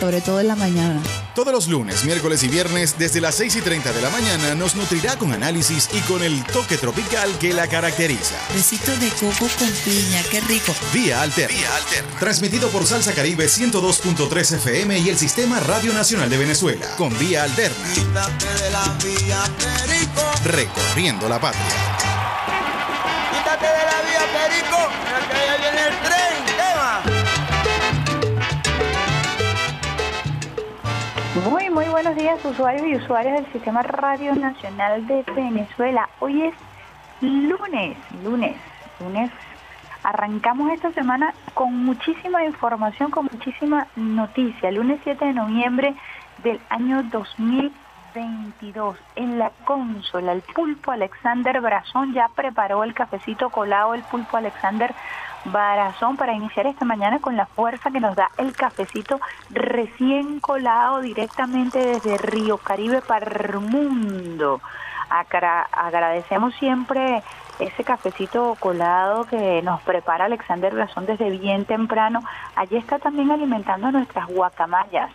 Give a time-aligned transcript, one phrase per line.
[0.00, 1.00] Sobre todo en la mañana.
[1.34, 4.74] Todos los lunes, miércoles y viernes, desde las 6 y 30 de la mañana, nos
[4.74, 8.34] nutrirá con análisis y con el toque tropical que la caracteriza.
[8.54, 10.74] Besito de coco con piña, qué rico.
[10.92, 11.58] Vía Alterna.
[12.18, 16.86] Transmitido por Salsa Caribe 102.3 FM y el Sistema Radio Nacional de Venezuela.
[16.96, 17.92] Con Vía Alterna.
[17.94, 20.22] Quítate de la vía, Perico.
[20.44, 21.62] Recorriendo la patria.
[23.32, 25.07] Quítate de la vía, Perico.
[31.44, 36.08] Muy, muy buenos días usuarios y usuarias del Sistema Radio Nacional de Venezuela.
[36.18, 36.54] Hoy es
[37.20, 38.56] lunes, lunes,
[38.98, 39.30] lunes.
[40.02, 44.70] Arrancamos esta semana con muchísima información, con muchísima noticia.
[44.72, 45.94] Lunes 7 de noviembre
[46.42, 48.96] del año 2022.
[49.14, 54.92] En la consola, el pulpo Alexander Brazón ya preparó el cafecito colado, el pulpo Alexander
[55.52, 61.00] Barazón para iniciar esta mañana con la fuerza que nos da el cafecito recién colado
[61.00, 64.60] directamente desde Río Caribe para el mundo.
[65.10, 67.22] Agra- agradecemos siempre
[67.58, 72.20] ese cafecito colado que nos prepara Alexander Brazón desde bien temprano.
[72.54, 75.10] Allí está también alimentando a nuestras guacamayas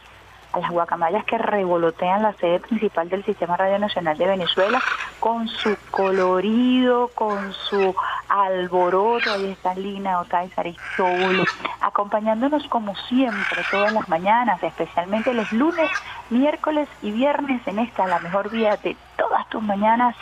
[0.54, 4.82] a las guacamayas que revolotean la sede principal del Sistema Radio Nacional de Venezuela
[5.20, 7.96] con su colorido, con su
[8.30, 9.34] alboroto.
[9.34, 11.44] Ahí está Lina Otay Saristóbulo,
[11.82, 15.90] acompañándonos como siempre todas las mañanas, especialmente los lunes,
[16.30, 20.16] miércoles y viernes en esta, la mejor vía de todas tus mañanas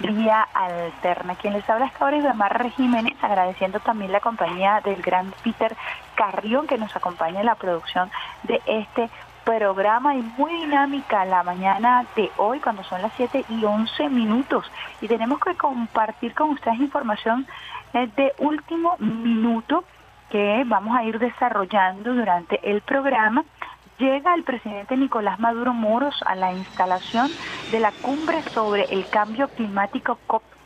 [0.00, 1.34] vía alterna.
[1.34, 5.76] Quien les habla esta hora es Mar Jiménez, agradeciendo también la compañía del gran Peter
[6.14, 8.10] Carrión que nos acompaña en la producción
[8.44, 9.10] de este
[9.48, 14.70] programa y muy dinámica la mañana de hoy cuando son las 7 y 11 minutos.
[15.00, 17.46] Y tenemos que compartir con ustedes información
[17.94, 19.84] eh, de último minuto
[20.28, 23.42] que vamos a ir desarrollando durante el programa.
[23.98, 27.30] Llega el presidente Nicolás Maduro Moros a la instalación
[27.70, 30.18] de la cumbre sobre el cambio climático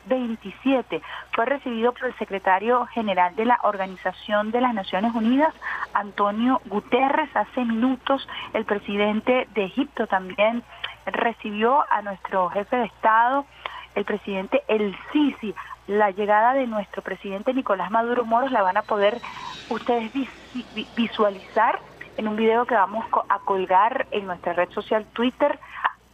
[0.09, 1.01] COP27.
[1.33, 5.55] Fue recibido por el secretario general de la Organización de las Naciones Unidas,
[5.95, 7.35] Antonio Guterres.
[7.35, 10.63] Hace minutos el presidente de Egipto también
[11.07, 13.47] recibió a nuestro jefe de Estado,
[13.95, 15.55] el presidente El Sisi.
[15.89, 19.21] La llegada de nuestro presidente Nicolás Maduro Moros la van a poder
[19.69, 20.31] ustedes vis-
[20.75, 21.81] vi- visualizar
[22.17, 25.59] en un video que vamos a colgar en nuestra red social Twitter,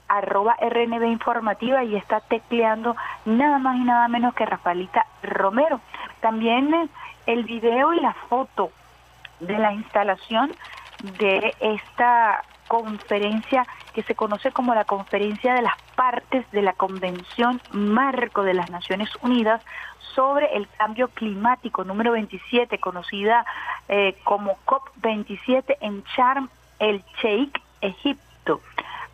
[0.09, 5.81] arroba RNB Informativa, y está tecleando nada más y nada menos que Rafaelita Romero.
[6.21, 6.89] También eh,
[7.27, 8.71] el video y la foto
[9.41, 10.53] de la instalación
[11.19, 17.61] de esta conferencia que se conoce como la Conferencia de las Partes de la Convención
[17.73, 19.63] Marco de las Naciones Unidas
[20.15, 23.45] sobre el cambio climático número 27, conocida
[23.89, 26.49] eh, como COP27 en Sharm
[26.79, 28.28] el Sheikh, Egipto.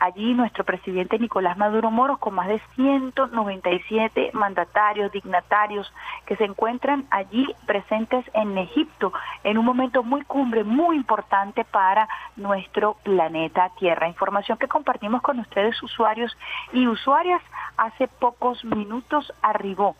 [0.04, 5.90] Allí nuestro presidente Nicolás Maduro Moros con más de 197 mandatarios, dignatarios
[6.26, 9.14] que se encuentran allí presentes en Egipto
[9.44, 12.06] en un momento muy cumbre, muy importante para
[12.36, 14.06] nuestro planeta Tierra.
[14.06, 16.36] Información que compartimos con ustedes usuarios
[16.74, 17.40] y usuarias.
[17.78, 19.96] Hace pocos minutos arribó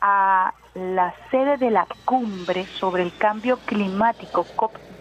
[0.00, 4.46] a la sede de la cumbre sobre el cambio climático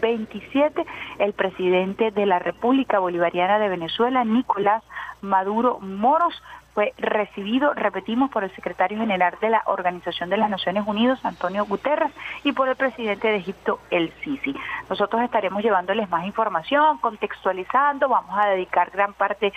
[0.01, 0.85] COP27
[1.19, 4.83] el presidente de la República Bolivariana de Venezuela, Nicolás
[5.21, 6.33] Maduro Moros,
[6.73, 11.65] fue recibido, repetimos, por el secretario general de la Organización de las Naciones Unidas, Antonio
[11.65, 12.11] Guterres,
[12.43, 14.55] y por el presidente de Egipto, El Sisi.
[14.89, 19.51] Nosotros estaremos llevándoles más información, contextualizando, vamos a dedicar gran parte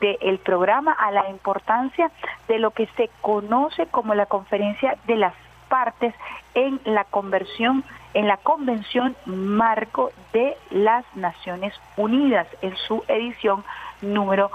[0.00, 2.10] del programa a la importancia
[2.46, 5.34] de lo que se conoce como la conferencia de las
[5.68, 6.14] partes
[6.54, 7.84] en la conversión
[8.14, 13.64] en la Convención Marco de las Naciones Unidas en su edición
[14.02, 14.50] número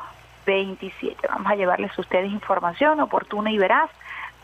[0.46, 1.28] 27.
[1.28, 3.90] Vamos a llevarles a ustedes información oportuna y veraz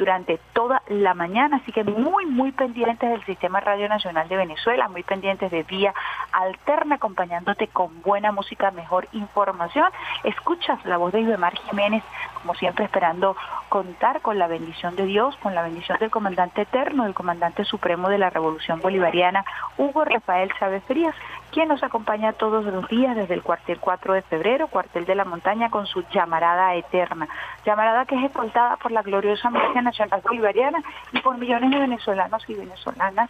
[0.01, 4.87] durante toda la mañana, así que muy, muy pendientes del Sistema Radio Nacional de Venezuela,
[4.87, 5.93] muy pendientes de Vía
[6.31, 9.91] Alterna, acompañándote con buena música, mejor información.
[10.23, 12.03] Escuchas la voz de Ibemar Jiménez
[12.41, 13.35] como siempre esperando
[13.69, 18.09] contar con la bendición de Dios, con la bendición del comandante eterno, del comandante supremo
[18.09, 19.45] de la Revolución Bolivariana,
[19.77, 21.15] Hugo Rafael Chávez Frías,
[21.51, 25.25] quien nos acompaña todos los días desde el cuartel 4 de febrero, cuartel de la
[25.25, 27.27] montaña, con su llamarada eterna.
[27.65, 30.81] Llamarada que es escoltada por la gloriosa Milicia Nacional Bolivariana
[31.11, 33.29] y por millones de venezolanos y venezolanas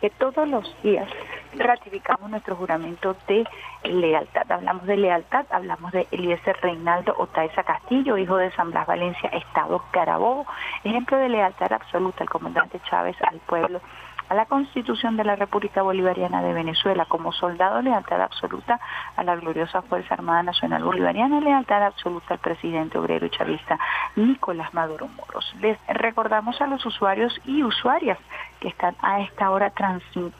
[0.00, 1.08] que todos los días
[1.56, 3.44] ratificamos nuestro juramento de
[3.84, 4.50] lealtad.
[4.50, 9.82] Hablamos de lealtad, hablamos de Eliezer Reinaldo Otaiza Castillo, hijo de San Blas Valencia, Estado
[9.90, 10.46] Carabobo,
[10.84, 13.80] ejemplo de lealtad absoluta al comandante Chávez, al pueblo
[14.28, 18.80] a la Constitución de la República Bolivariana de Venezuela como soldado lealtad absoluta
[19.16, 23.78] a la gloriosa Fuerza Armada Nacional Bolivariana, lealtad absoluta al presidente obrero y chavista
[24.16, 25.54] Nicolás Maduro Moros.
[25.60, 28.18] Les recordamos a los usuarios y usuarias
[28.60, 29.72] que están a esta hora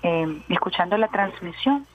[0.03, 1.87] eh, escuchando la transmisión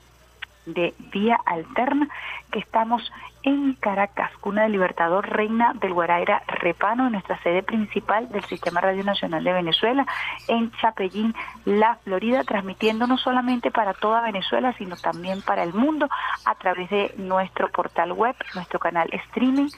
[0.66, 2.08] de Vía Alterna,
[2.52, 3.12] que estamos
[3.44, 9.04] en Caracas, cuna del Libertador Reina del Guaraira Repano, nuestra sede principal del Sistema Radio
[9.04, 10.06] Nacional de Venezuela,
[10.48, 11.36] en Chapellín,
[11.66, 16.08] La Florida, transmitiendo no solamente para toda Venezuela, sino también para el mundo
[16.46, 19.70] a través de nuestro portal web, nuestro canal streaming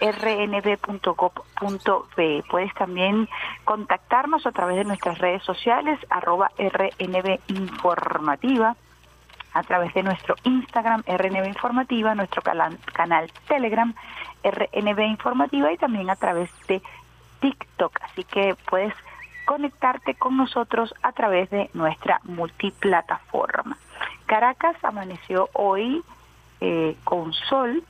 [0.00, 1.24] rnb.gov.be.
[2.50, 3.28] Puedes también
[3.64, 8.76] contactarnos a través de nuestras redes sociales, arroba rnb informativa
[9.52, 13.94] a través de nuestro Instagram RNB Informativa, nuestro canal, Telegram
[14.44, 16.82] RNB Informativa y también a través de
[17.40, 18.00] TikTok.
[18.02, 18.94] Así que puedes
[19.44, 23.76] conectarte con nosotros a través de nuestra multiplataforma.
[24.26, 26.02] Caracas amaneció hoy
[26.60, 27.82] eh, con sol.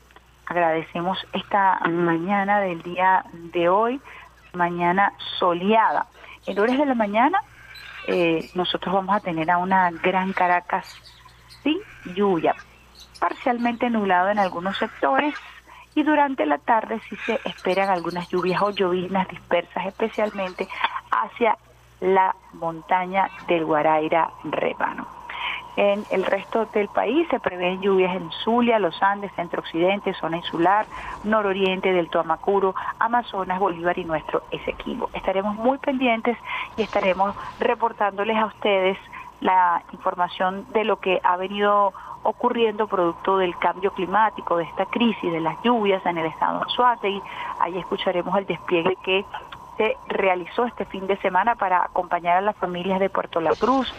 [0.47, 4.01] Agradecemos esta mañana del día de hoy,
[4.55, 6.07] mañana soleada.
[6.47, 7.41] En horas de la mañana
[8.07, 11.20] eh, nosotros vamos a tener a una gran Caracas
[11.63, 11.79] sin
[12.15, 12.55] lluvia,
[13.19, 15.35] parcialmente nublado en algunos sectores
[15.95, 20.69] y durante la tarde sí se esperan algunas lluvias o llovinas dispersas, especialmente
[21.11, 21.57] hacia
[22.01, 25.07] la montaña del Guaraira Rebano.
[25.77, 30.87] En el resto del país se prevén lluvias en Zulia, los Andes, centro-occidente, zona insular,
[31.25, 35.11] nororiente del Tuamacuro, Amazonas, Bolívar y nuestro Esequibo.
[35.15, 36.37] Estaremos muy pendientes
[36.77, 38.99] y estaremos reportándoles a ustedes
[39.41, 41.93] la información de lo que ha venido
[42.23, 46.61] ocurriendo producto del cambio climático, de esta crisis, de las lluvias en el estado
[47.03, 47.23] de y
[47.61, 49.25] Ahí escucharemos el despliegue que
[49.81, 53.91] se realizó este fin de semana para acompañar a las familias de Puerto La Cruz,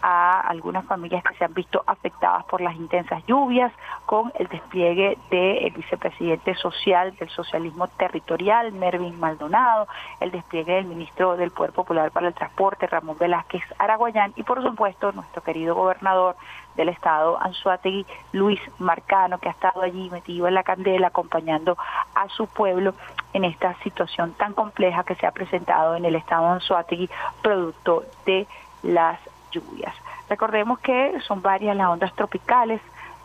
[0.00, 3.70] a algunas familias que se han visto afectadas por las intensas lluvias,
[4.06, 9.88] con el despliegue del vicepresidente social del socialismo territorial, Mervin Maldonado,
[10.20, 14.62] el despliegue del ministro del Poder Popular para el Transporte, Ramón Velázquez Araguayán, y por
[14.62, 16.36] supuesto nuestro querido gobernador
[16.76, 21.76] del estado Anzuategui, Luis Marcano, que ha estado allí metido en la candela acompañando
[22.14, 22.94] a su pueblo
[23.36, 27.10] en esta situación tan compleja que se ha presentado en el estado Anzuategui,
[27.42, 28.46] producto de
[28.82, 29.20] las
[29.52, 29.94] lluvias.
[30.30, 32.80] Recordemos que son varias las ondas tropicales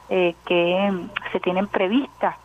[0.09, 2.35] eh, que se tienen previstas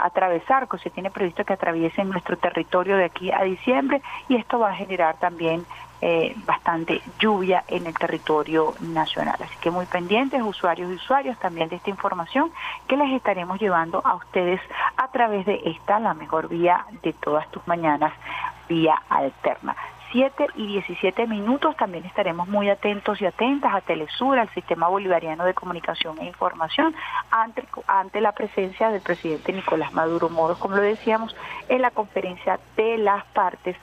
[0.00, 4.58] atravesar, que se tiene previsto que atraviesen nuestro territorio de aquí a diciembre y esto
[4.58, 5.64] va a generar también
[6.04, 9.36] eh, bastante lluvia en el territorio nacional.
[9.40, 12.50] Así que muy pendientes, usuarios y usuarios también de esta información
[12.88, 14.60] que les estaremos llevando a ustedes
[14.96, 18.12] a través de esta, la mejor vía de todas tus mañanas,
[18.68, 19.76] vía alterna.
[20.12, 21.76] 7 y 17 minutos.
[21.76, 26.94] También estaremos muy atentos y atentas a Telesur, al Sistema Bolivariano de Comunicación e Información,
[27.30, 31.34] ante, ante la presencia del presidente Nicolás Maduro Moros, como lo decíamos,
[31.68, 33.76] en la conferencia de las partes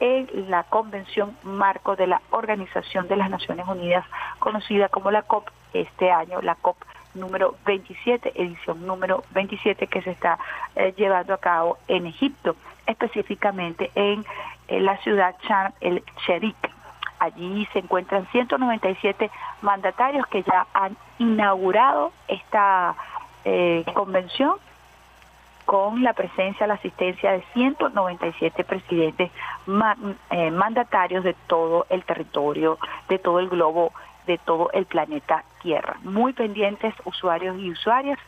[0.00, 4.04] en la Convención Marco de la Organización de las Naciones Unidas,
[4.38, 6.76] conocida como la COP este año, la COP
[7.14, 10.38] número 27, edición número 27 que se está
[10.74, 14.24] eh, llevando a cabo en Egipto, específicamente en,
[14.68, 16.56] la ciudad Sharm el Sheikh.
[17.18, 22.94] Allí se encuentran 197 mandatarios que ya han inaugurado esta
[23.44, 24.54] eh, convención
[25.64, 29.30] con la presencia, la asistencia de 197 presidentes
[30.30, 33.92] eh, mandatarios de todo el territorio, de todo el globo,
[34.26, 35.96] de todo el planeta Tierra.
[36.02, 38.18] Muy pendientes usuarios y usuarias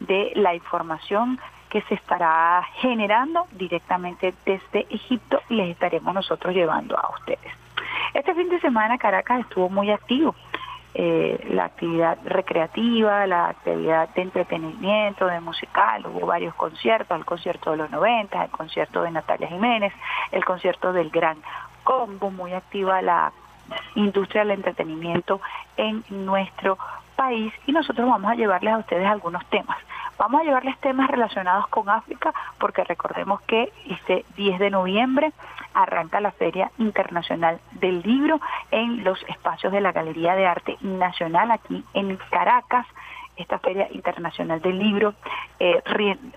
[0.00, 1.38] de la información
[1.72, 7.50] que se estará generando directamente desde Egipto y les estaremos nosotros llevando a ustedes.
[8.12, 10.34] Este fin de semana Caracas estuvo muy activo
[10.92, 17.70] eh, la actividad recreativa, la actividad de entretenimiento, de musical, hubo varios conciertos, el concierto
[17.70, 19.94] de los 90, el concierto de Natalia Jiménez,
[20.30, 21.38] el concierto del Gran
[21.84, 23.32] Combo, muy activa la
[23.94, 25.40] industria del entretenimiento
[25.78, 26.76] en nuestro
[27.16, 29.78] país y nosotros vamos a llevarles a ustedes algunos temas.
[30.18, 35.32] Vamos a llevarles temas relacionados con África porque recordemos que este 10 de noviembre
[35.74, 38.40] arranca la Feria Internacional del Libro
[38.70, 42.86] en los espacios de la Galería de Arte Nacional aquí en Caracas
[43.36, 45.14] esta Feria Internacional del Libro
[45.58, 45.82] eh,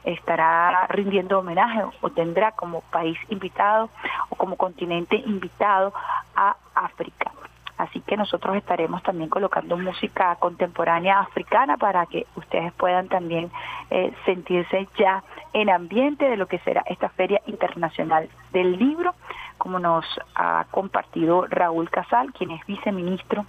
[0.05, 3.89] estará rindiendo homenaje o tendrá como país invitado
[4.29, 5.93] o como continente invitado
[6.35, 7.34] a África.
[7.77, 13.51] Así que nosotros estaremos también colocando música contemporánea africana para que ustedes puedan también
[13.89, 19.13] eh, sentirse ya en ambiente de lo que será esta Feria Internacional del Libro,
[19.57, 20.05] como nos
[20.35, 23.45] ha compartido Raúl Casal, quien es viceministro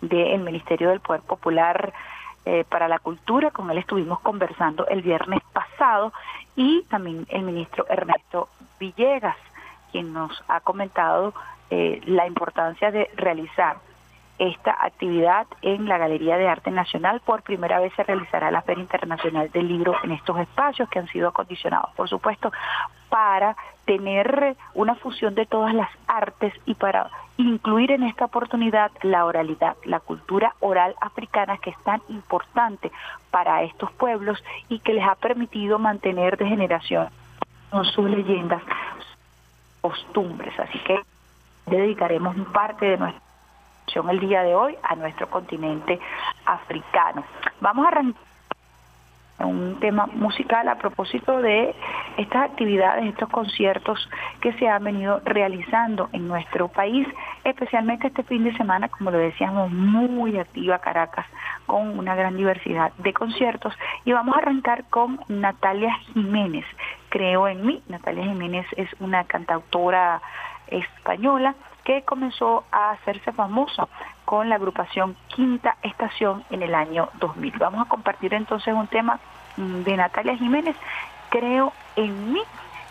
[0.00, 1.92] del Ministerio del Poder Popular
[2.44, 6.12] eh, para la Cultura, con él estuvimos conversando el viernes pasado,
[6.56, 8.48] y también el ministro Ernesto
[8.80, 9.36] Villegas,
[9.92, 11.34] quien nos ha comentado
[11.70, 13.76] eh, la importancia de realizar
[14.38, 17.20] esta actividad en la Galería de Arte Nacional.
[17.24, 21.08] Por primera vez se realizará la Feria Internacional del Libro en estos espacios que han
[21.08, 22.52] sido acondicionados, por supuesto,
[23.08, 29.24] para tener una fusión de todas las artes y para incluir en esta oportunidad la
[29.24, 32.92] oralidad, la cultura oral africana que es tan importante
[33.30, 37.08] para estos pueblos y que les ha permitido mantener de generación
[37.94, 38.62] sus leyendas,
[39.80, 40.58] costumbres.
[40.58, 41.00] Así que
[41.70, 43.28] dedicaremos parte de nuestra
[44.10, 45.98] el día de hoy a nuestro continente
[46.44, 47.24] africano.
[47.60, 48.28] Vamos a arrancar
[49.40, 51.74] un tema musical a propósito de
[52.16, 54.08] estas actividades, estos conciertos
[54.40, 57.06] que se han venido realizando en nuestro país,
[57.44, 61.26] especialmente este fin de semana, como lo decíamos, muy activa Caracas
[61.66, 66.64] con una gran diversidad de conciertos y vamos a arrancar con Natalia Jiménez,
[67.08, 67.82] creo en mí.
[67.88, 70.20] Natalia Jiménez es una cantautora
[70.70, 73.88] española que comenzó a hacerse famosa
[74.24, 77.58] con la agrupación Quinta Estación en el año 2000.
[77.58, 79.18] Vamos a compartir entonces un tema
[79.56, 80.76] mm, de Natalia Jiménez,
[81.30, 82.42] creo en mí,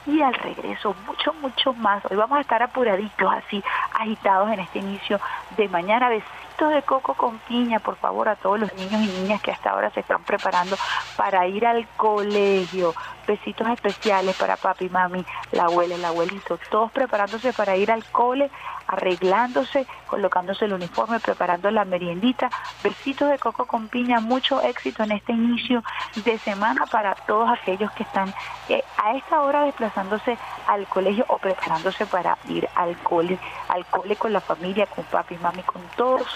[0.08, 2.04] y al regreso mucho, mucho más.
[2.10, 5.20] Hoy vamos a estar apuraditos, así agitados en este inicio
[5.58, 6.10] de mañana.
[6.58, 9.70] Besitos de coco con piña, por favor, a todos los niños y niñas que hasta
[9.70, 10.76] ahora se están preparando
[11.16, 12.96] para ir al colegio.
[13.28, 18.50] Besitos especiales para papi, mami, la abuela, el abuelito, todos preparándose para ir al cole
[18.88, 22.50] arreglándose, colocándose el uniforme, preparando la meriendita.
[22.84, 25.84] Besitos de coco con piña, mucho éxito en este inicio
[26.24, 28.34] de semana para todos aquellos que están
[28.70, 33.38] eh, a esta hora desplazándose al colegio o preparándose para ir al cole,
[33.70, 36.28] al cole con la familia, con papi, mami, con todos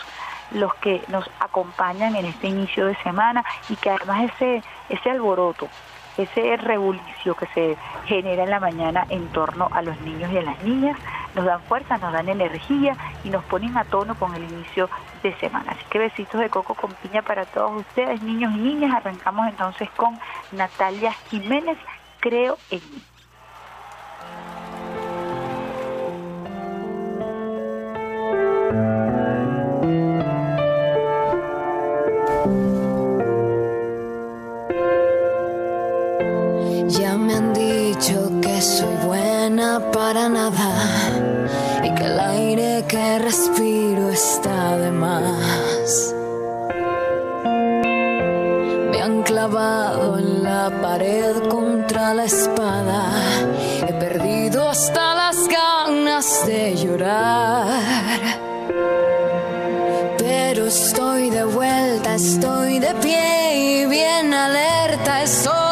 [0.52, 5.70] los que nos acompañan en este inicio de semana y que además ese, ese alboroto,
[6.18, 10.42] ese revolucio que se genera en la mañana en torno a los niños y a
[10.42, 10.98] las niñas,
[11.36, 14.90] nos dan fuerza, nos dan energía y nos ponen a tono con el inicio
[15.24, 15.72] de semana.
[15.72, 18.94] Así que besitos de coco con piña para todos ustedes, niños y niñas.
[18.96, 20.18] Arrancamos entonces con
[20.52, 21.78] Natalia Jiménez,
[22.20, 23.11] creo en mí.
[36.88, 40.72] Ya me han dicho que soy buena para nada
[41.84, 46.16] y que el aire que respiro está de más.
[48.92, 53.06] Me han clavado en la pared contra la espada,
[53.88, 57.68] he perdido hasta las ganas de llorar.
[60.18, 65.71] Pero estoy de vuelta, estoy de pie y bien alerta, estoy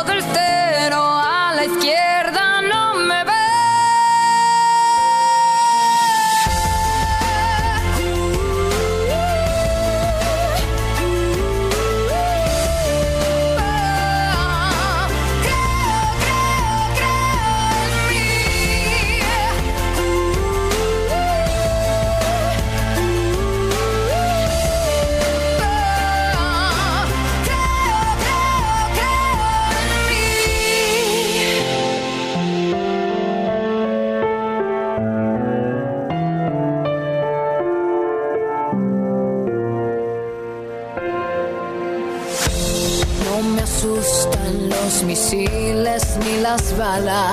[47.02, 47.29] las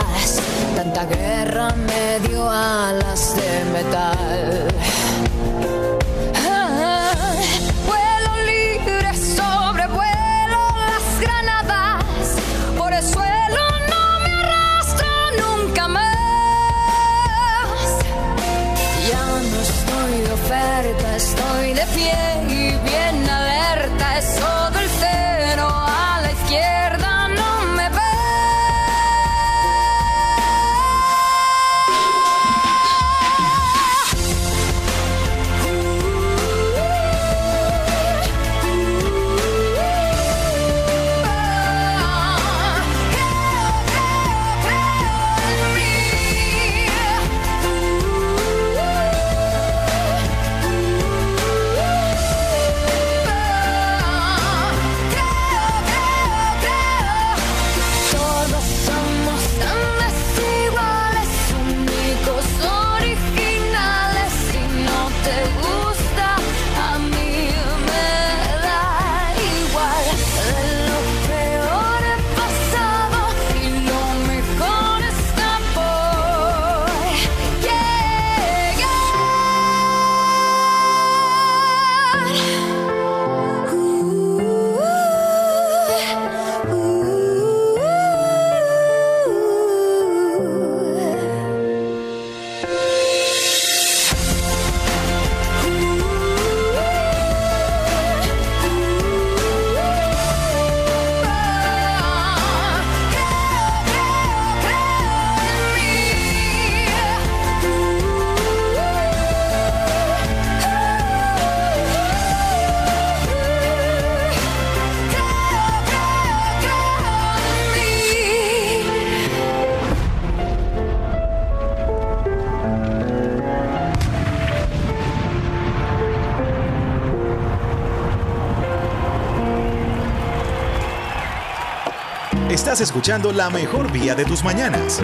[132.77, 135.03] Estás escuchando la mejor vía de tus mañanas.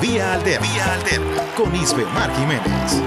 [0.00, 0.66] Vía Alterna.
[0.66, 1.42] Vía Alterna.
[1.56, 3.00] Con Isbe Mar Jiménez.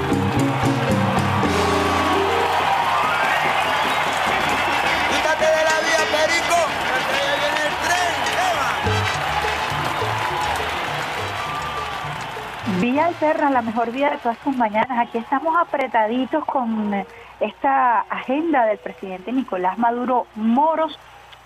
[5.12, 6.56] Quítate de la vía, Perico,
[7.12, 8.16] que ya viene el tren.
[8.48, 8.70] Eva.
[12.80, 14.98] Vía Alterna, la mejor vía de todas tus mañanas.
[15.06, 17.06] Aquí estamos apretaditos con
[17.42, 20.98] esta agenda del presidente Nicolás Maduro Moros,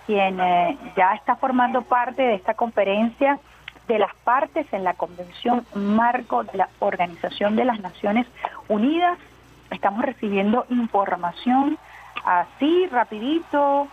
[0.10, 3.38] quien eh, ya está formando parte de esta conferencia
[3.88, 8.26] de las partes en la Convención Marco de la Organización de las Naciones
[8.70, 9.20] Unidas.
[9.70, 11.78] Estamos recibiendo información
[12.26, 13.88] así, rapidito,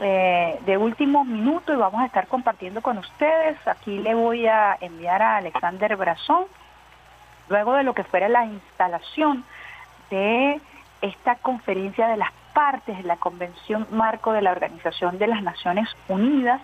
[0.00, 3.58] eh, de último minuto y vamos a estar compartiendo con ustedes.
[3.68, 6.44] Aquí le voy a enviar a Alexander Brazón,
[7.50, 9.44] luego de lo que fuera la instalación
[10.08, 10.62] de
[11.02, 15.88] esta conferencia de las partes de la Convención Marco de la Organización de las Naciones
[16.08, 16.60] Unidas.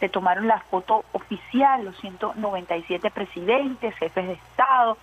[0.00, 4.96] Se tomaron la foto oficial, los 197 presidentes, jefes de Estado,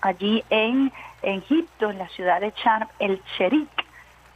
[0.00, 3.86] allí en, Egipto, en la ciudad de Sharm el Sheikh.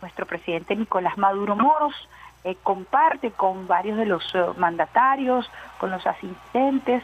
[0.01, 1.97] Nuestro presidente Nicolás Maduro Moros
[2.45, 7.03] eh, comparte con varios de los eh, mandatarios, con los asistentes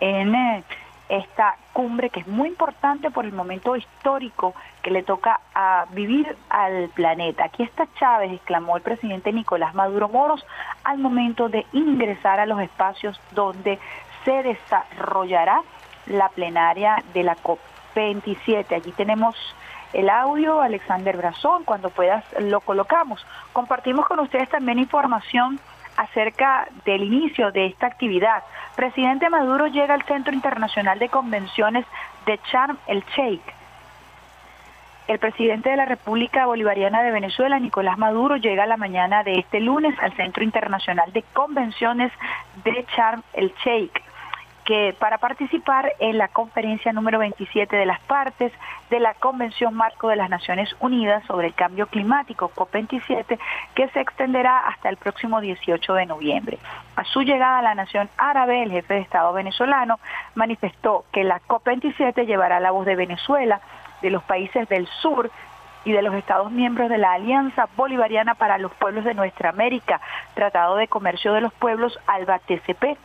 [0.00, 0.64] en eh,
[1.08, 6.36] esta cumbre que es muy importante por el momento histórico que le toca a vivir
[6.48, 7.44] al planeta.
[7.44, 10.44] Aquí está Chávez, exclamó el presidente Nicolás Maduro Moros
[10.84, 13.78] al momento de ingresar a los espacios donde
[14.24, 15.62] se desarrollará
[16.06, 18.74] la plenaria de la COP27.
[18.74, 19.36] Allí tenemos
[19.92, 23.24] el audio, Alexander Brazón, cuando puedas lo colocamos.
[23.52, 25.60] Compartimos con ustedes también información
[25.96, 28.42] acerca del inicio de esta actividad.
[28.74, 31.86] Presidente Maduro llega al Centro Internacional de Convenciones
[32.26, 33.42] de Sharm el Sheikh.
[35.08, 39.60] El presidente de la República Bolivariana de Venezuela, Nicolás Maduro, llega la mañana de este
[39.60, 42.12] lunes al Centro Internacional de Convenciones
[42.64, 44.05] de Sharm el Sheikh
[44.66, 48.52] que para participar en la conferencia número 27 de las partes
[48.90, 53.38] de la Convención Marco de las Naciones Unidas sobre el Cambio Climático, COP27,
[53.74, 56.58] que se extenderá hasta el próximo 18 de noviembre.
[56.96, 60.00] A su llegada a la nación árabe, el jefe de Estado venezolano
[60.34, 63.60] manifestó que la COP27 llevará la voz de Venezuela,
[64.02, 65.30] de los países del sur
[65.84, 70.00] y de los Estados miembros de la Alianza Bolivariana para los Pueblos de Nuestra América,
[70.34, 72.96] Tratado de Comercio de los Pueblos, ALBA-TCP,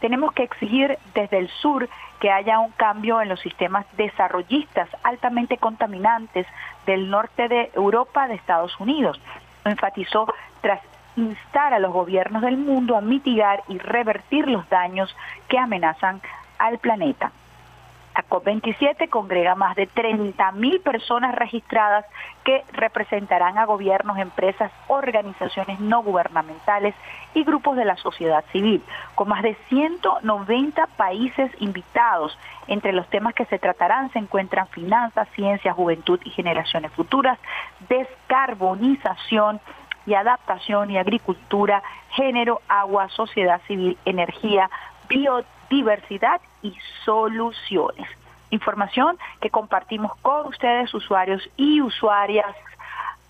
[0.00, 1.88] tenemos que exigir desde el sur
[2.20, 6.46] que haya un cambio en los sistemas desarrollistas altamente contaminantes
[6.86, 9.20] del norte de Europa de Estados Unidos.
[9.64, 10.80] Enfatizó tras
[11.16, 15.14] instar a los gobiernos del mundo a mitigar y revertir los daños
[15.48, 16.20] que amenazan
[16.58, 17.32] al planeta.
[18.16, 22.06] La COP27 congrega más de 30.000 personas registradas
[22.44, 26.94] que representarán a gobiernos, empresas, organizaciones no gubernamentales
[27.34, 28.82] y grupos de la sociedad civil,
[29.16, 32.38] con más de 190 países invitados.
[32.68, 37.38] Entre los temas que se tratarán se encuentran finanzas, ciencia, juventud y generaciones futuras,
[37.86, 39.60] descarbonización
[40.06, 44.70] y adaptación y agricultura, género, agua, sociedad civil, energía,
[45.06, 46.40] biodiversidad
[47.04, 48.08] soluciones.
[48.50, 52.54] Información que compartimos con ustedes, usuarios y usuarias,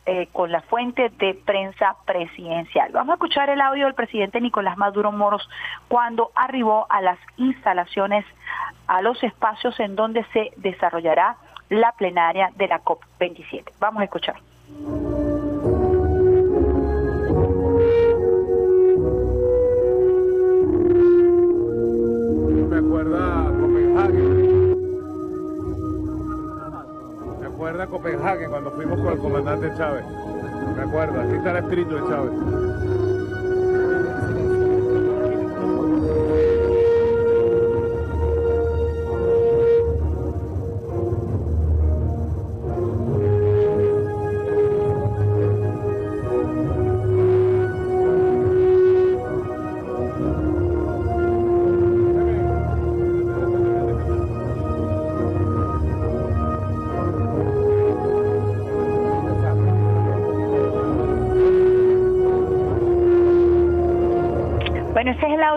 [0.09, 2.93] eh, con la fuente de prensa presidencial.
[2.93, 5.49] Vamos a escuchar el audio del presidente Nicolás Maduro Moros
[5.89, 8.25] cuando arribó a las instalaciones,
[8.87, 11.37] a los espacios en donde se desarrollará
[11.71, 13.73] la plenaria de la COP27.
[13.81, 14.37] Vamos a escuchar.
[23.07, 24.23] Me acuerda Copenhague.
[27.41, 30.05] Me acuerda Copenhague cuando fuimos con el comandante Chávez.
[30.77, 32.76] Me acuerdo, aquí está el espíritu de Chávez.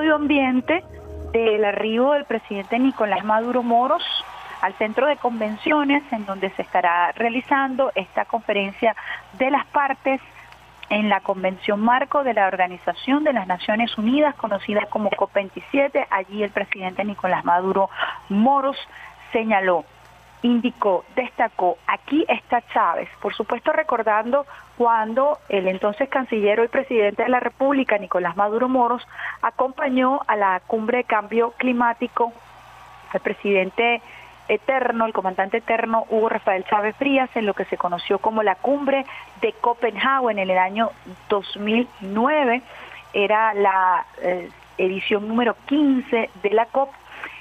[0.10, 0.84] Audio ambiente
[1.34, 4.02] del arribo del presidente Nicolás Maduro Moros
[4.60, 8.96] al centro de convenciones en donde se estará realizando esta conferencia
[9.34, 10.20] de las partes
[10.90, 16.08] en la Convención Marco de la Organización de las Naciones Unidas, conocida como COP27.
[16.10, 17.92] Allí el presidente Nicolás Maduro
[18.30, 18.78] Moros
[19.32, 19.86] señaló
[20.42, 24.46] indicó, destacó, aquí está Chávez, por supuesto recordando
[24.80, 29.06] cuando el entonces canciller, hoy presidente de la República, Nicolás Maduro Moros,
[29.42, 32.32] acompañó a la cumbre de cambio climático
[33.12, 34.02] al presidente
[34.48, 38.56] eterno, el comandante eterno Hugo Rafael Chávez Frías, en lo que se conoció como la
[38.56, 39.06] cumbre
[39.42, 40.92] de Copenhague en el año
[41.28, 42.62] 2009.
[43.12, 46.90] Era la eh, edición número 15 de la COP,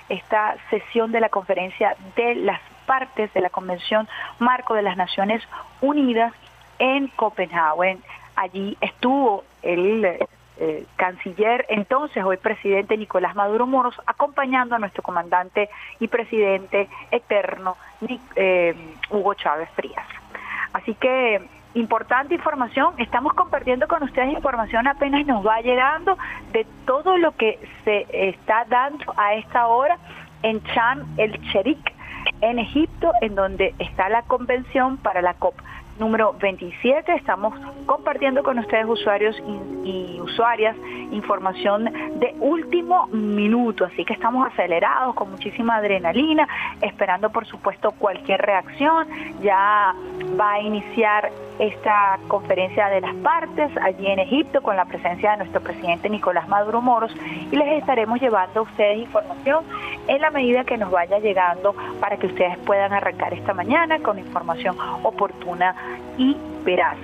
[0.09, 4.09] esta sesión de la conferencia de las partes de la Convención
[4.41, 5.41] Marco de las Naciones
[5.81, 6.33] Unidas
[6.79, 7.99] en Copenhague.
[8.37, 10.19] Allí estuvo el
[10.61, 15.69] eh, canciller, entonces hoy presidente Nicolás Maduro Moros, acompañando a nuestro comandante
[16.01, 17.77] y presidente eterno
[18.35, 18.75] eh,
[19.09, 20.05] Hugo Chávez Frías.
[20.73, 21.41] Así que
[21.75, 26.19] importante información, estamos compartiendo con ustedes información apenas nos va llegando
[26.51, 29.97] de todo lo que se está dando a esta hora
[30.43, 31.95] en Chan el Cherik,
[32.41, 35.55] en Egipto, en donde está la convención para la COP
[35.99, 37.15] número 27.
[37.15, 37.55] Estamos
[37.87, 39.37] compartiendo con ustedes usuarios
[39.85, 40.77] y, usuarias
[41.11, 46.47] información de último minuto, así que estamos acelerados con muchísima adrenalina,
[46.83, 49.09] esperando por supuesto cualquier reacción.
[49.43, 49.95] Ya
[50.39, 55.39] va a iniciar esta conferencia de las partes allí en Egipto con la presencia de
[55.39, 57.13] nuestro presidente Nicolás Maduro Moros
[57.51, 59.65] y les estaremos llevando a ustedes información
[60.07, 64.19] en la medida que nos vaya llegando para que ustedes puedan arrancar esta mañana con
[64.19, 65.75] información oportuna
[66.17, 66.97] y veraz.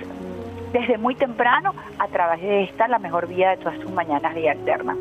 [0.71, 4.49] Desde muy temprano, a través de esta, la mejor vía de todas sus mañanas de
[4.49, 4.95] alterna.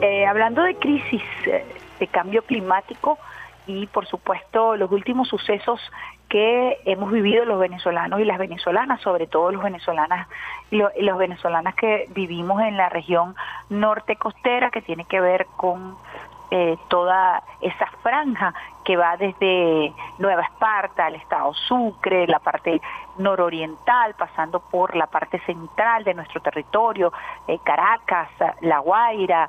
[0.00, 1.64] Eh, hablando de crisis, eh,
[1.98, 3.18] de cambio climático
[3.66, 5.80] y por supuesto los últimos sucesos
[6.28, 10.28] que hemos vivido los venezolanos y las venezolanas, sobre todo los venezolanas
[10.70, 13.36] los venezolanas que vivimos en la región
[13.70, 15.96] norte costera, que tiene que ver con
[16.50, 22.80] eh, toda esa franja que va desde Nueva Esparta al estado Sucre, la parte
[23.18, 27.12] nororiental, pasando por la parte central de nuestro territorio,
[27.48, 28.28] eh, Caracas,
[28.60, 29.48] La Guaira,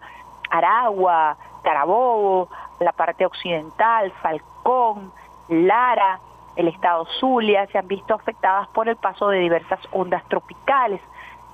[0.50, 2.50] Aragua, Carabobo,
[2.80, 5.12] la parte occidental, Falcón,
[5.50, 6.20] Lara,
[6.56, 11.02] el estado Zulia, se han visto afectadas por el paso de diversas ondas tropicales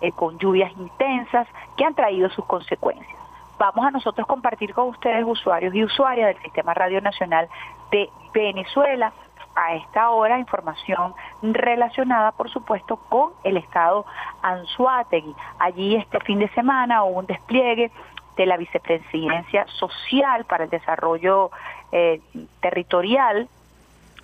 [0.01, 3.21] eh, con lluvias intensas que han traído sus consecuencias
[3.61, 7.47] vamos a nosotros compartir con ustedes, usuarios y usuarias del Sistema Radio Nacional
[7.91, 9.13] de Venezuela,
[9.55, 14.05] a esta hora información relacionada, por supuesto, con el estado
[14.41, 15.35] Anzuategui.
[15.59, 17.91] Allí este fin de semana hubo un despliegue
[18.37, 21.51] de la Vicepresidencia Social para el Desarrollo
[21.91, 22.21] eh,
[22.61, 23.49] Territorial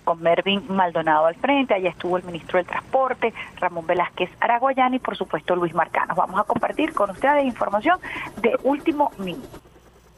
[0.04, 4.98] con Mervin Maldonado al frente, allá estuvo el ministro del Transporte, Ramón Velázquez Araguayán y
[4.98, 6.14] por supuesto Luis Marcano.
[6.14, 7.98] Vamos a compartir con ustedes información
[8.40, 9.67] de último minuto.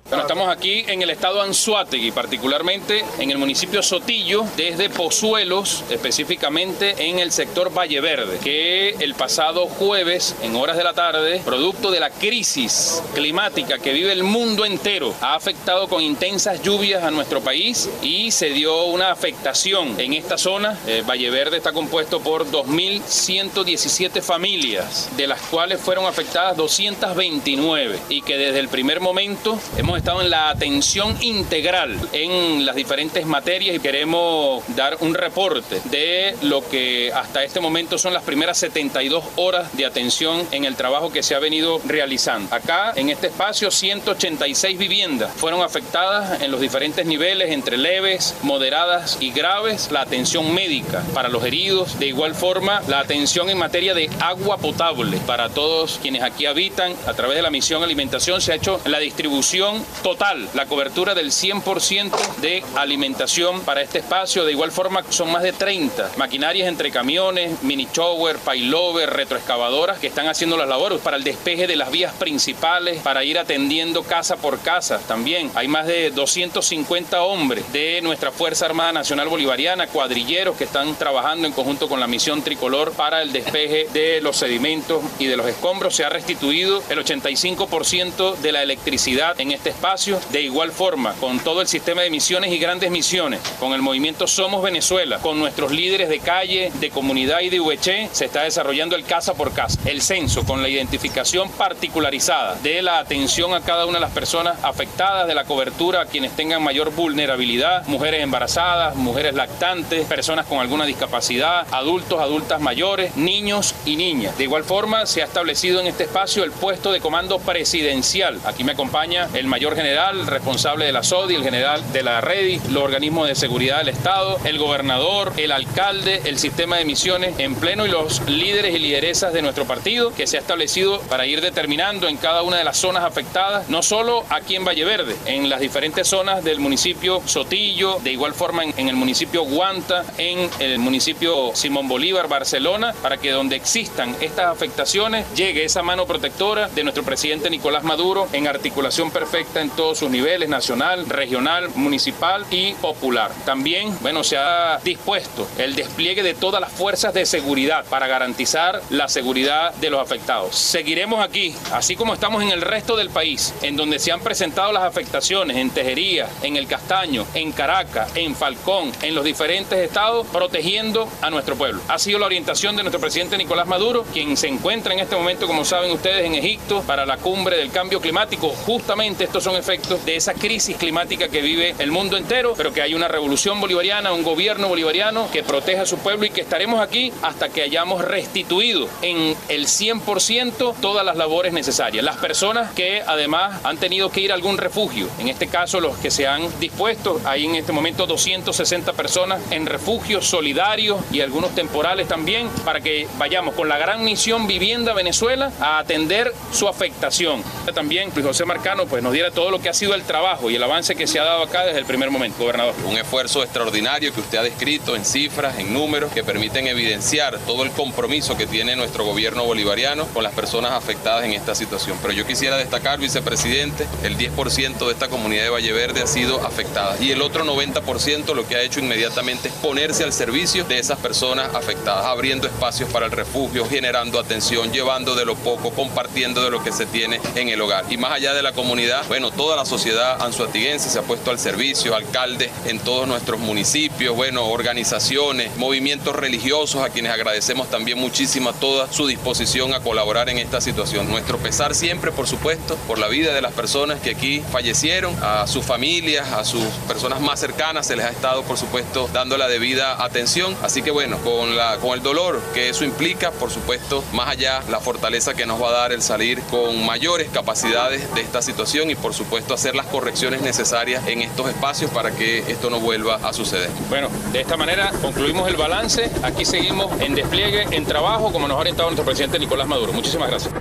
[0.08, 7.08] Bueno, estamos aquí en el estado Anzuategui, particularmente en el municipio Sotillo, desde Pozuelos, específicamente
[7.08, 11.92] en el sector Valle Verde, que el pasado jueves, en horas de la tarde, producto
[11.92, 17.12] de la crisis climática que vive el mundo entero, ha afectado con intensas lluvias a
[17.12, 20.76] nuestro país y se dio una afectación en esta zona.
[20.88, 28.22] Eh, Valle Verde está compuesto por 2.117 familias, de las cuales fueron afectadas 229 y
[28.22, 33.76] que desde el primer momento hemos estado en la atención integral en las diferentes materias
[33.76, 39.24] y queremos dar un reporte de lo que hasta este momento son las primeras 72
[39.36, 42.54] horas de atención en el trabajo que se ha venido realizando.
[42.54, 49.18] Acá, en este espacio, 186 viviendas fueron afectadas en los diferentes niveles, entre leves, moderadas
[49.20, 53.94] y graves, la atención médica para los heridos, de igual forma la atención en materia
[53.94, 56.94] de agua potable para todos quienes aquí habitan.
[57.06, 61.30] A través de la misión alimentación se ha hecho la distribución total, la cobertura del
[61.30, 64.44] 100% de alimentación para este espacio.
[64.44, 70.06] De igual forma, son más de 30 maquinarias entre camiones, mini shower, paylover, retroexcavadoras que
[70.06, 74.36] están haciendo las labores para el despeje de las vías principales, para ir atendiendo casa
[74.36, 75.50] por casa también.
[75.54, 81.46] Hay más de 250 hombres de nuestra Fuerza Armada Nacional Bolivariana, cuadrilleros que están trabajando
[81.46, 85.46] en conjunto con la misión tricolor para el despeje de los sedimentos y de los
[85.46, 85.94] escombros.
[85.94, 90.20] Se ha restituido el 85% de la electricidad en este espacio.
[90.30, 94.26] De igual forma, con todo el sistema de misiones y grandes misiones, con el movimiento
[94.26, 98.96] Somos Venezuela, con nuestros líderes de calle, de comunidad y de VC, se está desarrollando
[98.96, 103.86] el casa por casa, el censo con la identificación particularizada de la atención a cada
[103.86, 108.96] una de las personas afectadas, de la cobertura a quienes tengan mayor vulnerabilidad, mujeres embarazadas,
[108.96, 114.36] mujeres lactantes, personas con alguna discapacidad, adultos, adultas mayores, niños y niñas.
[114.38, 118.40] De igual forma, se ha establecido en este espacio el puesto de comando presidencial.
[118.44, 122.22] Aquí me acompaña el mayor mayor general, responsable de la SODI, el general de la
[122.22, 127.34] REDI, los organismos de seguridad del Estado, el gobernador, el alcalde, el sistema de misiones
[127.36, 131.26] en pleno y los líderes y lideresas de nuestro partido que se ha establecido para
[131.26, 135.14] ir determinando en cada una de las zonas afectadas, no solo aquí en Valle Verde,
[135.26, 140.48] en las diferentes zonas del municipio Sotillo, de igual forma en, el municipio Guanta, en
[140.60, 146.68] el municipio Simón Bolívar, Barcelona, para que donde existan estas afectaciones llegue esa mano protectora
[146.68, 152.46] de nuestro presidente Nicolás Maduro en articulación perfecta en todos sus niveles, nacional, regional, municipal
[152.50, 153.32] y popular.
[153.44, 158.80] También, bueno, se ha dispuesto el despliegue de todas las fuerzas de seguridad para garantizar
[158.90, 160.54] la seguridad de los afectados.
[160.54, 164.72] Seguiremos aquí, así como estamos en el resto del país, en donde se han presentado
[164.72, 170.26] las afectaciones en Tejería, en El Castaño, en Caracas, en Falcón, en los diferentes estados,
[170.28, 171.80] protegiendo a nuestro pueblo.
[171.88, 175.46] Ha sido la orientación de nuestro presidente Nicolás Maduro, quien se encuentra en este momento,
[175.46, 178.50] como saben ustedes, en Egipto para la cumbre del cambio climático.
[178.66, 182.82] Justamente estos son efectos de esa crisis climática que vive el mundo entero, pero que
[182.82, 186.80] hay una revolución bolivariana, un gobierno bolivariano que protege a su pueblo y que estaremos
[186.80, 192.04] aquí hasta que hayamos restituido en el 100% todas las labores necesarias.
[192.04, 195.96] Las personas que además han tenido que ir a algún refugio, en este caso los
[195.98, 201.54] que se han dispuesto, hay en este momento 260 personas en refugios solidarios y algunos
[201.54, 207.42] temporales también, para que vayamos con la gran misión Vivienda Venezuela a atender su afectación.
[207.74, 210.56] También Luis José Marcano pues, nos diera todo lo que ha sido el trabajo y
[210.56, 212.74] el avance que se ha dado acá desde el primer momento, gobernador.
[212.86, 217.64] Un esfuerzo extraordinario que usted ha descrito en cifras, en números, que permiten evidenciar todo
[217.64, 221.98] el compromiso que tiene nuestro gobierno bolivariano con las personas afectadas en esta situación.
[222.02, 226.44] Pero yo quisiera destacar, vicepresidente, el 10% de esta comunidad de Valle Verde ha sido
[226.44, 230.78] afectada y el otro 90% lo que ha hecho inmediatamente es ponerse al servicio de
[230.78, 236.42] esas personas afectadas, abriendo espacios para el refugio, generando atención, llevando de lo poco, compartiendo
[236.42, 237.84] de lo que se tiene en el hogar.
[237.90, 241.38] Y más allá de la comunidad, bueno, toda la sociedad anzuatiguense se ha puesto al
[241.38, 248.54] servicio, alcaldes en todos nuestros municipios, bueno, organizaciones, movimientos religiosos a quienes agradecemos también muchísimo
[248.54, 251.10] toda su disposición a colaborar en esta situación.
[251.10, 255.46] Nuestro pesar siempre, por supuesto, por la vida de las personas que aquí fallecieron, a
[255.46, 259.48] sus familias, a sus personas más cercanas, se les ha estado, por supuesto, dando la
[259.48, 260.56] debida atención.
[260.62, 264.62] Así que bueno, con, la, con el dolor que eso implica, por supuesto, más allá
[264.70, 268.90] la fortaleza que nos va a dar el salir con mayores capacidades de esta situación
[268.90, 273.16] y por supuesto hacer las correcciones necesarias en estos espacios para que esto no vuelva
[273.16, 273.70] a suceder.
[273.88, 276.10] Bueno, de esta manera concluimos el balance.
[276.22, 279.92] Aquí seguimos en despliegue, en trabajo, como nos ha orientado nuestro presidente Nicolás Maduro.
[279.92, 280.54] Muchísimas gracias.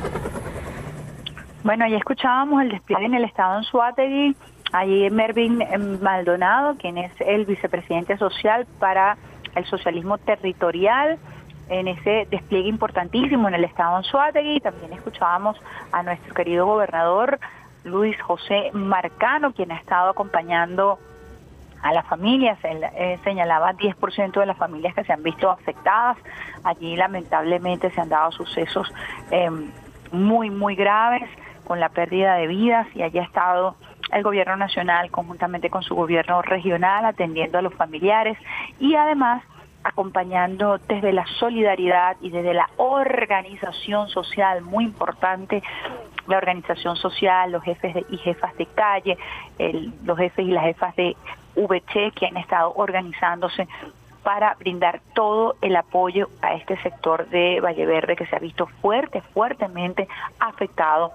[1.64, 4.36] Bueno, ya escuchábamos el despliegue en el estado en Suátegui.
[4.72, 5.64] Allí Mervin
[6.02, 9.18] Maldonado, quien es el vicepresidente social para
[9.56, 11.18] el socialismo territorial
[11.70, 14.60] en ese despliegue importantísimo en el estado de Anzuategui.
[14.60, 15.58] También escuchábamos
[15.92, 17.40] a nuestro querido gobernador
[17.84, 21.00] Luis José Marcano, quien ha estado acompañando
[21.82, 22.58] a las familias.
[22.64, 26.18] Él eh, señalaba 10% de las familias que se han visto afectadas.
[26.64, 28.92] Allí lamentablemente se han dado sucesos
[29.32, 29.72] em,
[30.12, 31.30] muy, muy graves
[31.66, 33.76] con la pérdida de vidas y allí ha estado
[34.12, 38.38] el gobierno nacional conjuntamente con su gobierno regional atendiendo a los familiares
[38.80, 39.44] y además
[39.84, 45.64] acompañando desde la solidaridad y desde la organización social, muy importante,
[46.28, 49.18] la organización social, los jefes y jefas de calle,
[50.04, 51.16] los jefes y las jefas de
[51.56, 53.68] VC que han estado organizándose
[54.24, 58.68] para brindar todo el apoyo a este sector de Valle Verde que se ha visto
[58.68, 60.08] fuerte, fuertemente
[60.40, 61.14] afectado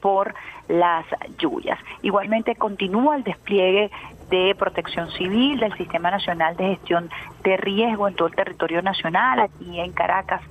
[0.00, 0.34] por
[0.68, 1.06] las
[1.38, 1.78] lluvias.
[2.02, 3.90] Igualmente continúa el despliegue
[4.30, 7.10] de protección civil del Sistema Nacional de Gestión
[7.44, 9.40] de Riesgo en todo el territorio nacional.
[9.40, 10.42] Aquí en Caracas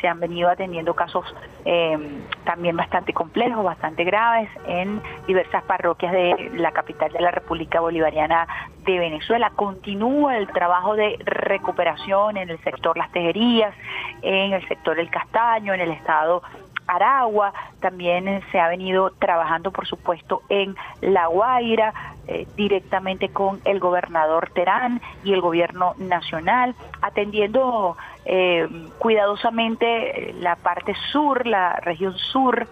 [0.00, 1.24] se han venido atendiendo casos
[1.64, 1.96] eh,
[2.44, 8.46] también bastante complejos, bastante graves en diversas parroquias de la capital de la República Bolivariana
[8.84, 9.50] de Venezuela.
[9.56, 13.74] Continúa el trabajo de recuperación en el sector Las Tejerías,
[14.22, 16.42] en el sector El Castaño, en el estado
[16.86, 21.92] Aragua, también se ha venido trabajando, por supuesto, en La Guaira,
[22.26, 28.66] eh, directamente con el gobernador Terán y el gobierno nacional, atendiendo eh,
[28.98, 32.66] cuidadosamente la parte sur, la región sur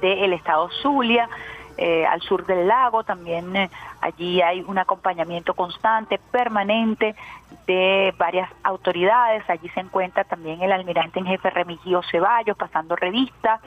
[0.00, 1.28] del estado Zulia,
[1.76, 3.68] eh, al sur del lago, también eh,
[4.00, 7.16] allí hay un acompañamiento constante, permanente
[7.66, 13.58] de varias autoridades, allí se encuentra también el almirante en jefe Remigio Ceballos pasando revista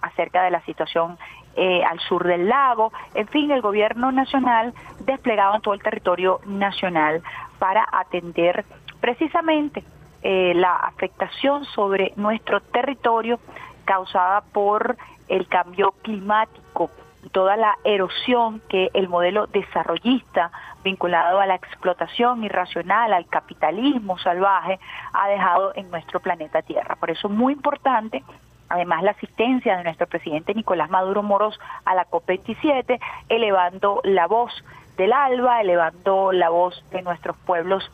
[0.00, 1.18] acerca de la situación
[1.56, 6.40] eh, al sur del lago, en fin, el gobierno nacional desplegado en todo el territorio
[6.46, 7.20] nacional
[7.58, 8.64] para atender
[9.00, 9.82] precisamente
[10.22, 13.38] la afectación sobre nuestro territorio
[13.84, 14.96] causada por
[15.28, 16.90] el cambio climático
[17.30, 20.50] toda la erosión que el modelo desarrollista
[20.84, 24.78] vinculado a la explotación irracional, al capitalismo salvaje,
[25.12, 26.96] ha dejado en nuestro planeta Tierra.
[26.96, 28.22] Por eso es muy importante
[28.68, 34.52] Además, la asistencia de nuestro presidente Nicolás Maduro Moros a la COP27, elevando la voz
[34.96, 37.88] del ALBA, elevando la voz de nuestros pueblos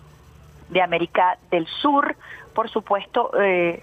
[0.70, 2.16] de América del Sur,
[2.54, 3.82] por supuesto, eh,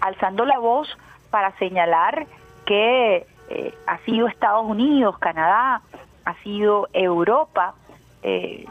[0.00, 0.88] alzando la voz
[1.30, 2.26] para señalar
[2.64, 5.82] que eh, ha sido Estados Unidos, Canadá,
[6.24, 7.74] ha sido Europa
[8.22, 8.64] eh,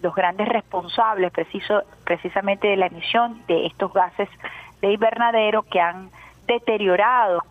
[0.00, 4.28] los grandes responsables preciso, precisamente de la emisión de estos gases
[4.80, 6.10] de invernadero que han
[6.46, 7.42] deteriorado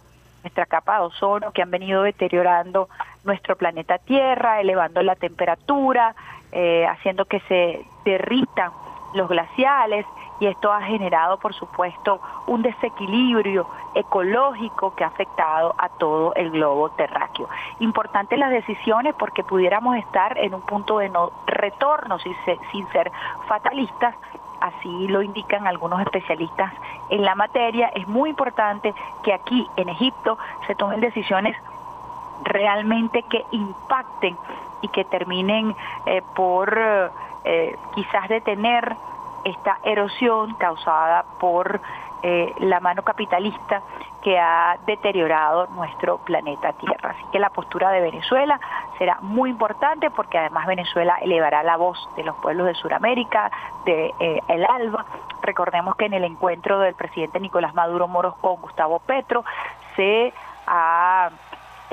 [0.44, 2.90] nuestra capa de ozono, que han venido deteriorando
[3.24, 6.16] nuestro planeta Tierra, elevando la temperatura,
[6.52, 8.72] eh, haciendo que se derritan
[9.14, 10.06] los glaciales
[10.40, 16.50] y esto ha generado, por supuesto, un desequilibrio ecológico que ha afectado a todo el
[16.50, 17.48] globo terráqueo.
[17.80, 22.36] Importantes las decisiones porque pudiéramos estar en un punto de no retorno sin
[22.92, 23.12] ser,
[23.48, 24.16] fatalistas,
[24.62, 26.74] así lo indican algunos especialistas
[27.10, 27.92] en la materia.
[27.94, 31.56] Es muy importante que aquí en Egipto se tomen decisiones
[32.44, 34.36] realmente que impacten
[34.82, 35.76] y que terminen
[36.08, 37.10] eh, por eh,
[37.96, 38.96] quizás detener
[39.44, 41.82] esta erosión causada por
[42.24, 43.82] eh, la mano capitalista
[44.22, 47.12] que ha deteriorado nuestro planeta Tierra.
[47.12, 48.60] Así que la postura de Venezuela
[49.00, 53.52] será muy importante porque además Venezuela elevará la voz de los pueblos de Sudamérica,
[53.86, 55.06] de eh, el ALBA.
[55.42, 59.44] Recordemos que en el encuentro del presidente Nicolás Maduro Moros con Gustavo Petro
[59.96, 60.32] se
[60.68, 61.32] ha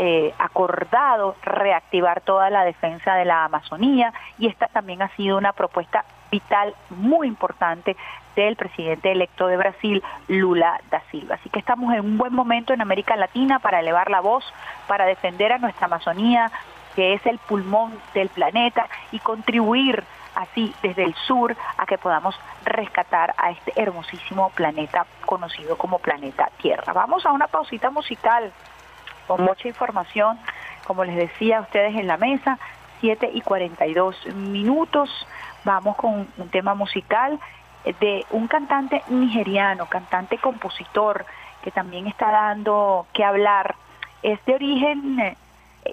[0.00, 5.52] eh, acordado reactivar toda la defensa de la Amazonía y esta también ha sido una
[5.52, 7.96] propuesta vital muy importante
[8.36, 11.34] del presidente electo de Brasil, Lula da Silva.
[11.34, 14.44] Así que estamos en un buen momento en América Latina para elevar la voz,
[14.86, 16.52] para defender a nuestra Amazonía,
[16.94, 20.04] que es el pulmón del planeta, y contribuir
[20.36, 26.50] así desde el sur a que podamos rescatar a este hermosísimo planeta conocido como planeta
[26.58, 26.92] Tierra.
[26.92, 28.52] Vamos a una pausita musical
[29.28, 30.38] con mucha información,
[30.84, 32.58] como les decía a ustedes en la mesa,
[33.00, 35.10] 7 y 42 minutos.
[35.64, 37.38] Vamos con un tema musical
[37.84, 41.26] de un cantante nigeriano, cantante compositor,
[41.62, 43.76] que también está dando que hablar.
[44.22, 45.36] Es de origen eh,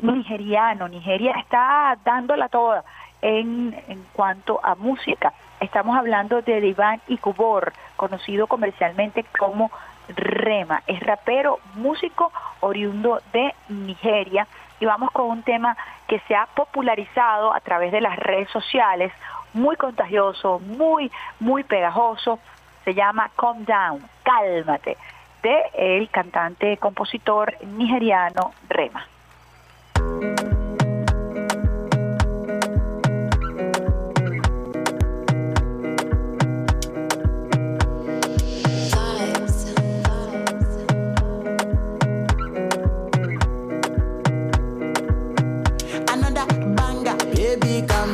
[0.02, 2.84] nigeriano, Nigeria está dándola toda
[3.22, 5.34] en, en cuanto a música.
[5.60, 9.72] Estamos hablando de Iván Ikubor, conocido comercialmente como
[10.10, 10.84] Rema.
[10.88, 14.48] Es rapero, músico oriundo de Nigeria
[14.80, 19.12] y vamos con un tema que se ha popularizado a través de las redes sociales,
[19.54, 22.40] muy contagioso, muy, muy pegajoso,
[22.84, 24.98] se llama Calm Down, Cálmate,
[25.42, 29.08] de el cantante compositor nigeriano Rema.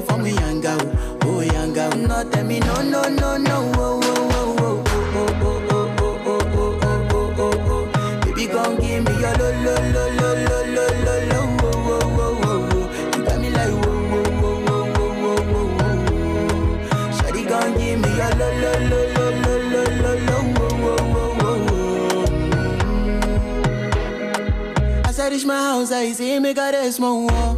[0.00, 0.32] waiting for me.
[1.22, 3.72] Oh, tell me, no, no, no, no.
[3.76, 7.84] Oh, oh, oh, oh, oh, oh, oh, oh, oh, oh, oh, oh.
[8.24, 11.40] Baby, come give me your lo, lo, lo, lo, lo, lo, lo, lo.
[13.16, 15.70] You got me like, oh, oh, oh, oh, oh, oh, oh,
[17.52, 20.38] oh, give me your lo, lo, lo, lo, lo, lo, lo, lo,
[21.42, 21.62] oh.
[25.06, 27.49] I reach my house, I see me got a small wall.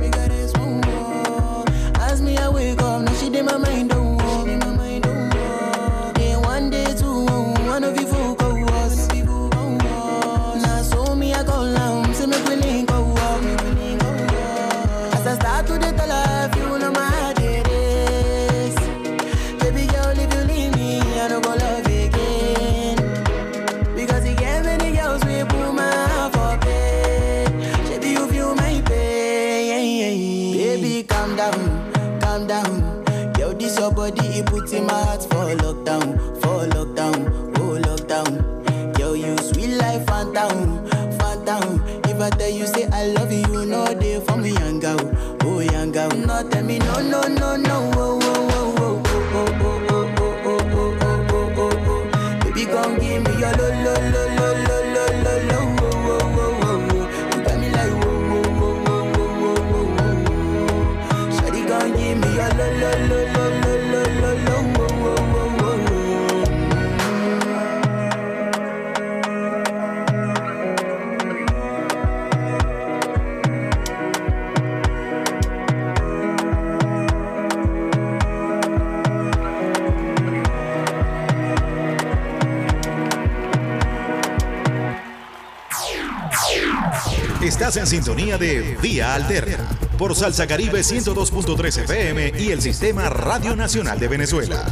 [87.75, 89.57] En sintonía de Vía Alterna
[89.97, 94.67] por Salsa Caribe 102.3 FM y el Sistema Radio Nacional de Venezuela.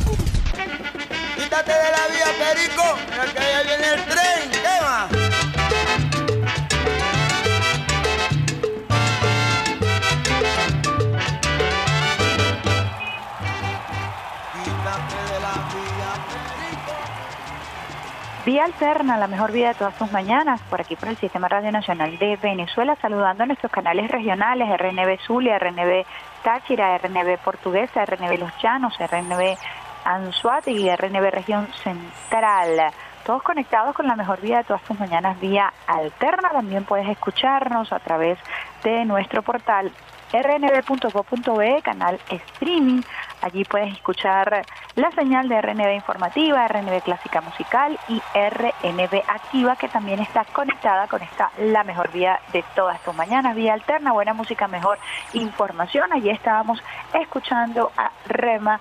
[18.51, 21.71] Vía Alterna, la mejor vida de todas tus mañanas, por aquí por el Sistema Radio
[21.71, 26.05] Nacional de Venezuela, saludando a nuestros canales regionales, RNB Zulia, RNB
[26.43, 29.57] Táchira, RNB Portuguesa, RNB Los Llanos, RNB
[30.05, 32.93] Anzuategui y RNB Región Central.
[33.25, 36.49] Todos conectados con la mejor vida de todas tus mañanas vía Alterna.
[36.51, 38.37] También puedes escucharnos a través
[38.83, 39.93] de nuestro portal
[40.33, 43.03] rnb.co.be, canal streaming.
[43.43, 44.65] Allí puedes escuchar
[44.95, 51.07] la señal de RNB informativa, RNB clásica musical y RNB activa, que también está conectada
[51.09, 54.99] con esta la mejor vía de todas tus mañanas, vía alterna, buena música, mejor
[55.33, 56.13] información.
[56.13, 56.83] Allí estábamos
[57.15, 58.81] escuchando a Rema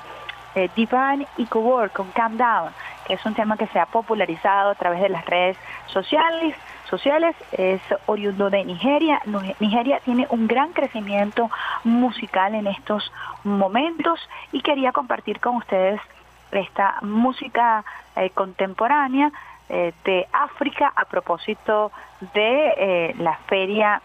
[0.55, 2.71] eh, Divine y Cubor con Calm Down,
[3.05, 6.55] que es un tema que se ha popularizado a través de las redes sociales
[6.89, 9.21] sociales, es oriundo de Nigeria.
[9.59, 11.49] Nigeria tiene un gran crecimiento
[11.83, 13.11] musical en estos
[13.43, 14.19] momentos
[14.51, 16.01] y quería compartir con ustedes
[16.51, 17.83] esta música
[18.15, 19.31] eh, contemporánea
[19.69, 21.91] eh, de África a propósito
[22.33, 24.01] de eh, la Feria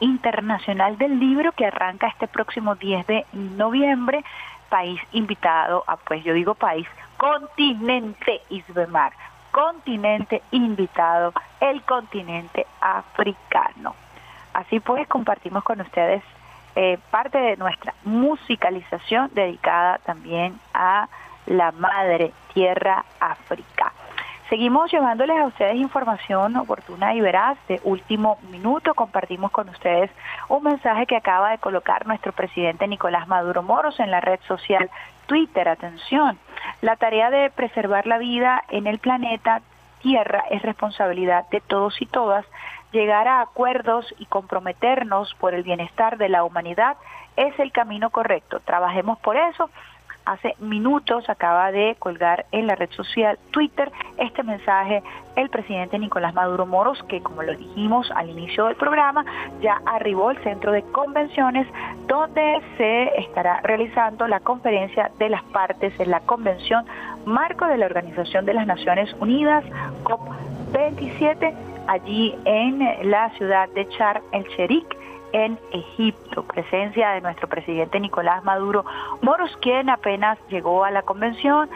[0.00, 4.24] Internacional del Libro que arranca este próximo 10 de noviembre.
[4.68, 9.12] País invitado, a, pues yo digo país, continente Isbemar,
[9.52, 13.94] continente invitado, el continente africano.
[14.52, 16.22] Así pues, compartimos con ustedes
[16.74, 21.08] eh, parte de nuestra musicalización dedicada también a
[21.46, 23.92] la madre tierra África.
[24.52, 28.92] Seguimos llevándoles a ustedes información oportuna y veraz de último minuto.
[28.92, 30.10] Compartimos con ustedes
[30.50, 34.90] un mensaje que acaba de colocar nuestro presidente Nicolás Maduro Moros en la red social
[35.24, 35.70] Twitter.
[35.70, 36.38] Atención,
[36.82, 39.62] la tarea de preservar la vida en el planeta
[40.02, 42.44] Tierra es responsabilidad de todos y todas.
[42.92, 46.98] Llegar a acuerdos y comprometernos por el bienestar de la humanidad
[47.36, 48.60] es el camino correcto.
[48.60, 49.70] Trabajemos por eso
[50.32, 55.02] hace minutos acaba de colgar en la red social Twitter este mensaje.
[55.36, 59.24] El presidente Nicolás Maduro Moros, que como lo dijimos al inicio del programa,
[59.60, 61.66] ya arribó al centro de convenciones
[62.06, 66.84] donde se estará realizando la conferencia de las partes en la convención
[67.24, 69.64] marco de la Organización de las Naciones Unidas,
[70.04, 71.54] COP27,
[71.86, 75.01] allí en la ciudad de Char el Sherik
[75.32, 78.84] en Egipto, presencia de nuestro presidente Nicolás Maduro
[79.20, 81.68] Moros, quien apenas llegó a la convención,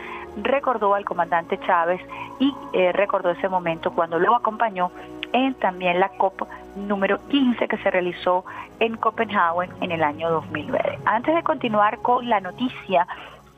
[0.43, 2.01] recordó al comandante Chávez
[2.39, 4.91] y eh, recordó ese momento cuando lo acompañó
[5.33, 6.43] en también la COP
[6.77, 8.45] número 15 que se realizó
[8.79, 10.99] en Copenhague en el año 2009.
[11.05, 13.07] Antes de continuar con la noticia,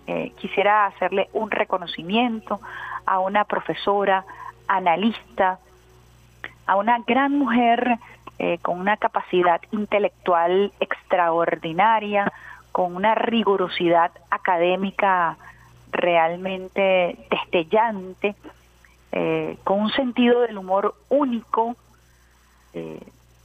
[0.07, 2.61] eh, quisiera hacerle un reconocimiento
[3.05, 4.25] a una profesora,
[4.67, 5.59] analista,
[6.67, 7.99] a una gran mujer
[8.39, 12.33] eh, con una capacidad intelectual extraordinaria,
[12.73, 15.37] con una rigurosidad académica
[15.91, 18.35] realmente destellante,
[19.13, 21.77] eh, con un sentido del humor único,
[22.75, 23.01] eh,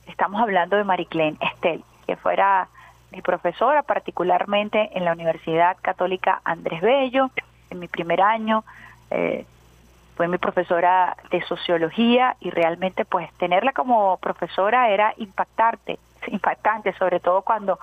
[0.08, 2.68] estamos hablando de Mariclén Estel, que fuera
[3.12, 7.32] mi profesora, particularmente en la Universidad Católica Andrés Bello,
[7.70, 8.64] en mi primer año.
[9.10, 9.46] Eh,
[10.16, 17.20] fue mi profesora de sociología y realmente pues tenerla como profesora era impactante, impactante, sobre
[17.20, 17.80] todo cuando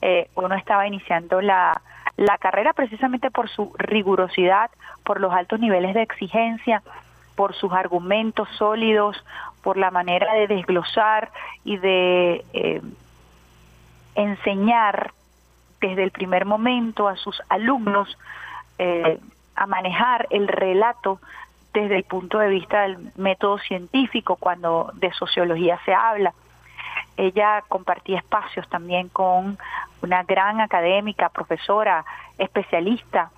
[0.00, 1.80] eh, uno estaba iniciando la,
[2.16, 4.70] la carrera precisamente por su rigurosidad,
[5.04, 6.82] por los altos niveles de exigencia,
[7.34, 9.22] por sus argumentos sólidos,
[9.62, 11.30] por la manera de desglosar
[11.64, 12.82] y de eh,
[14.14, 15.12] enseñar
[15.80, 18.16] desde el primer momento a sus alumnos
[18.78, 19.18] eh,
[19.54, 21.20] a manejar el relato
[21.72, 26.34] desde el punto de vista del método científico cuando de sociología se habla.
[27.16, 29.58] Ella compartía espacios también con
[30.02, 32.04] una gran académica, profesora,
[32.38, 33.30] especialista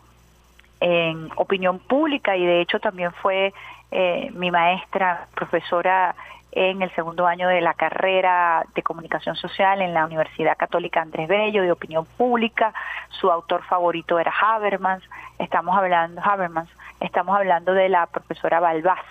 [0.80, 3.52] en opinión pública y de hecho también fue
[3.90, 6.14] eh, mi maestra, profesora
[6.54, 11.28] en el segundo año de la carrera de comunicación social en la Universidad Católica Andrés
[11.28, 12.72] Bello de opinión pública.
[13.08, 15.02] Su autor favorito era Habermas.
[15.38, 16.68] Estamos hablando Habermas.
[17.00, 19.04] Estamos hablando de la profesora Balbás.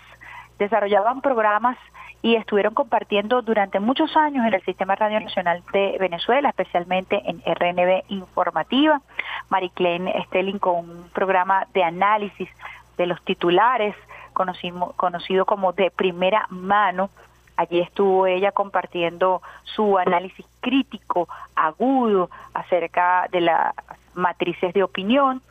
[0.58, 1.78] Desarrollaban programas
[2.22, 7.42] y estuvieron compartiendo durante muchos años en el Sistema Radio Nacional de Venezuela, especialmente en
[7.46, 9.02] RNB Informativa.
[9.50, 12.50] Mariclén Stelling con un programa de análisis
[12.98, 13.94] de los titulares
[14.34, 17.10] conocido como de primera mano.
[17.56, 23.74] Allí estuvo ella compartiendo su análisis crítico, agudo, acerca de las
[24.16, 25.42] matrices de opinión.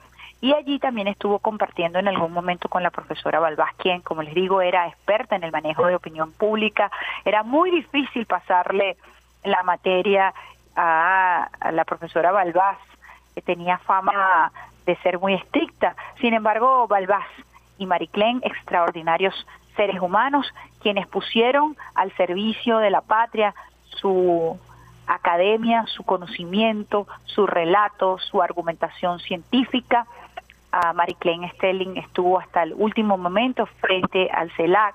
[0.41, 4.35] Y allí también estuvo compartiendo en algún momento con la profesora Balbás, quien, como les
[4.35, 6.91] digo, era experta en el manejo de opinión pública.
[7.25, 8.97] Era muy difícil pasarle
[9.45, 10.35] la materia
[10.75, 12.79] a, la profesora Balbás,
[13.35, 14.51] que tenía fama
[14.85, 15.95] de ser muy estricta.
[16.21, 17.27] Sin embargo, Balbás
[17.79, 19.47] y Mariclén, extraordinarios
[19.77, 20.47] seres humanos,
[20.81, 23.55] quienes pusieron al servicio de la patria
[23.85, 24.59] su
[25.07, 30.07] academia, su conocimiento, su relato, su argumentación científica.
[30.71, 34.95] A Mariclén Stelling estuvo hasta el último momento frente al CELAC,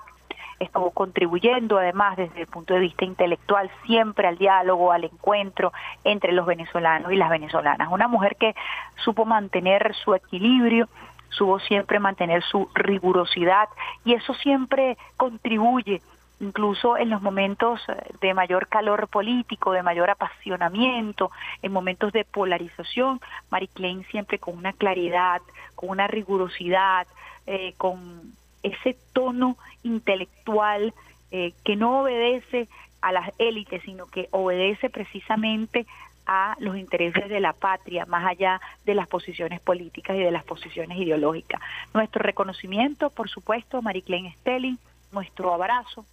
[0.58, 5.72] estuvo contribuyendo además desde el punto de vista intelectual siempre al diálogo, al encuentro
[6.02, 7.88] entre los venezolanos y las venezolanas.
[7.92, 8.54] Una mujer que
[8.96, 10.88] supo mantener su equilibrio,
[11.30, 13.68] supo siempre mantener su rigurosidad
[14.04, 16.00] y eso siempre contribuye
[16.40, 17.80] incluso en los momentos
[18.20, 21.30] de mayor calor político, de mayor apasionamiento,
[21.62, 23.20] en momentos de polarización,
[23.50, 25.42] Mary Klein siempre con una claridad,
[25.74, 27.06] con una rigurosidad,
[27.46, 30.92] eh, con ese tono intelectual
[31.30, 32.68] eh, que no obedece
[33.00, 35.86] a las élites, sino que obedece precisamente
[36.28, 40.44] a los intereses de la patria, más allá de las posiciones políticas y de las
[40.44, 41.60] posiciones ideológicas.
[41.94, 44.78] Nuestro reconocimiento, por supuesto, Mariclén Stelling,
[45.10, 46.04] nuestro abrazo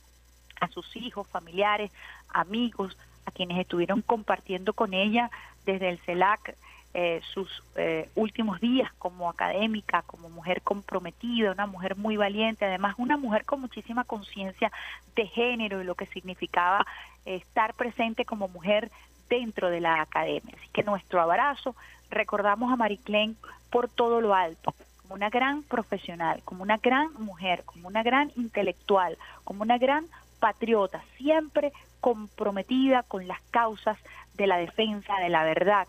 [0.61, 1.91] a sus hijos, familiares,
[2.29, 5.29] amigos, a quienes estuvieron compartiendo con ella
[5.65, 6.55] desde el CELAC
[6.93, 12.95] eh, sus eh, últimos días como académica, como mujer comprometida, una mujer muy valiente, además
[12.97, 14.71] una mujer con muchísima conciencia
[15.13, 16.85] de género y lo que significaba
[17.25, 18.91] estar presente como mujer
[19.29, 20.55] dentro de la academia.
[20.57, 21.75] Así que nuestro abrazo,
[22.09, 23.35] recordamos a Mariclén
[23.69, 28.31] por todo lo alto, como una gran profesional, como una gran mujer, como una gran
[28.35, 30.05] intelectual, como una gran
[30.39, 31.71] patriota, siempre
[32.01, 33.97] comprometida con las causas
[34.35, 35.87] de la defensa de la verdad,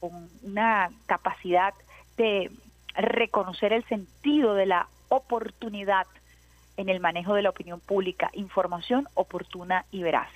[0.00, 1.74] con una capacidad
[2.16, 2.50] de
[2.94, 6.06] reconocer el sentido de la oportunidad
[6.76, 10.30] en el manejo de la opinión pública, información oportuna y veraz.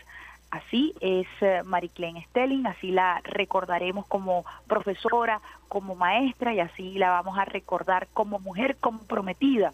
[0.53, 7.09] Así es eh, Mariclén Stelling, así la recordaremos como profesora, como maestra y así la
[7.09, 9.73] vamos a recordar como mujer comprometida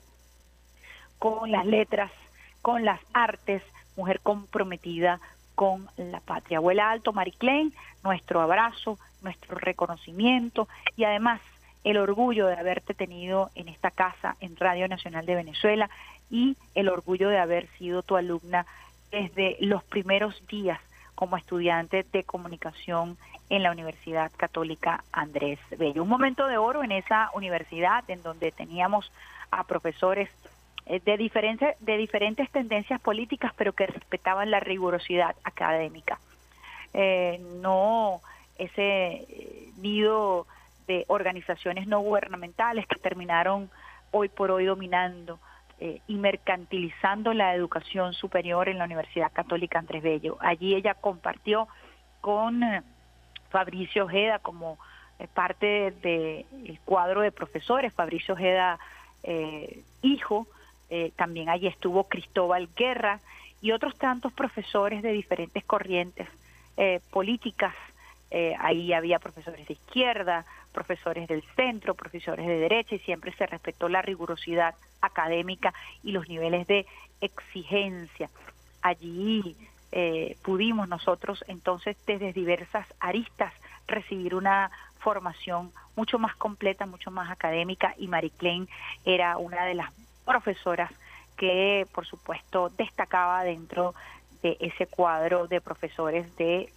[1.19, 2.13] con las letras,
[2.63, 3.61] con las artes,
[3.97, 5.19] mujer comprometida
[5.57, 6.59] con la patria.
[6.59, 7.75] Abuela Alto Mariclén,
[8.05, 11.41] nuestro abrazo, nuestro reconocimiento y además
[11.83, 15.91] el orgullo de haberte tenido en esta casa en Radio Nacional de Venezuela
[16.31, 18.65] y el orgullo de haber sido tu alumna
[19.11, 20.81] desde los primeros días
[21.15, 23.17] como estudiante de comunicación
[23.51, 26.03] en la Universidad Católica Andrés Bello.
[26.03, 29.11] Un momento de oro en esa universidad en donde teníamos
[29.51, 30.29] a profesores
[30.87, 36.19] eh, de, diferentes, de diferentes tendencias políticas, pero que respetaban la rigurosidad académica.
[36.95, 38.21] Eh, no
[38.57, 40.47] ese eh, nido
[40.87, 43.71] de organizaciones no gubernamentales que terminaron
[44.11, 45.39] hoy por hoy dominando
[45.81, 50.37] eh, y mercantilizando la educación superior en la Universidad Católica Andrés Bello.
[50.41, 51.69] Allí ella compartió
[52.21, 52.83] con eh,
[53.51, 54.77] Fabricio Ojeda como
[55.21, 58.81] eh, parte del cuadro de profesores, Fabricio Ojeda
[60.03, 60.47] hijo,
[61.17, 63.21] también allí estuvo Cristóbal Guerra
[63.61, 66.29] y otros tantos profesores de diferentes corrientes
[67.11, 67.75] políticas.
[68.61, 70.47] Ahí había profesores de izquierda,
[70.79, 75.75] profesores del centro, profesores de derecha y siempre se respetó la rigurosidad académica
[76.05, 76.87] y los niveles de
[77.21, 78.31] exigencia.
[78.81, 79.57] Allí
[79.91, 83.53] eh, pudimos nosotros entonces desde diversas aristas
[83.89, 84.71] recibir una
[85.01, 88.69] formación mucho más completa, mucho más académica y Marie Klein
[89.05, 89.91] era una de las
[90.25, 90.93] profesoras
[91.37, 93.97] que por supuesto destacaba dentro
[94.43, 96.73] de ese cuadro de profesores de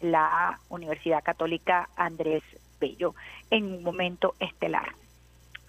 [0.00, 2.42] la Universidad Católica Andrés
[2.80, 3.14] Bello
[3.50, 4.92] en un momento estelar.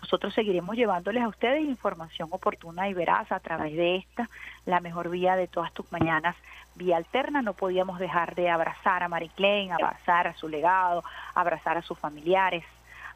[0.02, 4.30] Nosotros seguiremos llevándoles a ustedes información oportuna y veraz a través de esta,
[4.66, 6.36] la mejor vía de todas tus mañanas,
[6.76, 7.42] vía alterna.
[7.42, 11.04] No podíamos dejar de abrazar a Klein, abrazar a su legado,
[11.34, 12.64] abrazar a sus familiares,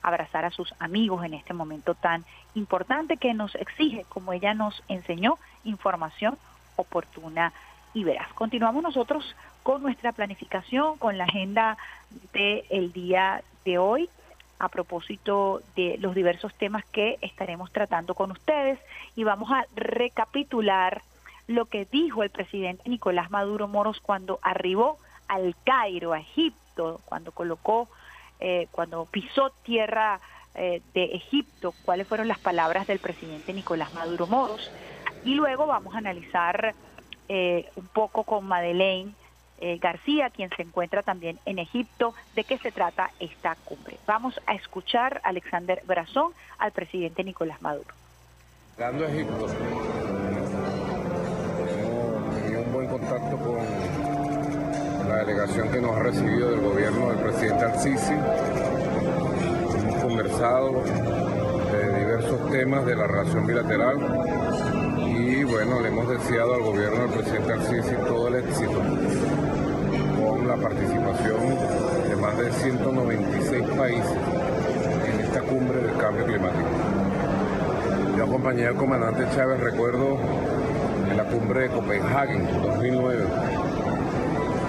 [0.02, 2.26] abrazar a sus amigos en este momento tan
[2.56, 6.40] importante que nos exige, como ella nos enseñó, información
[6.76, 7.54] oportuna
[7.94, 8.34] y veraz.
[8.34, 11.78] Continuamos nosotros con nuestra planificación, con la agenda
[12.34, 14.10] del día de hoy
[14.60, 18.78] a propósito de los diversos temas que estaremos tratando con ustedes
[19.16, 21.02] y vamos a recapitular
[21.48, 24.98] lo que dijo el presidente Nicolás Maduro Moros cuando arribó
[25.28, 27.88] al Cairo, a Egipto, cuando colocó
[28.40, 30.22] eh, cuando pisó tierra
[30.56, 34.72] eh, de Egipto, cuáles fueron las palabras del presidente Nicolás Maduro Moros.
[35.26, 36.74] Y luego vamos a analizar
[37.28, 39.14] eh, un poco con Madeleine
[39.80, 43.98] García, quien se encuentra también en Egipto, de qué se trata esta cumbre.
[44.08, 47.94] Vamos a escuchar a Alexander Brazón, al presidente Nicolás Maduro.
[48.78, 49.46] Llegando a Egipto,
[52.44, 53.58] tenía un buen contacto con
[55.10, 58.14] la delegación que nos ha recibido del gobierno del presidente Al-Sisi.
[59.74, 60.84] Hemos conversado
[61.72, 63.98] de diversos temas de la relación bilateral
[65.00, 68.82] y bueno, le hemos deseado al gobierno del presidente Al-Sisi todo el éxito
[70.50, 71.38] la participación
[72.10, 74.18] de más de 196 países
[75.06, 76.68] en esta cumbre del cambio climático.
[78.18, 80.18] Yo acompañé al comandante Chávez, recuerdo,
[81.08, 83.26] en la cumbre de Copenhague 2009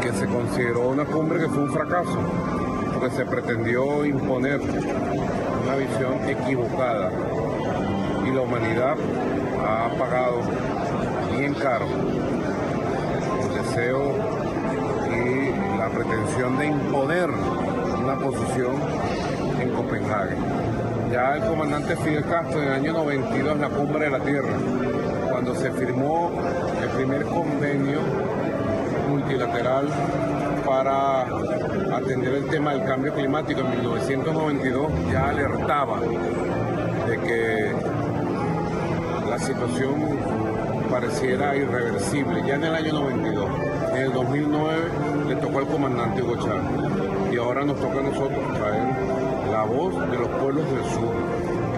[0.02, 2.18] que se consideró una cumbre que fue un fracaso,
[2.92, 7.10] porque se pretendió imponer una visión equivocada
[8.26, 8.96] y la humanidad
[9.66, 10.40] ha pagado
[11.38, 11.86] bien caro
[13.46, 14.39] el deseo
[15.90, 18.76] pretensión de imponer una posición
[19.60, 20.36] en Copenhague.
[21.12, 24.52] Ya el comandante Fidel Castro en el año 92 en la cumbre de la Tierra,
[25.30, 26.30] cuando se firmó
[26.80, 28.00] el primer convenio
[29.08, 29.88] multilateral
[30.64, 31.22] para
[31.96, 37.72] atender el tema del cambio climático en 1992 ya alertaba de que
[39.28, 40.18] la situación
[40.90, 42.42] pareciera irreversible.
[42.46, 43.50] Ya en el año 92,
[43.94, 44.82] en el 2009
[45.30, 47.32] le tocó al comandante Hugo Chávez.
[47.32, 48.82] Y ahora nos toca a nosotros traer
[49.52, 51.14] la voz de los pueblos del sur,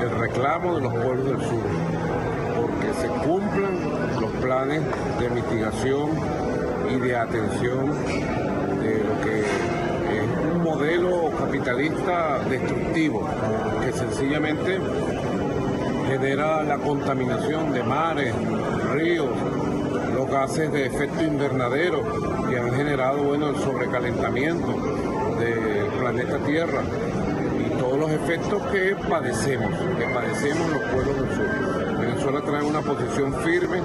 [0.00, 1.62] el reclamo de los pueblos del sur,
[2.57, 4.80] porque se cumplan los planes
[5.20, 6.11] de mitigación
[6.90, 7.90] y de atención
[8.80, 13.28] de lo que es un modelo capitalista destructivo
[13.84, 14.78] que sencillamente
[16.09, 18.34] genera la contaminación de mares,
[18.94, 19.28] ríos,
[20.14, 22.03] los gases de efecto invernadero
[22.53, 24.66] que han generado bueno, el sobrecalentamiento
[25.38, 26.82] del planeta Tierra
[27.59, 31.98] y todos los efectos que padecemos, que padecemos los pueblos del sur.
[31.98, 33.80] Venezuela trae una posición firme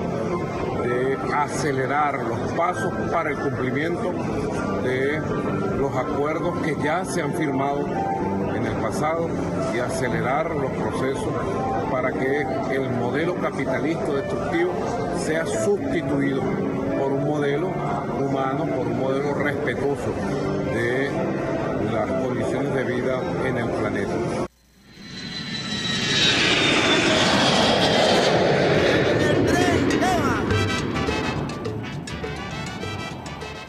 [0.83, 4.11] de acelerar los pasos para el cumplimiento
[4.83, 5.21] de
[5.79, 7.85] los acuerdos que ya se han firmado
[8.53, 9.29] en el pasado
[9.73, 11.33] y acelerar los procesos
[11.89, 12.41] para que
[12.71, 14.73] el modelo capitalista destructivo
[15.25, 16.41] sea sustituido
[18.55, 20.13] por un modelo respetuoso
[20.73, 21.11] de
[21.91, 24.47] las condiciones de vida en el planeta.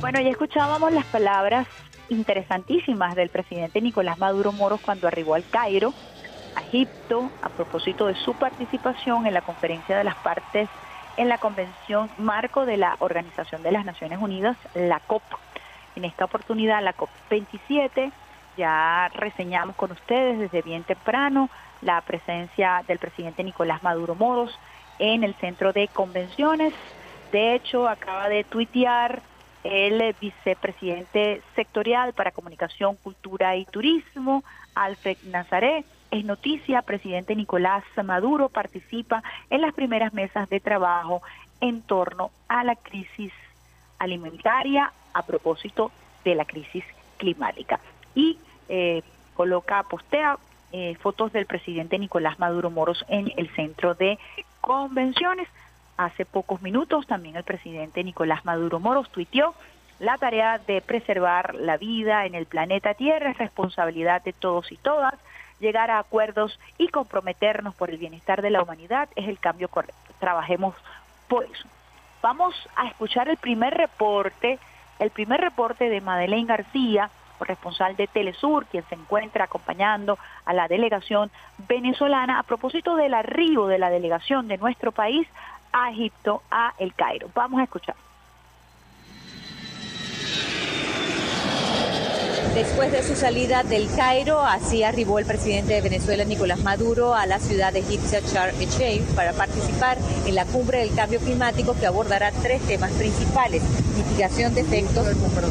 [0.01, 1.67] Bueno, ya escuchábamos las palabras
[2.09, 5.93] interesantísimas del presidente Nicolás Maduro Moros cuando arribó al Cairo,
[6.55, 10.69] a Egipto, a propósito de su participación en la conferencia de las partes
[11.19, 15.23] en la convención marco de la Organización de las Naciones Unidas, la COP.
[15.97, 18.13] En esta oportunidad, la COP 27,
[18.57, 21.51] ya reseñamos con ustedes desde bien temprano
[21.83, 24.57] la presencia del presidente Nicolás Maduro Moros
[25.01, 26.73] en el centro de convenciones.
[27.33, 29.21] De hecho, acaba de tuitear
[29.65, 34.45] el vicepresidente sectorial para comunicación, cultura y turismo,
[34.77, 35.85] Alfred Nazaré.
[36.11, 41.23] Es noticia, presidente Nicolás Maduro participa en las primeras mesas de trabajo
[41.61, 43.33] en torno a la crisis
[43.99, 45.91] alimentaria a propósito
[46.25, 46.85] de la crisis
[47.19, 47.81] climática.
[48.15, 48.39] Y
[48.69, 49.03] eh,
[49.35, 50.39] coloca, postea
[50.73, 54.19] eh, fotos del presidente Nicolás Maduro Moros en el centro de
[54.61, 55.49] convenciones.
[55.97, 59.55] Hace pocos minutos también el presidente Nicolás Maduro Moros tuiteó
[59.99, 64.77] la tarea de preservar la vida en el planeta Tierra es responsabilidad de todos y
[64.77, 65.15] todas.
[65.61, 70.13] Llegar a acuerdos y comprometernos por el bienestar de la humanidad es el cambio correcto.
[70.21, 70.75] Trabajemos
[71.29, 71.67] por eso.
[72.23, 74.59] Vamos a escuchar el primer reporte,
[74.99, 80.67] el primer reporte de Madeleine García, corresponsal de Telesur, quien se encuentra acompañando a la
[80.69, 81.31] delegación
[81.69, 85.29] venezolana a propósito del arribo de la delegación de nuestro país
[85.73, 87.31] a Egipto, a El Cairo.
[87.35, 87.95] Vamos a escuchar.
[92.55, 97.27] Después de su salida del Cairo, así arribó el presidente de Venezuela, Nicolás Maduro, a
[97.27, 102.33] la ciudad egipcia Char el para participar en la cumbre del cambio climático que abordará
[102.43, 103.63] tres temas principales:
[103.97, 105.07] mitigación de efectos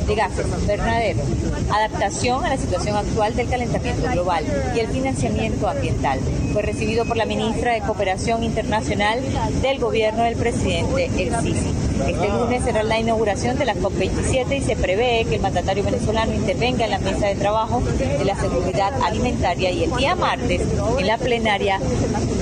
[0.08, 1.26] de gases invernaderos,
[1.72, 4.46] adaptación a la situación actual del calentamiento global
[4.76, 6.20] y el financiamiento ambiental.
[6.52, 9.22] Fue recibido por la ministra de Cooperación Internacional
[9.62, 11.87] del gobierno del presidente El Sisi.
[12.06, 16.34] Este lunes será la inauguración de la COP27 y se prevé que el mandatario venezolano
[16.34, 20.62] intervenga en la mesa de trabajo de la seguridad alimentaria y el día martes
[20.98, 21.80] en la plenaria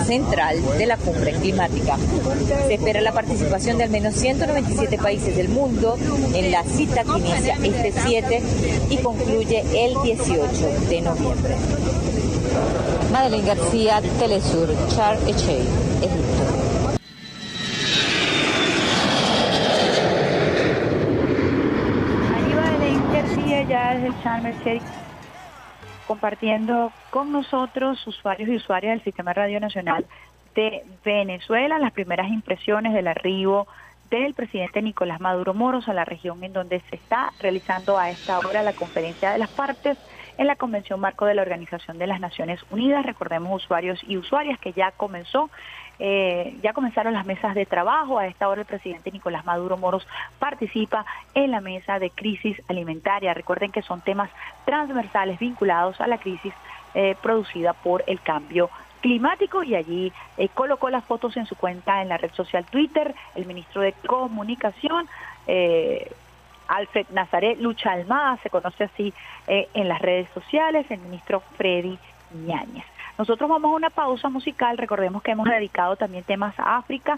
[0.05, 1.97] central de la cumbre climática.
[2.67, 5.97] Se espera la participación de al menos 197 países del mundo
[6.33, 8.43] en la cita que inicia este 7
[8.89, 11.55] y concluye el 18 de noviembre.
[13.11, 15.63] Madeline García, Telesur, Char Echey,
[16.01, 16.34] Egipto.
[24.13, 24.81] Ya desde el Chan
[26.07, 30.05] compartiendo con nosotros usuarios y usuarias del Sistema Radio Nacional
[30.53, 33.67] de Venezuela las primeras impresiones del arribo
[34.11, 38.37] del presidente Nicolás Maduro Moros a la región en donde se está realizando a esta
[38.37, 39.97] hora la conferencia de las partes
[40.37, 43.05] en la Convención Marco de la Organización de las Naciones Unidas.
[43.05, 45.49] Recordemos usuarios y usuarias que ya comenzó
[45.99, 48.19] eh, ya comenzaron las mesas de trabajo.
[48.19, 50.07] A esta hora el presidente Nicolás Maduro Moros
[50.39, 53.33] participa en la mesa de crisis alimentaria.
[53.33, 54.29] Recuerden que son temas
[54.65, 56.53] transversales vinculados a la crisis
[56.93, 58.69] eh, producida por el cambio
[59.01, 63.13] climático y allí eh, colocó las fotos en su cuenta en la red social Twitter
[63.35, 65.07] el ministro de Comunicación.
[66.67, 69.13] Alfred Nazaret Lucha Almada, se conoce así
[69.45, 71.99] en las redes sociales, el ministro Freddy
[72.33, 72.94] Ñáñez.
[73.17, 77.17] Nosotros vamos a una pausa musical, recordemos que hemos dedicado también temas a África,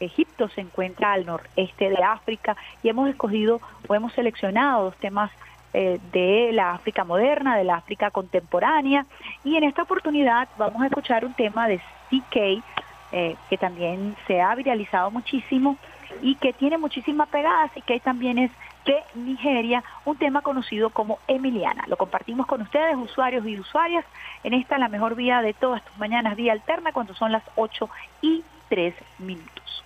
[0.00, 5.30] Egipto se encuentra al noreste de África y hemos escogido o hemos seleccionado dos temas
[5.72, 9.06] eh, de la África moderna, de la África contemporánea.
[9.44, 11.78] Y en esta oportunidad vamos a escuchar un tema de
[12.10, 12.62] CK
[13.12, 15.76] eh, que también se ha viralizado muchísimo
[16.22, 18.50] y que tiene muchísima pegada, CK también es
[18.86, 21.84] de Nigeria, un tema conocido como Emiliana.
[21.88, 24.04] Lo compartimos con ustedes, usuarios y usuarias,
[24.44, 27.90] en esta la mejor vía de todas tus mañanas, vía alterna, cuando son las 8
[28.22, 29.85] y 3 minutos.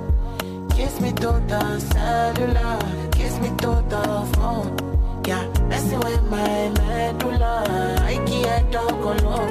[0.81, 2.79] Kiss me to the cellular,
[3.11, 4.03] kiss me to the
[4.33, 4.73] phone.
[5.27, 7.63] Yeah, messing with my medulla.
[8.01, 9.50] I can't talk alone.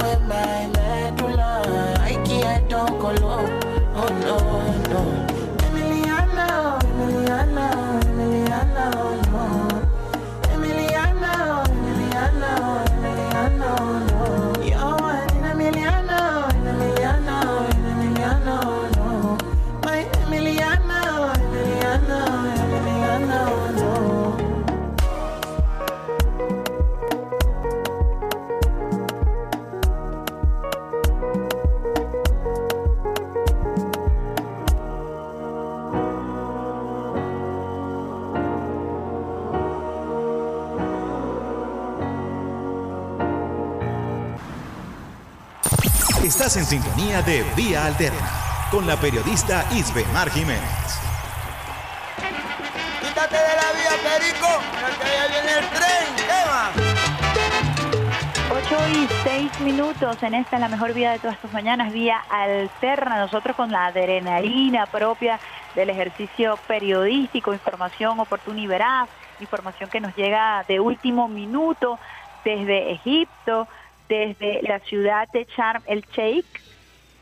[0.00, 1.26] when my lead to.
[2.00, 3.61] I can't don't go low.
[46.42, 48.28] Estás en sintonía de Vía Alterna
[48.68, 51.00] con la periodista Isbe Mar Jiménez.
[53.00, 56.70] Quítate de la vía, Perico, mira que allá viene el tren, ¿qué va?
[58.50, 63.18] 8 y 6 minutos en esta, la mejor vida de todas tus mañanas, vía alterna.
[63.18, 65.38] Nosotros con la adrenalina propia
[65.76, 72.00] del ejercicio periodístico, información oportuna y veraz, información que nos llega de último minuto
[72.44, 73.68] desde Egipto,
[74.08, 76.46] desde la ciudad de Sharm el Sheikh.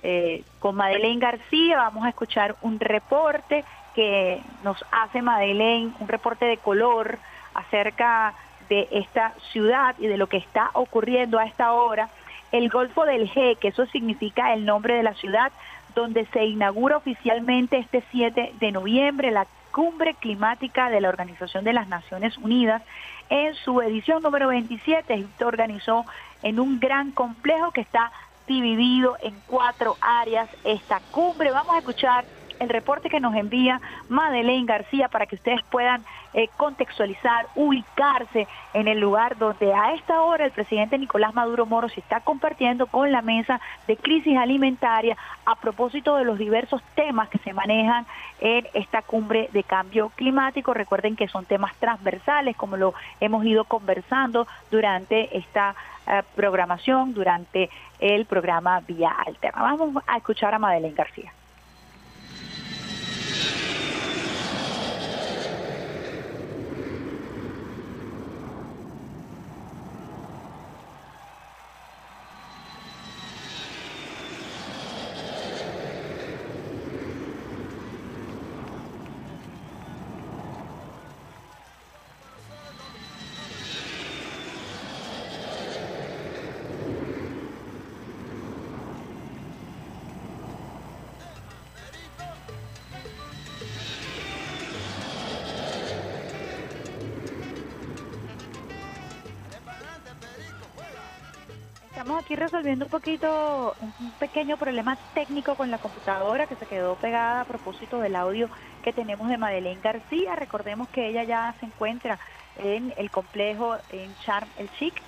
[0.03, 3.65] Eh, con Madeleine García vamos a escuchar un reporte
[3.95, 7.19] que nos hace Madeleine, un reporte de color
[7.55, 8.35] acerca
[8.69, 12.09] de esta ciudad y de lo que está ocurriendo a esta hora.
[12.53, 15.53] El Golfo del G, que eso significa el nombre de la ciudad,
[15.95, 21.73] donde se inaugura oficialmente este 7 de noviembre la cumbre climática de la Organización de
[21.73, 22.83] las Naciones Unidas.
[23.29, 26.05] En su edición número 27, Egipto organizó
[26.43, 28.13] en un gran complejo que está
[28.47, 31.51] dividido en cuatro áreas esta cumbre.
[31.51, 32.25] Vamos a escuchar
[32.61, 36.05] el reporte que nos envía Madeleine García para que ustedes puedan
[36.35, 41.89] eh, contextualizar, ubicarse en el lugar donde a esta hora el presidente Nicolás Maduro Moro
[41.89, 47.29] se está compartiendo con la mesa de crisis alimentaria a propósito de los diversos temas
[47.31, 48.07] que se manejan
[48.41, 50.75] en esta cumbre de cambio climático.
[50.75, 55.75] Recuerden que son temas transversales, como lo hemos ido conversando durante esta
[56.07, 59.63] eh, programación, durante el programa Vía Alterna.
[59.63, 61.33] Vamos a escuchar a Madeleine García.
[102.19, 107.43] Aquí resolviendo un poquito, un pequeño problema técnico con la computadora que se quedó pegada
[107.43, 108.49] a propósito del audio
[108.83, 110.35] que tenemos de Madeleine García.
[110.35, 112.19] Recordemos que ella ya se encuentra
[112.59, 115.01] en el complejo en Sharm el Sheikh.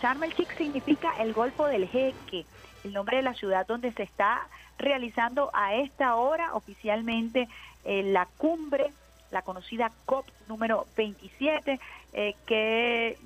[0.00, 2.46] Sharm el Sheikh significa el Golfo del Jeque,
[2.84, 4.46] el nombre de la ciudad donde se está
[4.78, 7.48] realizando a esta hora oficialmente
[7.84, 8.92] eh, la cumbre,
[9.30, 11.80] la conocida COP número 27,
[12.12, 13.18] eh, que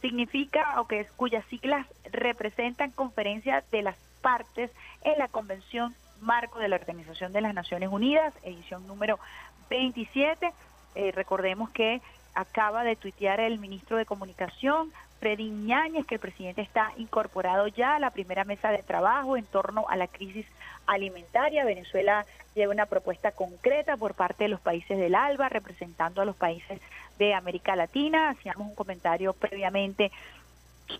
[0.00, 4.70] significa o que es cuyas siglas representan conferencia de las partes
[5.02, 9.18] en la Convención Marco de la Organización de las Naciones Unidas, edición número
[9.70, 10.52] 27.
[10.94, 12.00] Eh, recordemos que
[12.34, 17.96] acaba de tuitear el ministro de Comunicación, Freddy Ñáñez, que el presidente está incorporado ya
[17.96, 20.46] a la primera mesa de trabajo en torno a la crisis
[20.86, 21.64] alimentaria.
[21.64, 26.36] Venezuela lleva una propuesta concreta por parte de los países del ALBA, representando a los
[26.36, 26.80] países
[27.18, 28.30] de América Latina.
[28.30, 30.10] Hacíamos un comentario previamente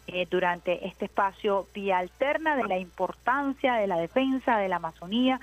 [0.07, 5.41] eh, durante este espacio vía alterna de la importancia de la defensa de la Amazonía,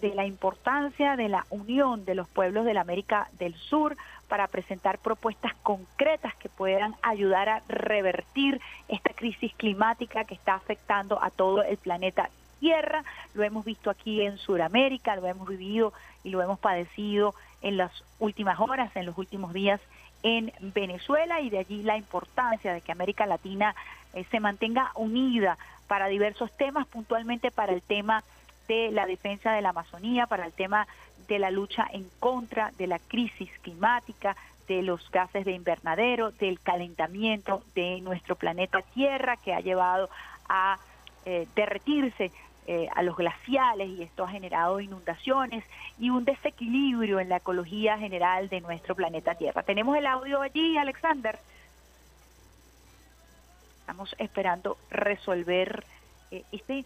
[0.00, 3.96] de la importancia de la unión de los pueblos de la América del Sur
[4.30, 11.20] para presentar propuestas concretas que puedan ayudar a revertir esta crisis climática que está afectando
[11.20, 13.02] a todo el planeta Tierra.
[13.34, 17.90] Lo hemos visto aquí en Sudamérica, lo hemos vivido y lo hemos padecido en las
[18.20, 19.80] últimas horas, en los últimos días
[20.22, 23.74] en Venezuela y de allí la importancia de que América Latina
[24.12, 25.58] eh, se mantenga unida
[25.88, 28.22] para diversos temas, puntualmente para el tema
[28.70, 30.86] de la defensa de la Amazonía, para el tema
[31.26, 34.36] de la lucha en contra de la crisis climática,
[34.68, 40.08] de los gases de invernadero, del calentamiento de nuestro planeta Tierra que ha llevado
[40.48, 40.78] a
[41.24, 42.30] eh, derretirse
[42.68, 45.64] eh, a los glaciales y esto ha generado inundaciones
[45.98, 49.64] y un desequilibrio en la ecología general de nuestro planeta Tierra.
[49.64, 51.40] Tenemos el audio allí, Alexander.
[53.80, 55.84] Estamos esperando resolver
[56.30, 56.84] eh, este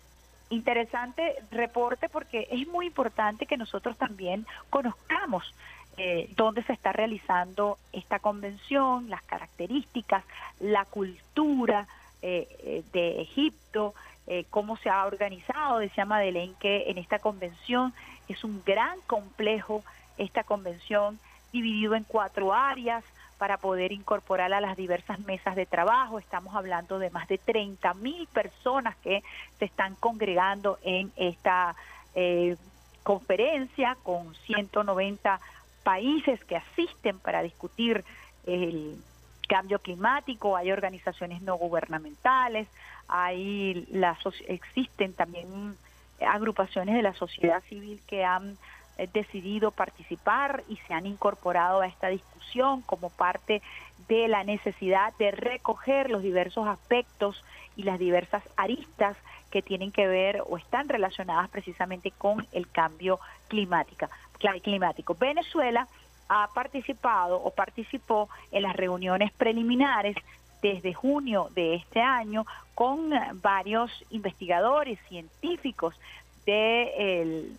[0.51, 5.55] interesante reporte porque es muy importante que nosotros también conozcamos
[5.97, 10.25] eh, dónde se está realizando esta convención, las características,
[10.61, 11.87] la cultura
[12.23, 13.95] eh, de Egipto,
[14.49, 15.79] cómo se ha organizado.
[15.81, 17.93] Decía Madeleine que en esta convención
[18.27, 19.85] es un gran complejo,
[20.17, 21.19] esta convención
[21.53, 23.05] dividido en cuatro áreas,
[23.39, 26.19] para poder incorporar a las diversas mesas de trabajo.
[26.19, 29.23] Estamos hablando de más de 30 mil personas que
[29.59, 31.77] se están congregando en esta
[32.15, 32.57] eh,
[33.03, 35.41] conferencia con 190
[35.83, 38.05] países que asisten para discutir
[38.47, 38.97] el
[39.49, 42.67] cambio climático, hay organizaciones no gubernamentales,
[43.09, 44.17] hay la,
[44.49, 45.77] existen también
[46.27, 48.57] agrupaciones de la sociedad civil que han
[49.13, 53.63] decidido participar y se han incorporado a esta discusión como parte
[54.09, 57.43] de la necesidad de recoger los diversos aspectos
[57.77, 59.17] y las diversas aristas
[59.51, 64.11] que tienen que ver o están relacionadas precisamente con el cambio climática,
[64.63, 65.15] climático.
[65.15, 65.89] Venezuela
[66.29, 70.17] ha participado o participó en las reuniones preliminares
[70.63, 73.11] desde junio de este año con
[73.43, 75.95] varios investigadores científicos
[76.47, 77.59] del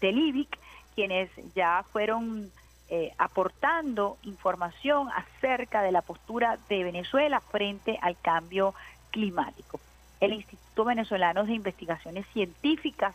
[0.00, 0.58] del IBIC,
[0.94, 2.50] quienes ya fueron
[2.88, 8.74] eh, aportando información acerca de la postura de Venezuela frente al cambio
[9.10, 9.80] climático.
[10.20, 13.14] El Instituto Venezolano de Investigaciones Científicas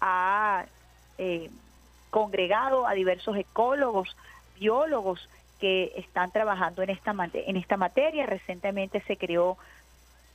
[0.00, 0.64] ha
[1.18, 1.50] eh,
[2.10, 4.16] congregado a diversos ecólogos,
[4.58, 5.28] biólogos
[5.60, 8.26] que están trabajando en esta, en esta materia.
[8.26, 9.58] Recientemente se creó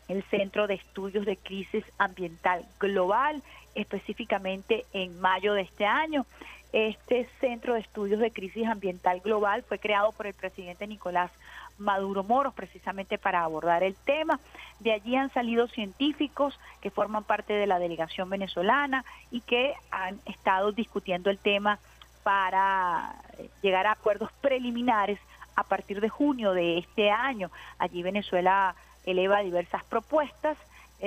[0.08, 3.42] el Centro de Estudios de Crisis Ambiental Global,
[3.76, 6.26] específicamente en mayo de este año.
[6.74, 11.32] Este Centro de Estudios de Crisis Ambiental Global fue creado por el presidente Nicolás
[11.78, 14.40] Maduro Moros precisamente para abordar el tema.
[14.80, 20.20] De allí han salido científicos que forman parte de la delegación venezolana y que han
[20.26, 21.80] estado discutiendo el tema
[22.24, 23.16] para
[23.62, 25.20] llegar a acuerdos preliminares
[25.56, 27.52] a partir de junio de este año.
[27.78, 30.58] Allí Venezuela eleva diversas propuestas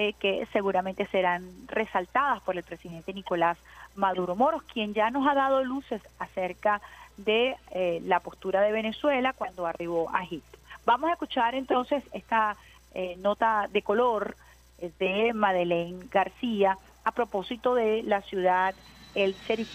[0.01, 3.59] eh, que seguramente serán resaltadas por el presidente Nicolás
[3.97, 6.81] Maduro Moros, quien ya nos ha dado luces acerca
[7.17, 10.57] de eh, la postura de Venezuela cuando arribó a Egipto.
[10.87, 12.57] Vamos a escuchar entonces esta
[12.95, 14.37] eh, nota de color
[15.01, 18.77] de Madeleine García a propósito de la ciudad
[19.17, 19.73] El Cericó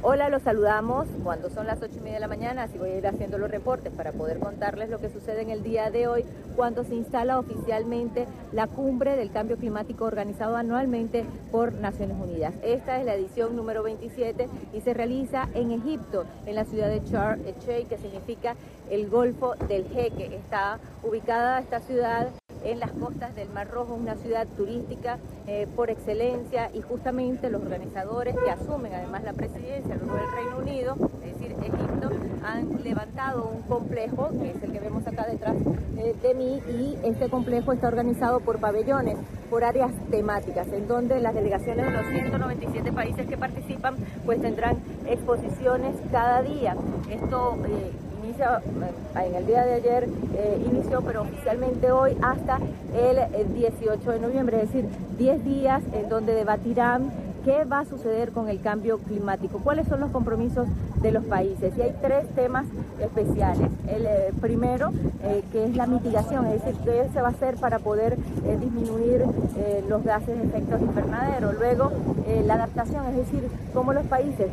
[0.00, 2.98] Hola, los saludamos cuando son las ocho y media de la mañana, así voy a
[2.98, 6.24] ir haciendo los reportes para poder contarles lo que sucede en el día de hoy,
[6.54, 12.54] cuando se instala oficialmente la cumbre del cambio climático organizado anualmente por Naciones Unidas.
[12.62, 17.02] Esta es la edición número 27 y se realiza en Egipto, en la ciudad de
[17.02, 18.54] Char el que significa
[18.90, 20.36] el Golfo del Jeque.
[20.36, 22.28] Está ubicada esta ciudad
[22.70, 27.62] en las costas del Mar Rojo, una ciudad turística eh, por excelencia y justamente los
[27.62, 32.10] organizadores que asumen además la presidencia luego del Reino Unido, es decir, Egipto,
[32.44, 35.56] han levantado un complejo, que es el que vemos acá detrás
[35.96, 39.16] eh, de mí, y este complejo está organizado por pabellones,
[39.50, 44.76] por áreas temáticas, en donde las delegaciones de los 197 países que participan pues tendrán
[45.06, 46.76] exposiciones cada día.
[47.10, 47.92] Esto eh,
[48.40, 52.58] eh, en el día de ayer eh, inició, pero oficialmente hoy hasta
[52.94, 57.10] el 18 de noviembre, es decir, 10 días en donde debatirán
[57.44, 60.68] qué va a suceder con el cambio climático, cuáles son los compromisos
[61.02, 61.72] de los países.
[61.76, 62.66] Y hay tres temas
[63.00, 63.68] especiales.
[63.88, 64.92] El eh, primero,
[65.52, 68.16] que es la mitigación, es decir, qué se va a hacer para poder
[68.60, 69.24] disminuir
[69.88, 71.52] los gases de efecto invernadero.
[71.52, 71.92] Luego,
[72.44, 74.48] la adaptación, es decir, cómo los países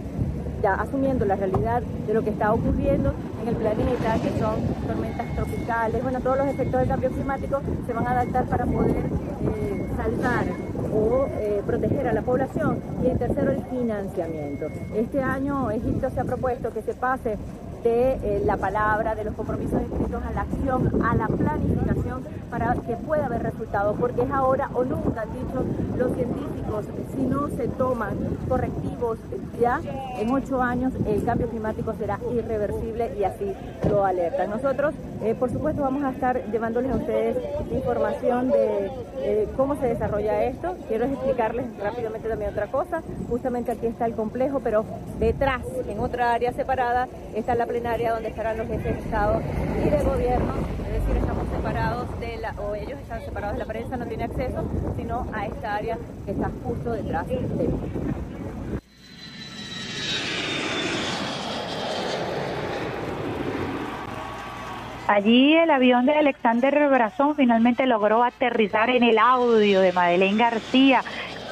[0.64, 4.56] asumiendo la realidad de lo que está ocurriendo en el planeta, que son
[4.88, 8.98] tormentas tropicales, bueno, todos los efectos del cambio climático se van a adaptar para poder
[8.98, 10.46] eh, salvar
[10.94, 12.80] o eh, proteger a la población.
[13.04, 14.68] Y en tercero, el financiamiento.
[14.96, 17.38] Este año Egipto se ha propuesto que se pase
[17.86, 22.74] de eh, la palabra, de los compromisos escritos a la acción, a la planificación para
[22.74, 25.64] que pueda haber resultados, porque es ahora o nunca, han dicho
[25.96, 28.16] los científicos si no se toman
[28.50, 29.20] correctivos
[29.62, 29.80] ya,
[30.18, 33.54] en ocho años el cambio climático será irreversible y así
[33.88, 34.50] lo alertan.
[34.50, 37.38] Nosotros, eh, por supuesto, vamos a estar llevándoles a ustedes
[37.72, 40.76] información de eh, cómo se desarrolla esto.
[40.88, 43.02] Quiero explicarles rápidamente también otra cosa.
[43.30, 44.86] Justamente aquí está el complejo, pero
[45.20, 49.42] detrás, en otra área separada, está la plenaria donde estarán los jefes de Estado
[49.86, 50.54] y de gobierno.
[50.86, 54.26] Es decir, estamos separados de la, o ellos están separados de la prensa, no tiene
[54.26, 54.64] acceso,
[54.96, 57.36] sino a esta área que está justo detrás de
[65.08, 71.04] Allí el avión de Alexander Brazón finalmente logró aterrizar en el audio de Madeleine García,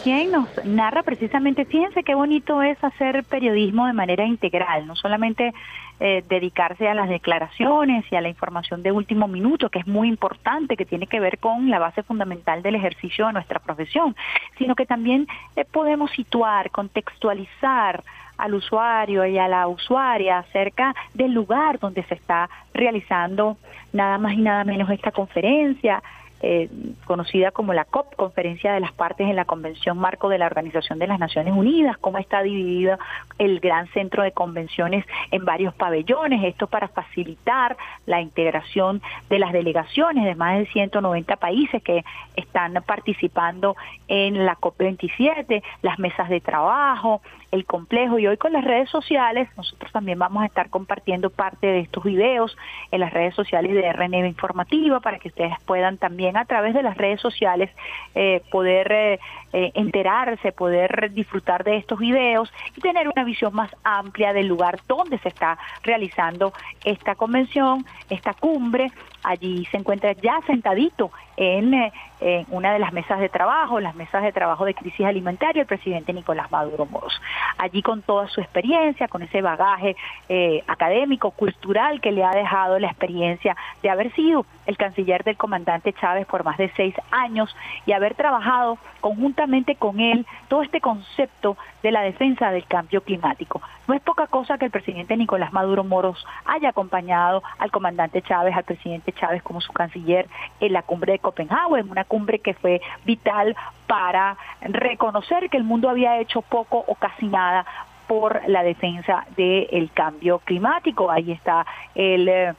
[0.03, 5.53] quien nos narra precisamente, fíjense qué bonito es hacer periodismo de manera integral, no solamente
[5.99, 10.07] eh, dedicarse a las declaraciones y a la información de último minuto, que es muy
[10.09, 14.15] importante, que tiene que ver con la base fundamental del ejercicio de nuestra profesión,
[14.57, 18.03] sino que también eh, podemos situar, contextualizar,
[18.37, 23.57] al usuario y a la usuaria acerca del lugar donde se está realizando
[23.91, 26.01] nada más y nada menos esta conferencia,
[26.45, 26.67] eh,
[27.05, 30.99] conocida como la COP, Conferencia de las Partes en la Convención Marco de la Organización
[30.99, 32.97] de las Naciones Unidas, cómo está dividido
[33.39, 39.53] el gran centro de convenciones en varios pabellones, esto para facilitar la integración de las
[39.53, 42.03] delegaciones de más de 190 países que
[42.35, 43.77] están participando
[44.09, 47.21] en la COP27, las mesas de trabajo,
[47.53, 51.67] el complejo y hoy con las redes sociales nosotros también vamos a estar compartiendo parte
[51.67, 52.57] de estos videos
[52.89, 56.81] en las redes sociales de RNB Informativa para que ustedes puedan también a través de
[56.81, 57.69] las redes sociales
[58.15, 59.19] eh, poder eh,
[59.53, 64.79] eh, enterarse, poder disfrutar de estos videos y tener una visión más amplia del lugar
[64.87, 68.91] donde se está realizando esta convención, esta cumbre.
[69.23, 71.73] Allí se encuentra ya sentadito en,
[72.19, 75.67] en, una de las mesas de trabajo, las mesas de trabajo de crisis alimentaria, el
[75.67, 77.19] presidente Nicolás Maduro Moros.
[77.57, 79.95] Allí con toda su experiencia, con ese bagaje
[80.29, 85.37] eh, académico, cultural que le ha dejado la experiencia de haber sido el canciller del
[85.37, 87.55] comandante Chávez por más de seis años
[87.85, 93.61] y haber trabajado conjuntamente con él todo este concepto de la defensa del cambio climático.
[93.87, 98.55] No es poca cosa que el presidente Nicolás Maduro Moros haya acompañado al comandante Chávez,
[98.55, 100.27] al presidente Chávez como su canciller
[100.59, 103.55] en la cumbre de Copenhague, una cumbre que fue vital
[103.87, 107.65] para reconocer que el mundo había hecho poco o casi nada
[108.07, 111.11] por la defensa del cambio climático.
[111.11, 111.65] Ahí está
[111.95, 112.27] el...
[112.29, 112.53] Eh,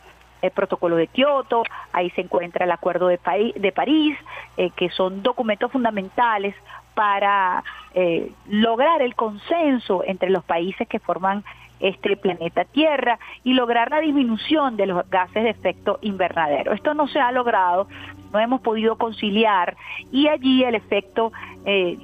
[0.55, 1.63] protocolo de Kioto,
[1.93, 3.19] ahí se encuentra el Acuerdo de,
[3.57, 4.15] de París,
[4.59, 6.55] eh, que son documentos fundamentales
[6.95, 7.65] para
[7.95, 11.45] eh, lograr el consenso entre los países que forman
[11.81, 16.73] este planeta Tierra y lograr la disminución de los gases de efecto invernadero.
[16.73, 17.89] Esto no se ha logrado,
[18.33, 19.77] no hemos podido conciliar
[20.11, 21.33] y allí el efecto
[21.65, 21.99] eh,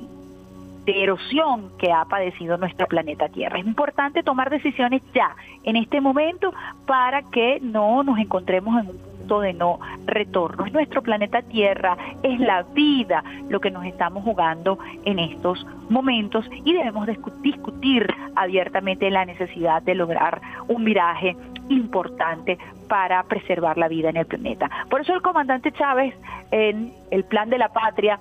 [0.84, 3.58] de erosión que ha padecido nuestro planeta Tierra.
[3.58, 5.34] Es importante tomar decisiones ya,
[5.64, 6.52] en este momento,
[6.86, 10.66] para que no nos encontremos en un punto de no retorno.
[10.66, 16.46] Es nuestro planeta Tierra, es la vida lo que nos estamos jugando en estos momentos
[16.64, 17.06] y debemos
[17.42, 21.36] discutir abiertamente la necesidad de lograr un viraje
[21.68, 22.58] importante
[22.88, 24.68] para preservar la vida en el planeta.
[24.88, 26.14] Por eso el comandante Chávez
[26.50, 28.18] en el plan de la patria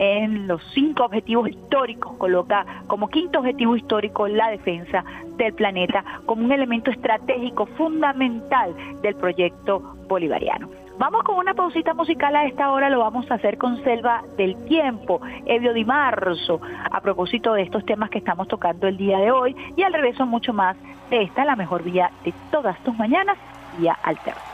[0.00, 5.04] en los cinco objetivos históricos, coloca como quinto objetivo histórico la defensa
[5.36, 10.70] del planeta como un elemento estratégico fundamental del proyecto bolivariano.
[10.98, 14.56] Vamos con una pausita musical a esta hora, lo vamos a hacer con Selva del
[14.64, 16.60] Tiempo, Evio Di Marzo,
[16.90, 20.24] a propósito de estos temas que estamos tocando el día de hoy y al regreso
[20.24, 20.76] mucho más
[21.10, 23.36] de esta, la mejor vía de todas tus mañanas,
[23.78, 24.49] vía alterna.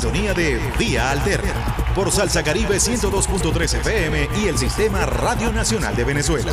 [0.00, 1.52] Sintonía de Vía Alterna
[1.92, 6.52] por Salsa Caribe 102.3 FM y el Sistema Radio Nacional de Venezuela.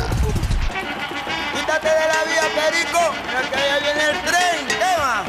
[1.54, 5.22] Quítate de la vía, Perico, mira que allá viene el tren, ¿qué va?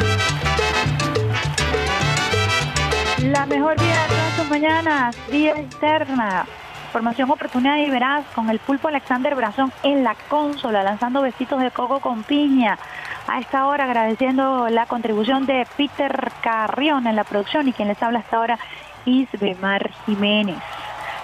[3.29, 6.47] La mejor vía de todas tus mañanas, vía interna.
[6.91, 11.69] Formación oportunidad y verás con el pulpo Alexander Brazón en la consola, lanzando besitos de
[11.69, 12.79] coco con piña.
[13.27, 18.01] A esta hora agradeciendo la contribución de Peter Carrión en la producción y quien les
[18.01, 18.57] habla hasta ahora,
[19.03, 20.55] Isbemar Jiménez.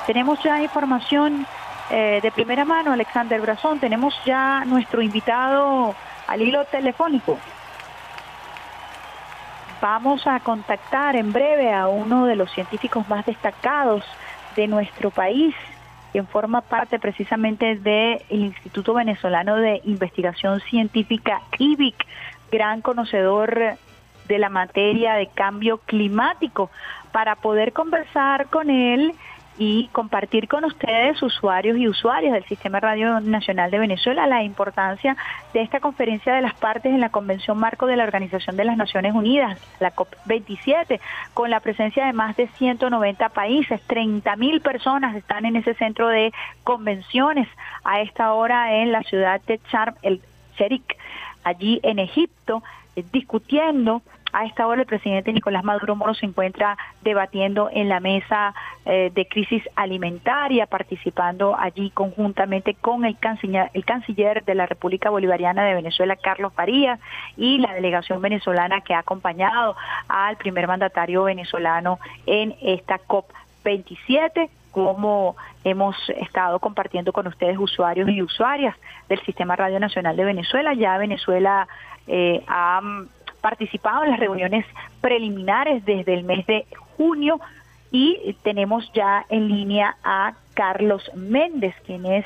[0.06, 1.48] Tenemos ya información
[1.90, 3.80] eh, de primera mano, Alexander Brazón.
[3.80, 5.96] Tenemos ya nuestro invitado
[6.28, 7.40] al hilo telefónico.
[9.80, 14.04] Vamos a contactar en breve a uno de los científicos más destacados
[14.58, 15.56] de nuestro país,
[16.12, 21.96] quien forma parte precisamente del Instituto Venezolano de Investigación Científica, IBIC,
[22.52, 23.78] gran conocedor
[24.28, 26.70] de la materia de cambio climático,
[27.12, 29.14] para poder conversar con él
[29.58, 35.16] y compartir con ustedes, usuarios y usuarias del Sistema Radio Nacional de Venezuela, la importancia
[35.54, 38.78] de esta conferencia de las partes en la Convención Marco de la Organización de las
[38.78, 41.00] Naciones Unidas, la COP27,
[41.34, 46.08] con la presencia de más de 190 países, 30 mil personas están en ese centro
[46.08, 46.34] de
[46.64, 47.48] convenciones
[47.84, 50.22] a esta hora en la ciudad de Sharm el
[50.58, 50.98] Sheikh,
[51.44, 52.64] allí en Egipto,
[53.12, 54.02] discutiendo
[54.34, 58.54] a esta hora el presidente Nicolás Maduro Moro se encuentra debatiendo en la mesa
[58.84, 65.12] eh, de crisis alimentaria, participando allí conjuntamente con el canciller, el canciller de la República
[65.12, 67.00] Bolivariana de Venezuela, Carlos Farías,
[67.38, 69.76] y la delegación venezolana que ha acompañado
[70.08, 78.24] al primer mandatario venezolano en esta COP27 como hemos estado compartiendo con ustedes usuarios y
[78.24, 78.76] usuarias
[79.08, 80.74] del Sistema Radio Nacional de Venezuela.
[80.74, 81.68] Ya Venezuela
[82.08, 82.82] eh, ha
[83.42, 84.66] participado en las reuniones
[85.02, 86.66] preliminares desde el mes de
[86.98, 87.40] junio
[87.92, 92.26] y tenemos ya en línea a Carlos Méndez, quien es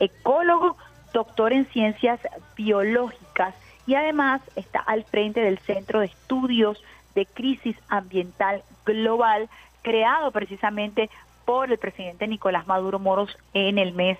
[0.00, 0.76] ecólogo,
[1.12, 2.20] doctor en ciencias
[2.56, 3.54] biológicas
[3.86, 6.82] y además está al frente del Centro de Estudios
[7.14, 9.48] de crisis ambiental global
[9.82, 11.10] creado precisamente
[11.44, 14.18] por el presidente Nicolás Maduro Moros en el mes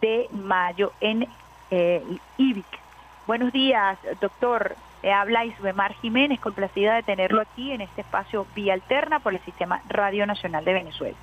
[0.00, 1.26] de mayo en
[1.70, 2.02] eh,
[2.36, 2.87] IBIC.
[3.28, 4.74] Buenos días, doctor.
[5.02, 9.40] Le habla Isbemar Jiménez, complacida de tenerlo aquí en este espacio Vía Alterna por el
[9.40, 11.16] Sistema Radio Nacional de Venezuela.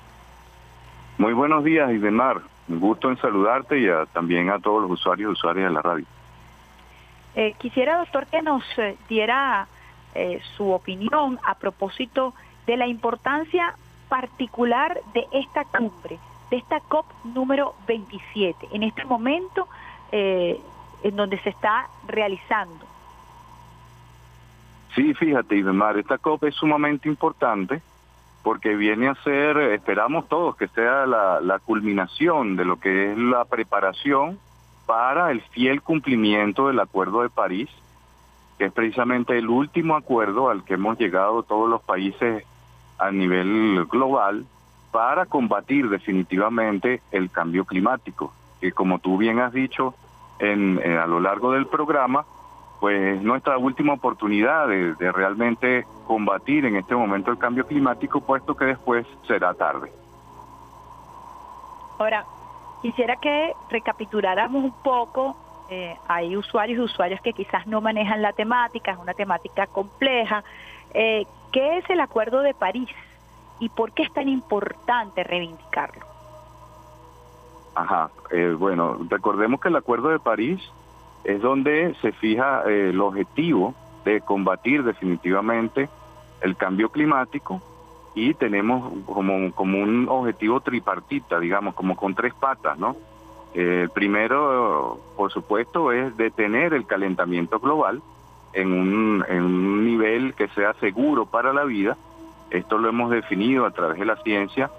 [1.18, 2.42] Muy buenos días, Isbemar.
[2.68, 6.06] Un gusto en saludarte y también a todos los usuarios y usuarias de la radio.
[7.34, 9.66] Eh, quisiera, doctor, que nos eh, diera
[10.14, 12.34] eh, su opinión a propósito
[12.68, 13.74] de la importancia
[14.08, 16.20] particular de esta cumbre,
[16.52, 19.66] de esta COP número 27, en este momento
[21.02, 22.84] en donde se está realizando.
[24.94, 27.82] Sí, fíjate, Ibemar, esta COP es sumamente importante
[28.42, 33.18] porque viene a ser, esperamos todos, que sea la, la culminación de lo que es
[33.18, 34.38] la preparación
[34.86, 37.68] para el fiel cumplimiento del Acuerdo de París,
[38.56, 42.44] que es precisamente el último acuerdo al que hemos llegado todos los países
[42.98, 44.46] a nivel global
[44.92, 49.94] para combatir definitivamente el cambio climático, que como tú bien has dicho
[50.38, 52.24] en, eh, a lo largo del programa,
[52.80, 58.54] pues nuestra última oportunidad de, de realmente combatir en este momento el cambio climático, puesto
[58.54, 59.90] que después será tarde.
[61.98, 62.24] Ahora,
[62.82, 65.36] quisiera que recapituláramos un poco.
[65.68, 70.44] Eh, hay usuarios y usuarias que quizás no manejan la temática, es una temática compleja.
[70.94, 72.88] Eh, ¿Qué es el Acuerdo de París
[73.58, 76.15] y por qué es tan importante reivindicarlo?
[77.76, 80.58] Ajá, eh, bueno, recordemos que el Acuerdo de París
[81.24, 85.90] es donde se fija eh, el objetivo de combatir definitivamente
[86.40, 87.60] el cambio climático
[88.14, 92.96] y tenemos como, como un objetivo tripartita, digamos, como con tres patas, ¿no?
[93.52, 98.00] Eh, el primero, por supuesto, es detener el calentamiento global
[98.54, 101.98] en un, en un nivel que sea seguro para la vida.
[102.48, 104.70] Esto lo hemos definido a través de la ciencia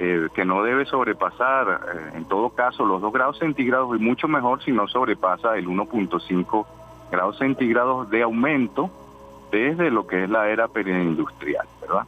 [0.00, 4.28] eh, que no debe sobrepasar eh, en todo caso los 2 grados centígrados y mucho
[4.28, 6.66] mejor si no sobrepasa el 1.5
[7.10, 8.90] grados centígrados de aumento
[9.50, 12.04] desde lo que es la era preindustrial, ¿verdad?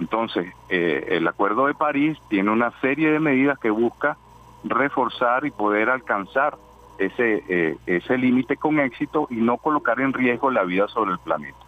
[0.00, 4.16] Entonces, eh, el Acuerdo de París tiene una serie de medidas que busca
[4.64, 6.56] reforzar y poder alcanzar
[6.98, 11.58] ese, ese límite con éxito y no colocar en riesgo la vida sobre el planeta.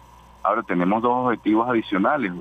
[0.43, 2.33] Ahora tenemos dos objetivos adicionales.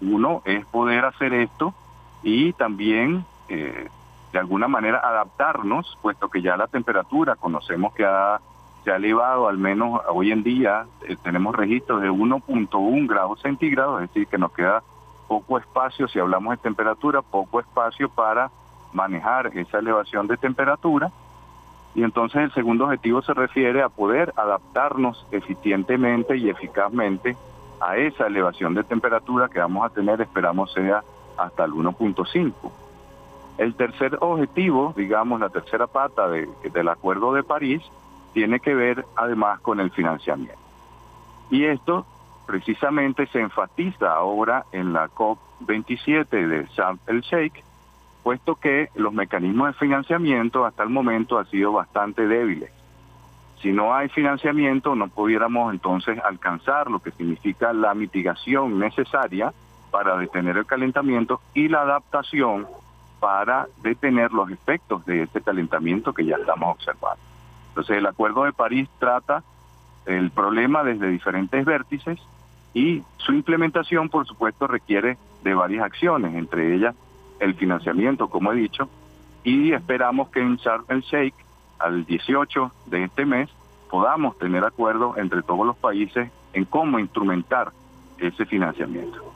[0.00, 1.74] Uno es poder hacer esto
[2.22, 3.88] y también eh,
[4.32, 8.40] de alguna manera adaptarnos, puesto que ya la temperatura conocemos que ha,
[8.84, 14.02] se ha elevado, al menos hoy en día eh, tenemos registros de 1.1 grados centígrados,
[14.02, 14.82] es decir, que nos queda
[15.28, 18.50] poco espacio, si hablamos de temperatura, poco espacio para
[18.92, 21.10] manejar esa elevación de temperatura.
[21.94, 27.36] Y entonces el segundo objetivo se refiere a poder adaptarnos eficientemente y eficazmente
[27.80, 31.02] a esa elevación de temperatura que vamos a tener, esperamos sea
[31.36, 32.52] hasta el 1.5.
[33.58, 37.82] El tercer objetivo, digamos, la tercera pata del Acuerdo de París,
[38.32, 40.58] tiene que ver además con el financiamiento.
[41.50, 42.06] Y esto
[42.46, 47.62] precisamente se enfatiza ahora en la COP27 de Sharm el Sheikh,
[48.22, 52.70] puesto que los mecanismos de financiamiento hasta el momento han sido bastante débiles.
[53.60, 59.52] Si no hay financiamiento, no pudiéramos entonces alcanzar lo que significa la mitigación necesaria
[59.92, 62.66] para detener el calentamiento y la adaptación
[63.20, 67.22] para detener los efectos de este calentamiento que ya estamos observando.
[67.68, 69.44] Entonces el Acuerdo de París trata
[70.06, 72.18] el problema desde diferentes vértices
[72.74, 76.96] y su implementación, por supuesto, requiere de varias acciones, entre ellas
[77.38, 78.88] el financiamiento, como he dicho,
[79.44, 81.34] y esperamos que en Sharm el Sheikh,
[81.78, 83.50] al 18 de este mes,
[83.90, 87.72] podamos tener acuerdo entre todos los países en cómo instrumentar
[88.18, 89.31] ese financiamiento.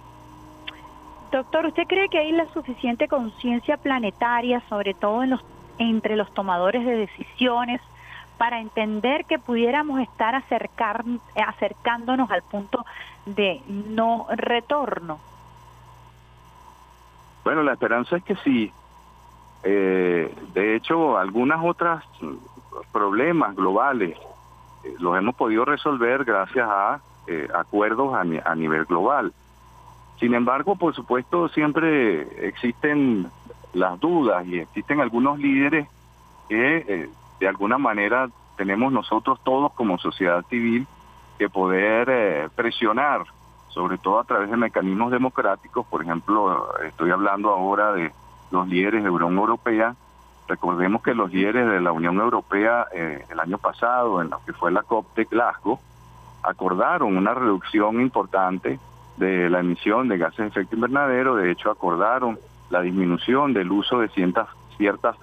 [1.30, 5.40] Doctor, ¿usted cree que hay la suficiente conciencia planetaria, sobre todo en los,
[5.78, 7.80] entre los tomadores de decisiones,
[8.38, 11.04] para entender que pudiéramos estar acercar,
[11.34, 12.84] acercándonos al punto
[13.24, 15.18] de no retorno?
[17.44, 18.72] Bueno, la esperanza es que sí.
[19.62, 22.04] Eh, de hecho, algunas otras
[22.92, 24.16] problemas globales
[24.84, 29.32] eh, los hemos podido resolver gracias a eh, acuerdos a, a nivel global.
[30.18, 33.30] Sin embargo, por supuesto, siempre existen
[33.74, 35.86] las dudas y existen algunos líderes
[36.48, 40.86] que eh, de alguna manera tenemos nosotros todos como sociedad civil
[41.38, 43.24] que poder eh, presionar,
[43.68, 45.86] sobre todo a través de mecanismos democráticos.
[45.86, 48.10] Por ejemplo, estoy hablando ahora de
[48.50, 49.94] los líderes de Unión Europea.
[50.48, 54.54] Recordemos que los líderes de la Unión Europea eh, el año pasado, en lo que
[54.54, 55.78] fue la COP de Glasgow,
[56.42, 58.78] acordaron una reducción importante
[59.16, 61.36] de la emisión de gases de efecto invernadero.
[61.36, 62.38] De hecho, acordaron
[62.70, 65.16] la disminución del uso de ciertas, ciertas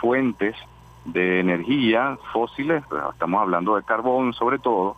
[0.00, 0.56] fuentes
[1.04, 4.96] de energía fósiles, estamos hablando de carbón sobre todo,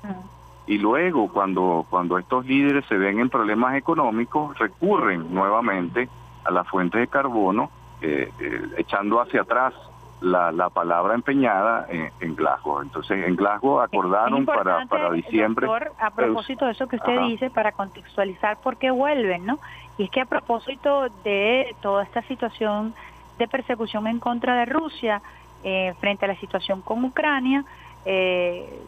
[0.67, 6.09] y luego cuando, cuando estos líderes se ven en problemas económicos, recurren nuevamente
[6.45, 7.71] a las fuentes de carbono,
[8.01, 9.75] eh, eh, echando hacia atrás
[10.23, 12.83] la, la palabra empeñada en, en, Glasgow.
[12.83, 15.67] Entonces, en Glasgow acordaron para, para diciembre.
[15.67, 19.59] Doctor, a propósito de eso que usted dice, para contextualizar por qué vuelven, ¿no?
[19.99, 22.95] Y es que a propósito de toda esta situación
[23.39, 25.21] de persecución en contra de Rusia
[25.65, 27.65] eh, frente a la situación con Ucrania,
[28.05, 28.81] eh,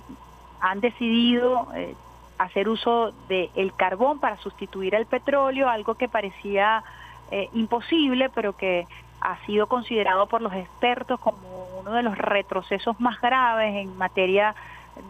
[0.61, 1.95] han decidido eh,
[2.39, 6.83] hacer uso del el carbón para sustituir el petróleo, algo que parecía
[7.31, 8.87] eh, imposible, pero que
[9.25, 11.39] ha sido considerado por los expertos como
[11.81, 14.55] uno de los retrocesos más graves en materia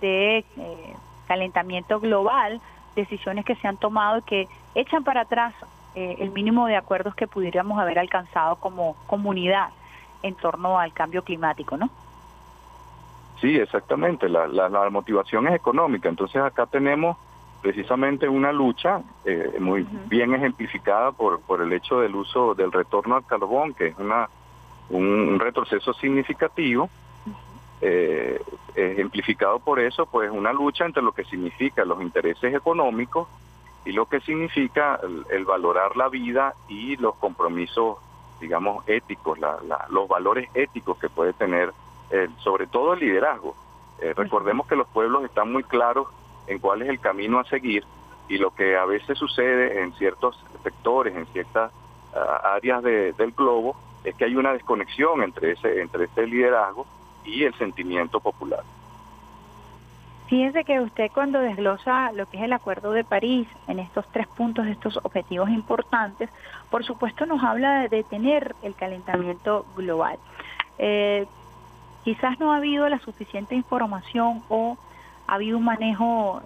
[0.01, 0.97] de eh,
[1.27, 2.61] calentamiento global,
[2.95, 5.53] decisiones que se han tomado y que echan para atrás
[5.97, 9.71] eh, el mínimo de acuerdos que pudiéramos haber alcanzado como comunidad
[10.23, 11.91] en torno al cambio climático, ¿no?
[13.41, 14.29] Sí, exactamente.
[14.29, 16.09] La, la, la motivación es económica.
[16.09, 17.17] Entonces acá tenemos
[17.65, 20.09] precisamente una lucha eh, muy uh -huh.
[20.09, 24.29] bien ejemplificada por, por el hecho del uso del retorno al carbón, que es una
[24.91, 26.91] un retroceso significativo,
[27.81, 28.39] eh,
[28.75, 33.27] ejemplificado por eso, pues una lucha entre lo que significa los intereses económicos
[33.87, 37.97] y lo que significa el, el valorar la vida y los compromisos,
[38.43, 41.73] digamos, éticos, la, la, los valores éticos que puede tener,
[42.11, 43.55] eh, sobre todo el liderazgo.
[44.03, 46.09] Eh, recordemos que los pueblos están muy claros
[46.47, 47.85] en cuál es el camino a seguir
[48.29, 51.73] y lo que a veces sucede en ciertos sectores, en ciertas
[52.15, 56.87] uh, áreas de, del globo, es que hay una desconexión entre ese, entre ese liderazgo
[57.25, 58.63] y el sentimiento popular.
[60.27, 64.27] Fíjense que usted cuando desglosa lo que es el Acuerdo de París en estos tres
[64.27, 66.31] puntos, estos objetivos importantes,
[66.71, 70.19] por supuesto nos habla de detener el calentamiento global.
[70.79, 71.27] Eh,
[72.05, 74.79] quizás no ha habido la suficiente información o
[75.27, 76.43] ha habido un manejo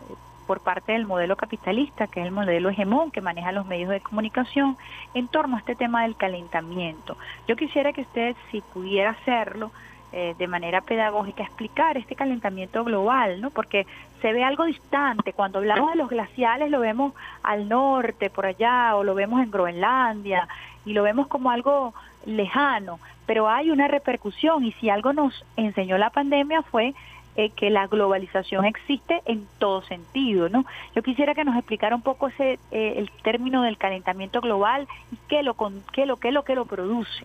[0.47, 4.01] por parte del modelo capitalista, que es el modelo hegemón que maneja los medios de
[4.01, 4.79] comunicación,
[5.13, 7.19] en torno a este tema del calentamiento.
[7.47, 9.71] Yo quisiera que usted, si pudiera hacerlo,
[10.11, 13.51] eh, de manera pedagógica, explicar este calentamiento global, ¿no?
[13.51, 13.87] Porque
[14.23, 15.35] se ve algo distante.
[15.35, 19.51] Cuando hablamos de los glaciales, lo vemos al norte, por allá, o lo vemos en
[19.51, 20.49] Groenlandia,
[20.87, 21.93] y lo vemos como algo
[22.25, 26.95] lejano, pero hay una repercusión, y si algo nos enseñó la pandemia fue
[27.39, 30.65] eh, que la globalización existe en todo sentido, ¿no?
[30.97, 35.17] Yo quisiera que nos explicara un poco ese eh, el término del calentamiento global y
[35.29, 37.25] qué lo con, qué lo qué lo que lo produce.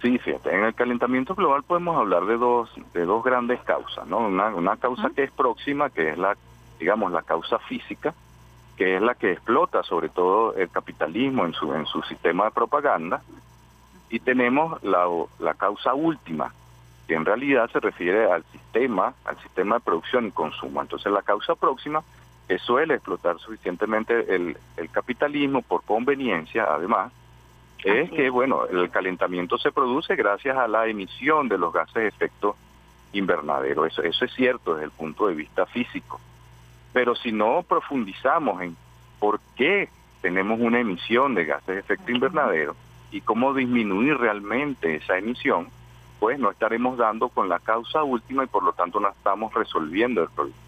[0.00, 4.18] Sí, fíjate, en el calentamiento global podemos hablar de dos de dos grandes causas, ¿no?
[4.18, 6.36] Una, una causa que es próxima, que es la
[6.78, 8.14] digamos la causa física,
[8.76, 12.50] que es la que explota sobre todo el capitalismo en su en su sistema de
[12.52, 13.22] propaganda,
[14.08, 15.08] y tenemos la,
[15.40, 16.54] la causa última,
[17.10, 20.80] que en realidad se refiere al sistema, al sistema de producción y consumo.
[20.80, 22.04] Entonces la causa próxima
[22.46, 27.10] que suele explotar suficientemente el, el capitalismo por conveniencia, además,
[27.82, 32.06] es que, bueno, el calentamiento se produce gracias a la emisión de los gases de
[32.06, 32.54] efecto
[33.12, 33.86] invernadero.
[33.86, 36.20] Eso, eso es cierto desde el punto de vista físico.
[36.92, 38.76] Pero si no profundizamos en
[39.18, 39.88] por qué
[40.22, 42.76] tenemos una emisión de gases de efecto invernadero
[43.10, 45.70] y cómo disminuir realmente esa emisión,
[46.20, 50.22] pues no estaremos dando con la causa última y por lo tanto no estamos resolviendo
[50.22, 50.58] el problema.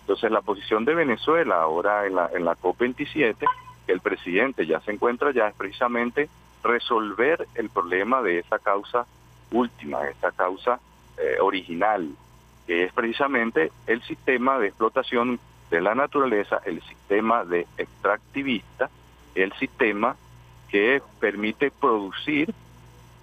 [0.00, 3.36] Entonces la posición de Venezuela ahora en la, en la COP27,
[3.86, 6.30] que el presidente ya se encuentra ya, es precisamente
[6.64, 9.06] resolver el problema de esa causa
[9.52, 10.80] última, esa causa
[11.18, 12.08] eh, original,
[12.66, 15.38] que es precisamente el sistema de explotación
[15.70, 18.88] de la naturaleza, el sistema de extractivista,
[19.34, 20.16] el sistema
[20.70, 22.52] que permite producir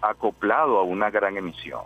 [0.02, 1.82] acoplado a una gran emisión.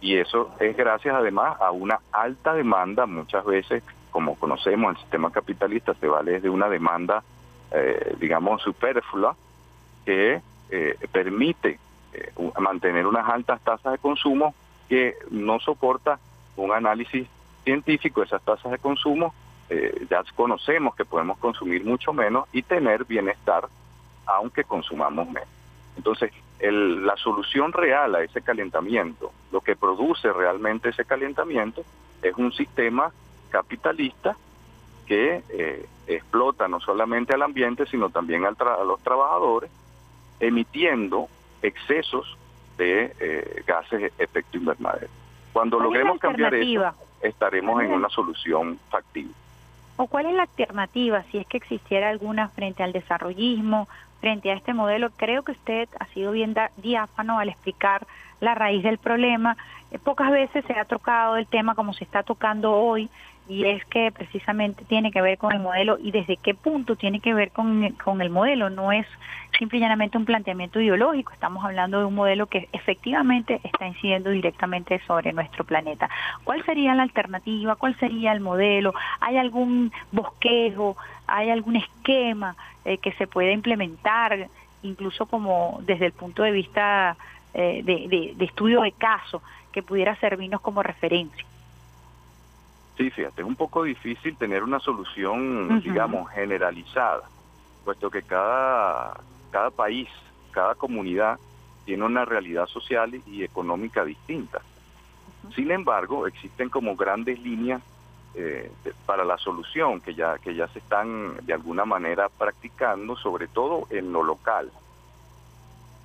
[0.00, 5.30] Y eso es gracias además a una alta demanda, muchas veces, como conocemos, el sistema
[5.30, 7.22] capitalista se vale de una demanda,
[7.72, 9.36] eh, digamos, superflua,
[10.04, 11.78] que eh, permite
[12.12, 14.54] eh, mantener unas altas tasas de consumo
[14.88, 16.18] que no soporta
[16.56, 17.26] un análisis
[17.64, 19.34] científico esas tasas de consumo.
[20.08, 23.68] ya conocemos que podemos consumir mucho menos y tener bienestar
[24.24, 25.48] aunque consumamos menos.
[25.96, 31.84] Entonces, el, la solución real a ese calentamiento, lo que produce realmente ese calentamiento,
[32.22, 33.12] es un sistema
[33.50, 34.36] capitalista
[35.06, 39.70] que eh, explota no solamente al ambiente, sino también al tra a los trabajadores,
[40.40, 41.28] emitiendo
[41.62, 42.36] excesos
[42.76, 45.08] de eh, gases efecto invernadero.
[45.52, 49.32] Cuando logremos cambiar eso, estaremos en una solución factible.
[49.96, 53.88] ¿O cuál es la alternativa, si es que existiera alguna, frente al desarrollismo,
[54.20, 55.10] frente a este modelo?
[55.16, 58.06] Creo que usted ha sido bien diáfano al explicar
[58.40, 59.56] la raíz del problema.
[59.90, 63.08] Eh, pocas veces se ha tocado el tema como se está tocando hoy
[63.48, 67.20] y es que precisamente tiene que ver con el modelo y desde qué punto tiene
[67.20, 68.68] que ver con, con el modelo.
[68.68, 69.06] No es
[69.58, 74.30] simple y llanamente un planteamiento ideológico, estamos hablando de un modelo que efectivamente está incidiendo
[74.30, 76.10] directamente sobre nuestro planeta.
[76.44, 77.76] ¿Cuál sería la alternativa?
[77.76, 78.92] ¿Cuál sería el modelo?
[79.20, 80.96] ¿Hay algún bosquejo?
[81.26, 82.54] ¿Hay algún esquema
[82.84, 84.48] eh, que se pueda implementar,
[84.82, 87.16] incluso como desde el punto de vista
[87.58, 91.44] eh, de, de estudio de caso, que pudiera servirnos como referencia?
[92.98, 97.22] Sí, fíjate, es un poco difícil tener una solución, digamos, generalizada,
[97.84, 99.20] puesto que cada,
[99.52, 100.08] cada país,
[100.50, 101.38] cada comunidad
[101.84, 104.62] tiene una realidad social y económica distinta.
[105.54, 107.80] Sin embargo, existen como grandes líneas
[108.34, 108.70] eh,
[109.06, 113.86] para la solución que ya, que ya se están de alguna manera practicando, sobre todo
[113.90, 114.72] en lo local.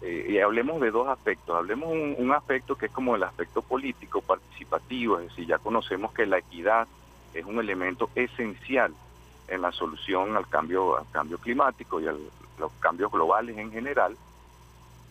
[0.04, 1.56] Eh, y hablemos de dos aspectos.
[1.56, 6.12] Hablemos un, un aspecto que es como el aspecto político, participativo, es decir, ya conocemos
[6.14, 6.88] que la equidad
[7.34, 8.94] es un elemento esencial
[9.48, 12.14] en la solución al cambio, al cambio climático y a
[12.60, 14.16] los cambios globales en general.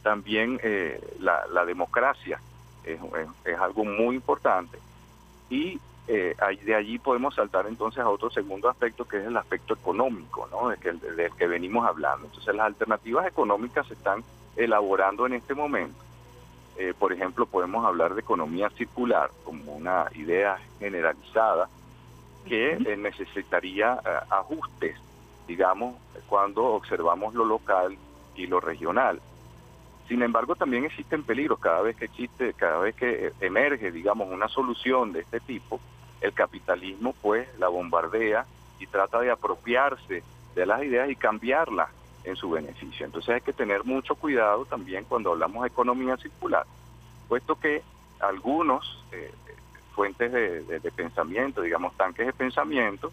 [0.03, 2.41] También eh, la, democracia
[2.85, 3.01] es,
[3.59, 4.79] algo muy importante.
[5.49, 9.75] Y eh, de allí podemos saltar entonces a otro segundo aspecto que es el aspecto
[9.75, 10.69] económico, ¿no?
[10.69, 12.27] del, que, del que venimos hablando.
[12.27, 14.25] Entonces las alternativas económicas están
[14.57, 15.99] elaborando en este momento.
[16.77, 21.69] Eh, por ejemplo, podemos hablar de economía circular como una idea generalizada
[22.47, 24.97] que eh, necesitaría eh, ajustes,
[25.47, 25.97] digamos,
[26.29, 27.97] cuando observamos lo local
[28.35, 29.21] y lo regional.
[30.09, 34.49] Sin embargo, también existen peligros cada vez que existe, cada vez que emerge, digamos, una
[34.49, 35.79] solución de este tipo,
[36.21, 38.47] el capitalismo pues la bombardea
[38.79, 40.23] y trata de apropiarse
[40.55, 41.89] de las ideas y cambiarlas
[42.25, 43.07] en su beneficio.
[43.07, 46.67] Entonces hay que tener mucho cuidado también cuando hablamos de economía circular,
[47.29, 47.83] puesto que
[48.21, 49.33] algunos eh,
[49.95, 53.13] fuentes de, pensamiento, digamos tanques de pensamiento,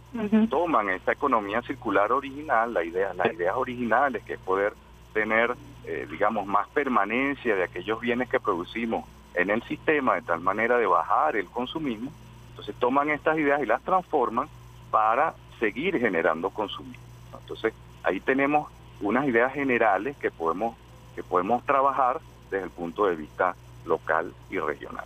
[0.50, 4.74] toman esta economía circular original, la idea, las ideas originales, que es poder
[5.14, 5.56] tener,
[5.86, 10.78] eh, digamos, más permanencia de aquellos bienes que producimos en el sistema, de tal manera
[10.78, 12.12] de bajar el consumismo.
[12.52, 14.48] Entonces toman estas ideas y las transforman
[14.92, 17.04] para seguir generando consumismo.
[17.40, 17.74] Entonces
[18.04, 20.76] ahí tenemos unas ideas generales que podemos,
[21.16, 22.20] que podemos trabajar
[22.50, 23.56] desde el punto de vista
[23.86, 25.06] local y regional.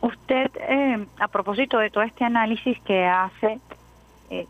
[0.00, 3.60] Usted, eh, a propósito de todo este análisis que hace,
[4.30, 4.46] eh,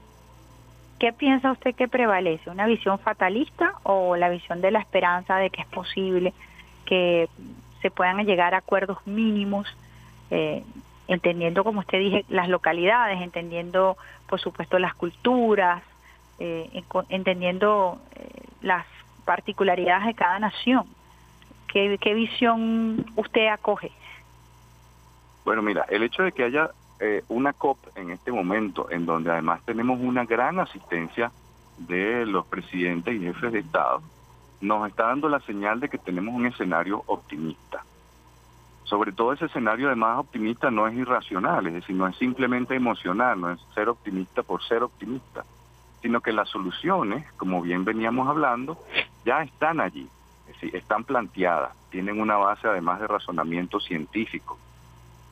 [0.98, 2.48] ¿qué piensa usted que prevalece?
[2.48, 6.32] ¿Una visión fatalista o la visión de la esperanza de que es posible
[6.86, 7.28] que
[7.82, 9.66] se puedan llegar a acuerdos mínimos,
[10.30, 10.62] eh,
[11.08, 13.98] entendiendo, como usted dije, las localidades, entendiendo,
[14.28, 15.82] por supuesto, las culturas,
[16.38, 17.98] entendiendo
[18.60, 18.86] las
[19.24, 20.86] particularidades de cada nación?
[21.68, 23.92] ¿Qué, ¿Qué visión usted acoge?
[25.44, 29.32] Bueno, mira, el hecho de que haya eh, una COP en este momento, en donde
[29.32, 31.32] además tenemos una gran asistencia
[31.78, 34.02] de los presidentes y jefes de Estado,
[34.60, 37.84] nos está dando la señal de que tenemos un escenario optimista.
[38.84, 43.40] Sobre todo ese escenario además optimista no es irracional, es decir, no es simplemente emocional,
[43.40, 45.44] no es ser optimista por ser optimista,
[46.02, 48.76] sino que las soluciones, como bien veníamos hablando,
[49.24, 50.08] ya están allí,
[50.60, 54.58] están planteadas, tienen una base además de razonamiento científico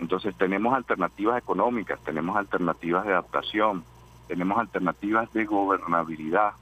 [0.00, 3.84] entonces tenemos alternativas económicas, tenemos alternativas de adaptación,
[4.28, 6.52] tenemos alternativas de gobernabilidad.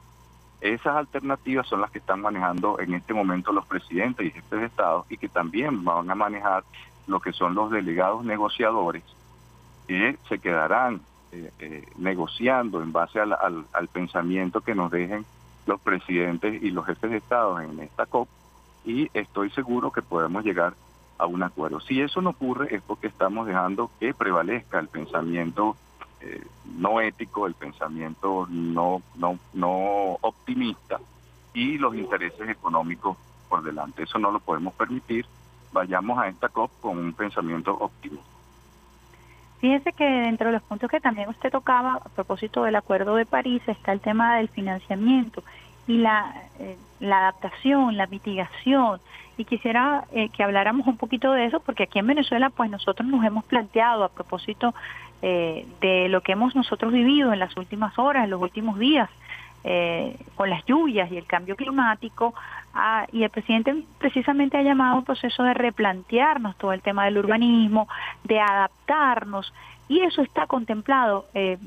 [0.61, 4.67] Esas alternativas son las que están manejando en este momento los presidentes y jefes de
[4.67, 6.65] Estado y que también van a manejar
[7.07, 9.05] lo que son los delegados negociadores
[9.87, 11.01] que se quedarán
[11.31, 15.27] eh, eh, negociando en base al, pensamiento que nos dejen
[15.67, 18.29] los presidentes y los jefes de Estado en esta COP
[18.85, 20.73] y estoy seguro que podemos llegar
[21.19, 21.81] a un acuerdo.
[21.81, 25.77] Si eso no ocurre es porque estamos dejando que prevalezca el pensamiento
[26.21, 26.43] eh,
[26.79, 30.99] no ético, el pensamiento no, no, no optimista
[31.53, 33.19] y los intereses económicos
[33.49, 34.05] por delante.
[34.05, 35.27] Eso no lo podemos permitir.
[35.73, 38.38] Vayamos a esta COP con un pensamiento optimista.
[39.61, 43.27] Fíjese que dentro de los puntos que también usted tocaba a propósito del Acuerdo de
[43.27, 45.43] París está el tema del financiamiento
[45.89, 49.01] y la, eh, la adaptación, la mitigación.
[49.37, 53.09] Y quisiera eh, que habláramos un poquito de eso, porque aquí en Venezuela, pues nosotros
[53.09, 54.75] nos hemos planteado a propósito
[55.23, 59.11] eh, de lo que hemos nosotros vivido en las últimas horas, en los últimos días,
[60.35, 62.35] con las lluvias y el cambio climático,
[62.75, 67.19] ah, y el presidente precisamente ha llamado un proceso de replantearnos todo el tema del
[67.19, 67.89] urbanismo,
[68.25, 69.53] de adaptarnos
[69.89, 71.59] y eso está contemplado eh,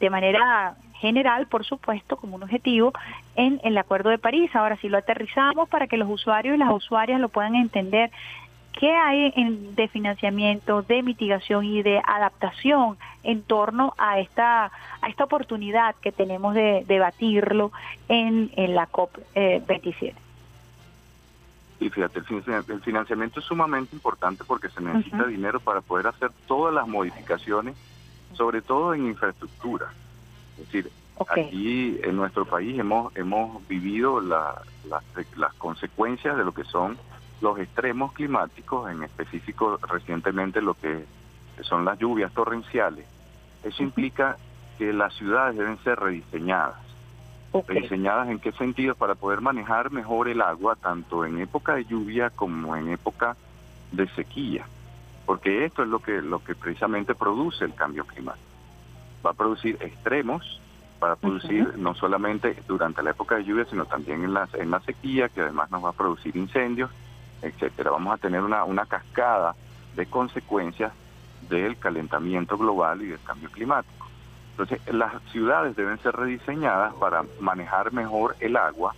[0.00, 2.92] de manera general, por supuesto, como un objetivo
[3.36, 4.54] en el Acuerdo de París.
[4.54, 8.10] Ahora, si lo aterrizamos para que los usuarios y las usuarias lo puedan entender,
[8.72, 14.66] ¿qué hay en, de financiamiento, de mitigación y de adaptación en torno a esta,
[15.00, 17.72] a esta oportunidad que tenemos de debatirlo
[18.08, 20.14] en, en la COP27?
[21.80, 26.74] Y fíjate, el financiamiento es sumamente importante porque se necesita dinero para poder hacer todas
[26.74, 27.76] las modificaciones,
[28.32, 29.92] sobre todo en infraestructura.
[30.58, 30.90] Es decir,
[31.28, 34.60] aquí en nuestro país hemos hemos vivido la,
[35.36, 36.98] las consecuencias de lo que son
[37.40, 41.04] los extremos climáticos, en específico recientemente lo que
[41.62, 43.04] son las lluvias torrenciales.
[43.62, 44.36] Eso implica
[44.78, 46.76] que las ciudades deben ser rediseñadas.
[47.66, 48.94] ¿Rediseñadas en qué sentido?
[48.94, 53.36] Para poder manejar mejor el agua, tanto en época de lluvia como en época
[53.90, 54.66] de sequía.
[55.26, 58.46] Porque esto es lo que, lo que precisamente produce el cambio climático.
[59.24, 60.60] Va a producir extremos,
[61.02, 64.70] va a producir no solamente durante la época de lluvia, sino también en la, en
[64.70, 66.90] la sequía, que además nos va a producir incendios
[67.42, 67.90] etcétera.
[67.90, 69.54] Vamos a tener una, una cascada
[69.94, 70.92] de consecuencias
[71.48, 74.06] del calentamiento global y del cambio climático.
[74.52, 78.94] Entonces, las ciudades deben ser rediseñadas para manejar mejor el agua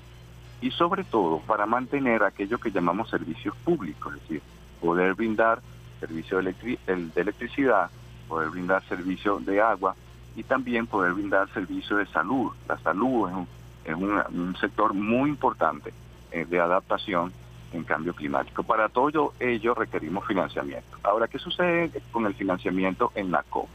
[0.60, 4.42] y sobre todo para mantener aquello que llamamos servicios públicos, es decir,
[4.80, 5.60] poder brindar
[6.00, 6.78] servicio de,
[7.14, 7.90] electricidad,
[8.28, 9.94] poder brindar servicio de agua
[10.36, 12.52] y también poder brindar servicio de salud.
[12.68, 15.92] La salud es un, es un, sector muy importante
[16.30, 17.32] eh, de adaptación
[17.72, 18.62] en cambio climático.
[18.62, 20.96] Para todo ello requerimos financiamiento.
[21.02, 23.68] Ahora, ¿qué sucede con el financiamiento en la COP?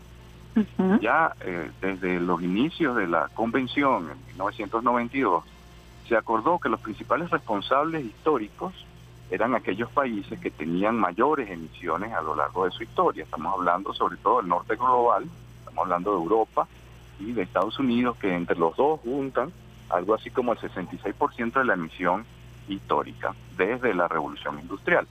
[1.02, 5.44] Ya eh, desde los inicios de la convención en 1992
[6.08, 8.74] se acordó que los principales responsables históricos
[9.32, 13.24] eran aquellos países que tenían mayores emisiones a lo largo de su historia.
[13.24, 15.26] Estamos hablando sobre todo del norte global,
[15.60, 16.68] estamos hablando de Europa
[17.20, 19.52] y de Estados Unidos, que entre los dos juntan
[19.90, 22.26] algo así como el 66% de la emisión
[22.68, 25.08] histórica desde la revolución industrial.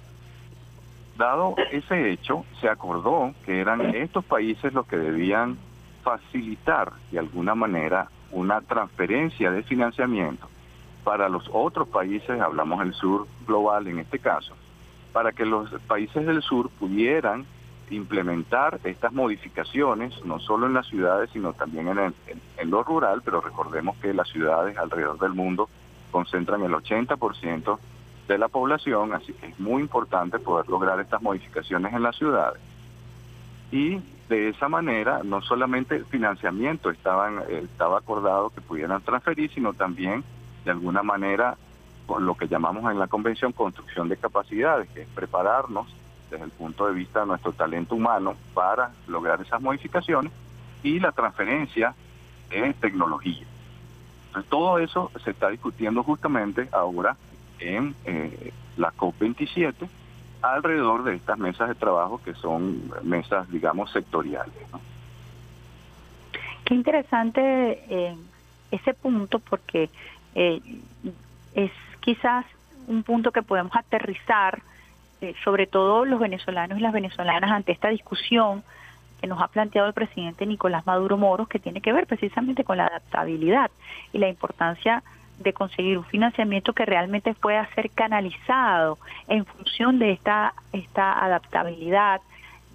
[1.17, 5.57] Dado ese hecho, se acordó que eran estos países los que debían
[6.03, 10.49] facilitar de alguna manera una transferencia de financiamiento
[11.05, 14.55] para los otros países, hablamos del sur global en este caso,
[15.13, 17.45] para que los países del sur pudieran
[17.91, 22.15] implementar estas modificaciones, no solo en las ciudades, sino también en,
[22.57, 25.69] en lo rural, pero recordemos que las ciudades alrededor del mundo
[26.15, 27.77] concentran el 80%
[28.29, 32.63] de la población, así que es muy importante poder lograr estas modificaciones en las ciudades.
[33.73, 39.73] Y de esa manera, no solamente el financiamiento estaban, estaba acordado que pudieran transferir, sino
[39.73, 40.23] también,
[40.65, 41.57] de alguna manera,
[42.07, 45.89] con lo que llamamos en la convención construcción de capacidades, que es prepararnos
[46.31, 50.31] desde el punto de vista de nuestro talento humano para lograr esas modificaciones
[50.85, 51.93] y la transferencia
[52.51, 53.45] de tecnología
[54.43, 57.17] todo eso se está discutiendo justamente ahora
[57.59, 59.89] en eh, la COP27
[60.43, 64.53] alrededor de estas mesas de trabajo que son mesas, digamos, sectoriales.
[66.65, 68.17] Qué interesante eh,
[68.71, 69.89] ese punto porque
[70.35, 70.61] eh,
[71.55, 71.71] es
[72.01, 72.45] quizás
[72.87, 74.61] un punto que podemos aterrizar,
[75.43, 78.63] sobre todo los venezolanos y las venezolanas, ante esta discusión
[79.27, 82.87] nos ha planteado el presidente Nicolás Maduro Moros, que tiene que ver precisamente con la
[82.87, 83.71] adaptabilidad
[84.13, 85.03] y la importancia
[85.39, 92.21] de conseguir un financiamiento que realmente pueda ser canalizado en función de esta, esta adaptabilidad,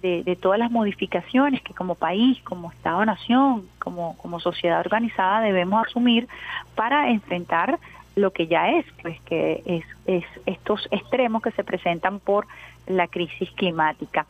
[0.02, 6.26] de, todas las modificaciones que como país, como Estado-Nación, como, como sociedad organizada debemos asumir
[6.74, 7.78] para enfrentar
[8.16, 12.46] lo que ya es, pues que es, es estos extremos que se presentan por
[12.86, 14.26] la crisis climática.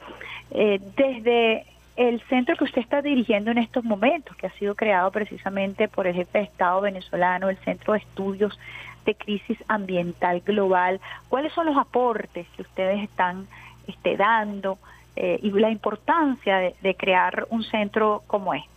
[0.50, 1.64] Eh, desde
[1.96, 6.06] el centro que usted está dirigiendo en estos momentos, que ha sido creado precisamente por
[6.06, 8.58] el jefe de Estado venezolano, el Centro de Estudios
[9.04, 13.46] de Crisis Ambiental Global, ¿cuáles son los aportes que ustedes están
[13.86, 14.78] este, dando
[15.16, 18.68] eh, y la importancia de, crear un centro como este?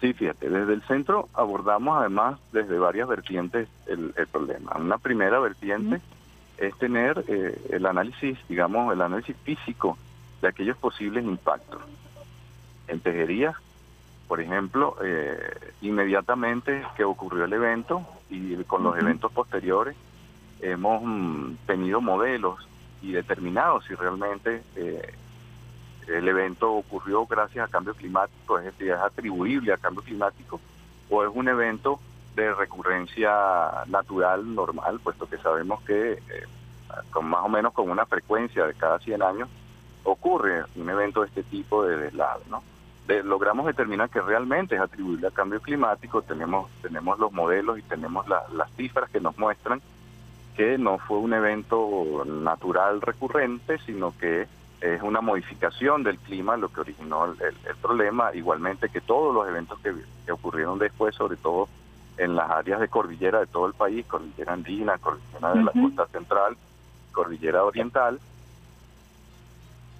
[0.00, 4.72] Sí, fíjate, desde el centro abordamos además desde varias vertientes el, problema.
[4.78, 6.00] Una primera vertiente
[6.58, 9.96] es tener eh, el análisis, digamos, el análisis físico
[10.44, 11.80] de aquellos posibles impactos.
[12.86, 13.54] En Tejería,
[14.28, 19.96] por ejemplo, eh, inmediatamente que ocurrió el evento y con los eventos posteriores,
[20.60, 22.68] hemos mm, tenido modelos
[23.00, 25.14] y determinado si realmente eh,
[26.08, 30.60] el evento ocurrió gracias a cambio climático, es decir, es atribuible a cambio climático,
[31.08, 32.00] o es un evento
[32.36, 33.32] de recurrencia
[33.86, 36.44] natural normal, puesto que sabemos que eh,
[37.10, 39.48] con más o menos con una frecuencia de cada 100 años
[40.04, 42.62] ocurre un evento de este tipo de deslave, ¿no?
[43.06, 47.82] De- logramos determinar que realmente es atribuible al cambio climático, tenemos, tenemos los modelos y
[47.82, 49.80] tenemos la- las cifras que nos muestran
[50.56, 54.46] que no fue un evento natural recurrente, sino que
[54.80, 59.34] es una modificación del clima lo que originó el, el- el problema, igualmente que todos
[59.34, 59.92] los eventos que,
[60.24, 61.68] que ocurrieron después, sobre todo
[62.18, 66.06] en las áreas de cordillera de todo el país, cordillera andina, cordillera de la costa
[66.06, 66.56] central,
[67.12, 68.20] cordillera oriental,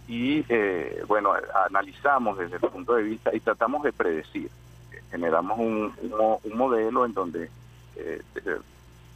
[0.07, 1.33] y eh, bueno,
[1.67, 4.51] analizamos desde el punto de vista y tratamos de predecir.
[5.11, 7.51] Generamos un, un mo- un modelo en donde
[7.97, 8.59] eh, te-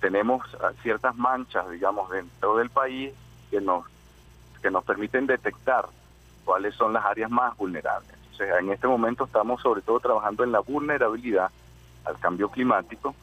[0.01, 0.43] tenemos
[0.83, 3.13] ciertas manchas, digamos, dentro del país
[3.51, 3.85] que nos
[4.63, 5.87] que nos permiten detectar
[6.45, 8.11] cuáles son las áreas más vulnerables.
[8.33, 11.51] Entonces, en este momento estamos sobre todo trabajando en la vulnerabilidad
[12.05, 13.15] al cambio climático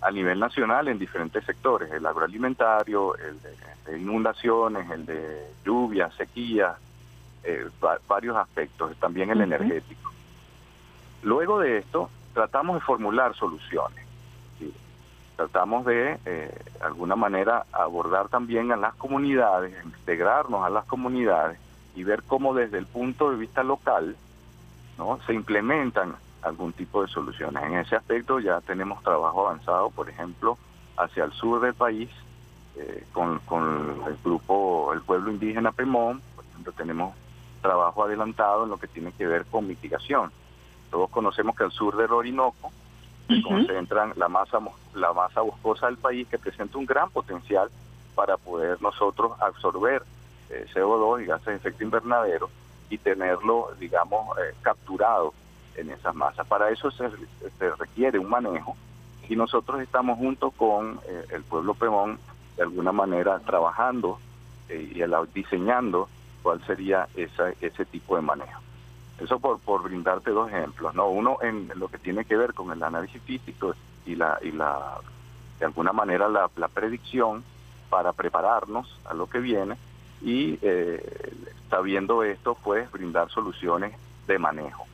[0.00, 3.40] a nivel nacional en diferentes sectores, el agroalimentario, el
[3.86, 6.76] de inundaciones, el de lluvias, sequías,
[7.48, 10.10] eh, va- varios aspectos, también el energético.
[11.22, 14.04] Luego de esto, tratamos de formular soluciones.
[14.58, 14.72] ¿sí?
[15.36, 21.58] Tratamos de, eh, de alguna manera, abordar también a las comunidades, integrarnos a las comunidades
[21.94, 24.16] y ver cómo desde el punto de vista local
[24.98, 25.18] ¿no?
[25.26, 27.62] se implementan algún tipo de soluciones.
[27.64, 30.56] En ese aspecto ya tenemos trabajo avanzado, por ejemplo,
[30.96, 32.10] hacia el sur del país,
[32.76, 37.14] eh, con, con el grupo, el pueblo indígena Pemón, por ejemplo, tenemos
[37.58, 40.30] trabajo adelantado en lo que tiene que ver con mitigación.
[40.90, 42.72] Todos conocemos que al sur del Orinoco
[43.26, 44.58] se concentran la masa,
[44.94, 47.70] la masa boscosa del país que presenta un gran potencial
[48.14, 50.02] para poder nosotros absorber
[50.50, 52.48] eh, CO2 y gases de efecto invernadero
[52.88, 55.34] y tenerlo, digamos, eh, capturado
[55.76, 56.46] en esas masas.
[56.46, 57.10] Para eso se,
[57.58, 58.76] se requiere un manejo
[59.28, 62.18] y nosotros estamos junto con eh, el pueblo Pemón
[62.56, 64.18] de alguna manera trabajando
[64.68, 66.08] eh, y diseñando
[66.48, 68.62] cuál sería esa, ese tipo de manejo.
[69.20, 71.10] Eso por, por brindarte dos ejemplos, ¿no?
[71.10, 73.74] Uno en lo que tiene que ver con el análisis físico
[74.06, 74.94] y la, y la
[75.58, 77.44] de alguna manera la, la predicción
[77.90, 79.76] para prepararnos a lo que viene
[80.22, 81.34] y eh,
[81.68, 83.92] sabiendo esto, pues brindar soluciones
[84.26, 84.86] de manejo.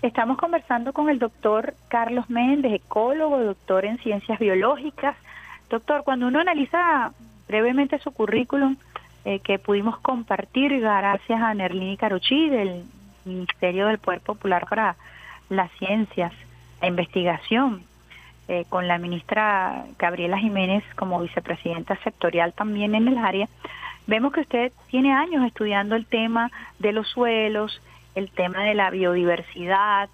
[0.00, 5.16] Estamos conversando con el doctor Carlos Méndez, ecólogo, doctor en ciencias biológicas.
[5.68, 7.10] Doctor, cuando uno analiza
[7.48, 8.76] brevemente su currículum,
[9.24, 12.84] eh, que pudimos compartir gracias a Nerlini Carochi del
[13.24, 14.96] Ministerio del Poder Popular para
[15.48, 16.32] las Ciencias
[16.80, 17.82] e Investigación,
[18.48, 23.48] eh, con la ministra Gabriela Jiménez como vicepresidenta sectorial también en el área,
[24.06, 27.80] vemos que usted tiene años estudiando el tema de los suelos,
[28.14, 30.10] el tema de la biodiversidad.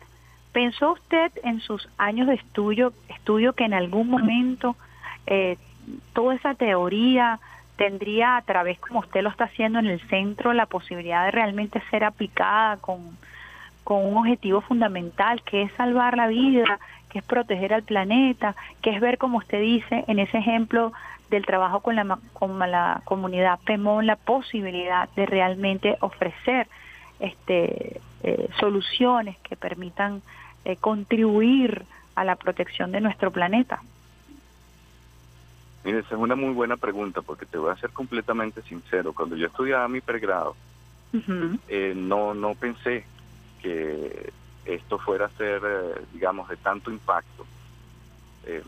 [0.52, 4.76] ¿Pensó usted en sus años de estudio, estudio que en algún momento
[5.26, 5.56] eh,
[6.12, 7.40] toda esa teoría
[7.80, 11.82] tendría a través, como usted lo está haciendo en el centro, la posibilidad de realmente
[11.90, 13.16] ser aplicada con,
[13.84, 16.78] con un objetivo fundamental, que es salvar la vida,
[17.08, 20.92] que es proteger al planeta, que es ver, como usted dice, en ese ejemplo
[21.30, 26.68] del trabajo con la, con la comunidad PEMON, la posibilidad de realmente ofrecer
[27.18, 30.20] este, eh, soluciones que permitan
[30.66, 33.80] eh, contribuir a la protección de nuestro planeta.
[35.84, 39.12] Mire, esa es una muy buena pregunta porque te voy a ser completamente sincero.
[39.14, 40.54] Cuando yo estudiaba mi pregrado,
[41.68, 43.06] eh, no, no pensé
[43.62, 44.32] que
[44.64, 47.46] esto fuera a ser, eh, digamos, de tanto impacto.
[48.44, 48.62] Eh,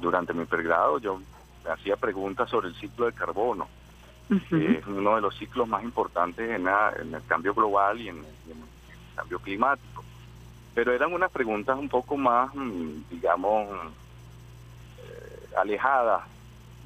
[0.00, 1.20] durante mi pregrado yo
[1.70, 3.68] hacía preguntas sobre el ciclo de carbono,
[4.48, 8.08] que es uno de los ciclos más importantes en, la- en el cambio global y
[8.08, 10.02] en, en el cambio climático.
[10.74, 13.68] Pero eran unas preguntas un poco más, mm, digamos,
[15.56, 16.22] alejadas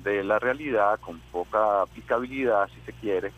[0.02, 3.32] de la realidad, con poca aplicabilidad, si se quiere.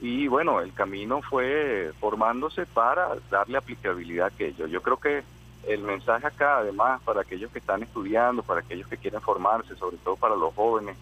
[0.00, 4.66] Y bueno, el camino fue formándose para darle aplicabilidad a aquello.
[4.66, 5.22] Yo creo que
[5.66, 9.96] el mensaje acá, además, para aquellos que están estudiando, para aquellos que quieren formarse, sobre
[9.98, 10.96] todo para los jóvenes,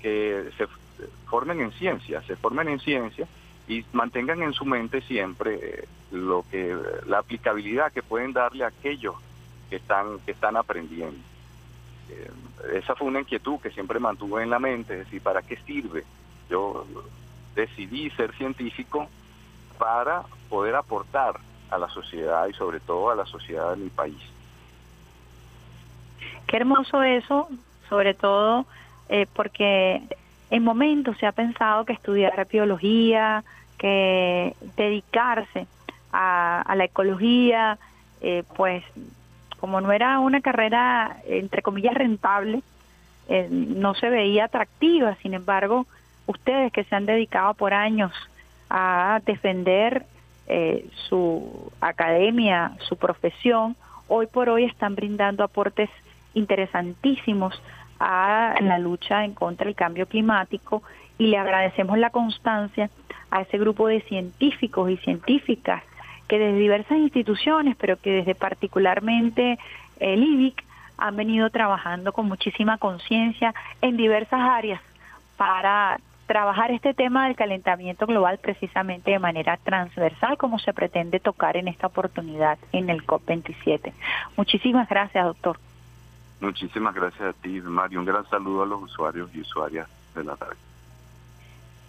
[0.00, 0.66] que se
[1.26, 3.26] formen en ciencia, se formen en ciencia
[3.68, 6.76] y mantengan en su mente siempre eh, lo que
[7.06, 9.14] la aplicabilidad que pueden darle a aquellos
[9.70, 11.18] que están que están aprendiendo.
[12.12, 12.30] Eh,
[12.74, 16.04] esa fue una inquietud que siempre mantuve en la mente, es decir, ¿para qué sirve?
[16.48, 16.86] Yo
[17.54, 19.08] decidí ser científico
[19.78, 21.38] para poder aportar
[21.70, 24.20] a la sociedad y sobre todo a la sociedad de mi país.
[26.46, 27.48] Qué hermoso eso,
[27.88, 28.66] sobre todo
[29.08, 30.02] eh, porque
[30.50, 33.42] en momentos se ha pensado que estudiar biología,
[33.78, 35.66] que dedicarse
[36.12, 37.78] a, a la ecología,
[38.20, 38.84] eh, pues
[39.62, 42.62] como no era una carrera entre comillas rentable,
[43.28, 45.14] eh, no se veía atractiva.
[45.22, 45.86] Sin embargo,
[46.26, 48.10] ustedes que se han dedicado por años
[48.68, 50.04] a defender
[50.48, 53.76] eh, su academia, su profesión,
[54.08, 55.90] hoy por hoy están brindando aportes
[56.34, 57.62] interesantísimos
[58.00, 60.82] a la lucha en contra del cambio climático
[61.18, 62.90] y le agradecemos la constancia
[63.30, 65.84] a ese grupo de científicos y científicas
[66.32, 69.58] que desde diversas instituciones, pero que desde particularmente
[70.00, 70.64] el IBIC
[70.96, 74.80] han venido trabajando con muchísima conciencia en diversas áreas
[75.36, 81.58] para trabajar este tema del calentamiento global precisamente de manera transversal como se pretende tocar
[81.58, 83.92] en esta oportunidad en el COP27.
[84.38, 85.58] Muchísimas gracias, doctor.
[86.40, 88.00] Muchísimas gracias a ti, Mario.
[88.00, 90.71] Un gran saludo a los usuarios y usuarias de la radio.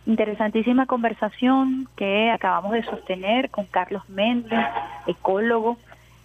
[0.05, 4.59] Interesantísima conversación que acabamos de sostener con Carlos Méndez,
[5.07, 5.77] ecólogo,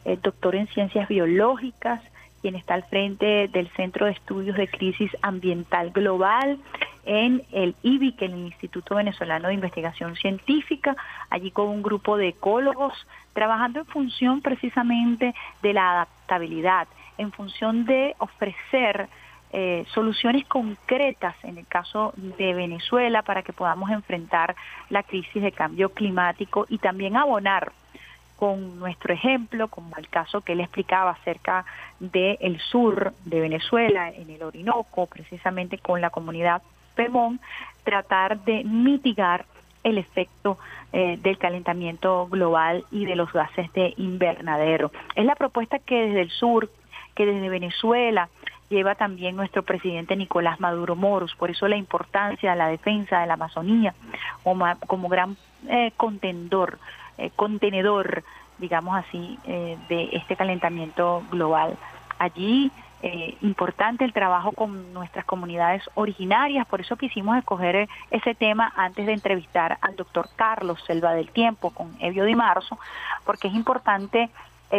[0.04, 2.00] eh, doctor en ciencias biológicas,
[2.42, 6.58] quien está al frente del Centro de Estudios de Crisis Ambiental Global
[7.04, 10.96] en el IBIC, el Instituto Venezolano de Investigación Científica,
[11.30, 12.92] allí con un grupo de ecólogos,
[13.32, 19.08] trabajando en función precisamente de la adaptabilidad, en función de ofrecer
[19.52, 24.54] eh, soluciones concretas en el caso de Venezuela para que podamos enfrentar
[24.90, 27.72] la crisis de cambio climático y también abonar
[28.36, 31.64] con nuestro ejemplo, como el caso que él explicaba acerca
[31.98, 36.62] del sur de Venezuela, en el Orinoco, precisamente con la comunidad
[36.94, 37.40] Pemón,
[37.82, 39.44] tratar de mitigar
[39.82, 40.58] el efecto
[40.92, 44.92] eh, del calentamiento global y de los gases de invernadero.
[45.16, 46.70] Es la propuesta que desde el sur,
[47.14, 48.28] que desde Venezuela,
[48.68, 51.34] lleva también nuestro presidente Nicolás Maduro Moros.
[51.36, 53.94] Por eso la importancia de la defensa de la Amazonía
[54.42, 55.36] como, como gran
[55.68, 56.78] eh, contendor,
[57.16, 58.22] eh, contenedor,
[58.58, 61.76] digamos así, eh, de este calentamiento global.
[62.18, 62.70] Allí
[63.42, 69.12] importante el trabajo con nuestras comunidades originarias, por eso quisimos escoger ese tema antes de
[69.12, 72.76] entrevistar al doctor Carlos Selva del Tiempo con Evio Di Marzo,
[73.24, 74.30] porque es importante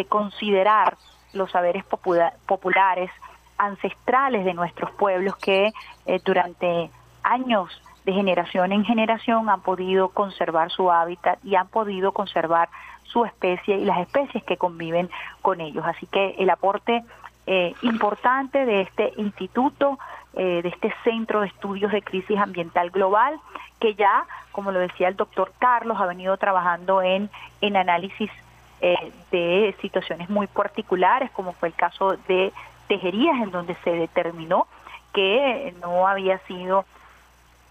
[0.09, 0.97] considerar
[1.31, 3.09] los saberes populares,
[3.60, 5.72] ancestrales de nuestros pueblos que
[6.06, 6.90] eh, durante
[7.22, 7.69] años
[8.06, 12.69] de generación en generación han podido conservar su hábitat y han podido conservar
[13.03, 15.10] su especie y las especies que conviven
[15.41, 15.86] con ellos.
[15.86, 17.03] Así que el aporte
[17.45, 19.99] eh, importante de este instituto,
[20.34, 23.40] eh, de este Centro de Estudios de Crisis Ambiental Global,
[23.80, 27.30] que ya, como lo decía el doctor Carlos, ha venido trabajando en,
[27.61, 28.31] en análisis
[29.30, 32.53] de situaciones muy particulares, como fue el caso de
[32.89, 34.67] tejerías en donde se determinó
[35.13, 36.83] que no había sido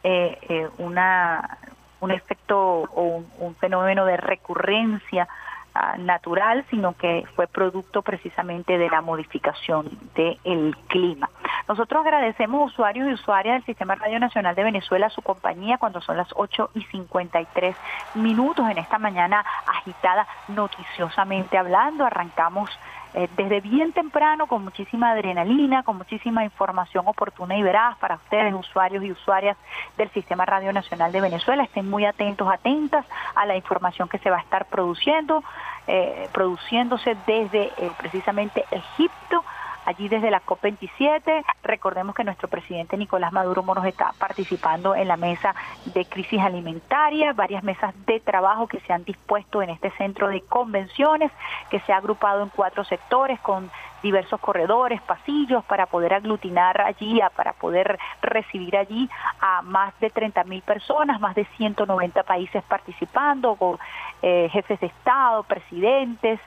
[0.02, 1.58] eh, eh, una
[2.00, 5.26] un efecto o un, fenómeno de recurrencia
[5.74, 11.28] ah, natural, sino que fue producto precisamente de la modificación del clima.
[11.66, 16.16] Nosotros agradecemos usuarios y usuarias del Sistema Radio Nacional de Venezuela su compañía cuando son
[16.16, 17.76] las 8 y 53
[18.14, 22.06] minutos en esta mañana agitada noticiosamente hablando.
[22.06, 22.70] Arrancamos
[23.14, 28.52] eh, desde bien temprano con muchísima adrenalina, con muchísima información oportuna y veraz para ustedes,
[28.54, 29.56] usuarios y usuarias
[29.96, 31.64] del Sistema Radio Nacional de Venezuela.
[31.64, 35.42] Estén muy atentos, atentas a la información que se va a estar produciendo,
[35.86, 39.44] eh, produciéndose desde eh, precisamente Egipto
[39.88, 41.44] allí desde la COP27.
[41.62, 45.54] Recordemos que nuestro presidente Nicolás Maduro Moros está participando en la mesa
[45.86, 50.42] de crisis alimentaria, varias mesas de trabajo que se han dispuesto en este centro de
[50.42, 51.32] convenciones,
[51.70, 53.70] que se ha agrupado en cuatro sectores con
[54.02, 59.08] diversos corredores, pasillos, para poder aglutinar allí, para poder recibir allí
[59.40, 63.78] a más de 30 mil personas, más de 190 países participando, con
[64.20, 66.38] eh, jefes de Estado, presidentes,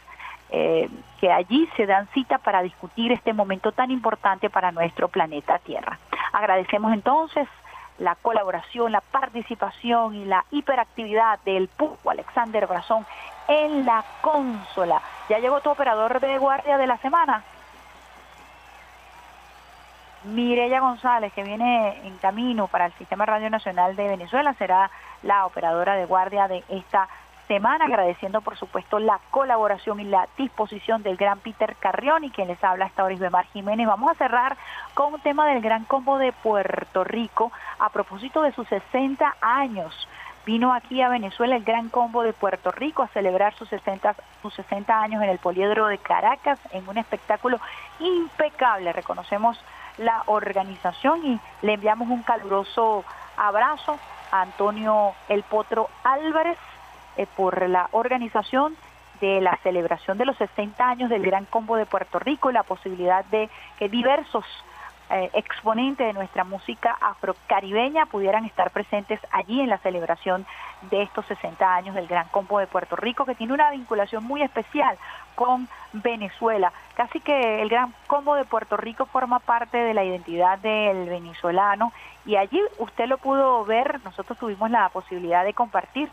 [0.51, 5.59] eh, que allí se dan cita para discutir este momento tan importante para nuestro planeta
[5.59, 5.97] Tierra.
[6.33, 7.47] Agradecemos entonces
[7.99, 13.05] la colaboración, la participación y la hiperactividad del PUCO Alexander Brazón
[13.47, 15.01] en la consola.
[15.29, 17.43] ¿Ya llegó tu operador de guardia de la semana?
[20.23, 24.91] Mireya González, que viene en camino para el Sistema Radio Nacional de Venezuela, será
[25.23, 27.07] la operadora de guardia de esta
[27.51, 32.47] semana, agradeciendo por supuesto la colaboración y la disposición del gran Peter Carrión y quien
[32.47, 33.87] les habla hasta ahora Mar Jiménez.
[33.87, 34.55] Vamos a cerrar
[34.93, 40.07] con un tema del Gran Combo de Puerto Rico a propósito de sus 60 años.
[40.45, 44.53] Vino aquí a Venezuela el Gran Combo de Puerto Rico a celebrar sus 60, sus
[44.53, 47.59] 60 años en el Poliedro de Caracas en un espectáculo
[47.99, 48.93] impecable.
[48.93, 49.59] Reconocemos
[49.97, 53.03] la organización y le enviamos un caluroso
[53.35, 53.99] abrazo
[54.31, 56.57] a Antonio El Potro Álvarez,
[57.21, 58.75] eh, por la organización
[59.19, 62.63] de la celebración de los 60 años del Gran Combo de Puerto Rico y la
[62.63, 64.43] posibilidad de que diversos
[65.11, 70.45] eh, exponentes de nuestra música afrocaribeña pudieran estar presentes allí en la celebración
[70.89, 74.41] de estos 60 años del Gran Combo de Puerto Rico, que tiene una vinculación muy
[74.41, 74.97] especial
[75.35, 76.73] con Venezuela.
[76.95, 81.91] Casi que el Gran Combo de Puerto Rico forma parte de la identidad del venezolano
[82.25, 86.09] y allí usted lo pudo ver, nosotros tuvimos la posibilidad de compartir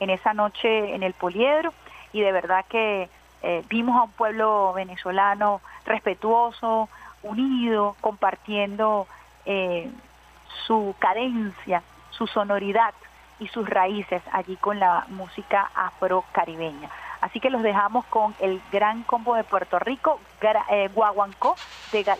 [0.00, 1.72] en esa noche en el Poliedro
[2.12, 3.08] y de verdad que
[3.42, 6.88] eh, vimos a un pueblo venezolano respetuoso,
[7.22, 9.06] unido, compartiendo
[9.44, 9.90] eh,
[10.66, 12.94] su cadencia, su sonoridad
[13.38, 16.88] y sus raíces allí con la música afrocaribeña.
[17.20, 20.20] Así que los dejamos con el Gran Combo de Puerto Rico,
[20.70, 21.56] eh, Guaguancó,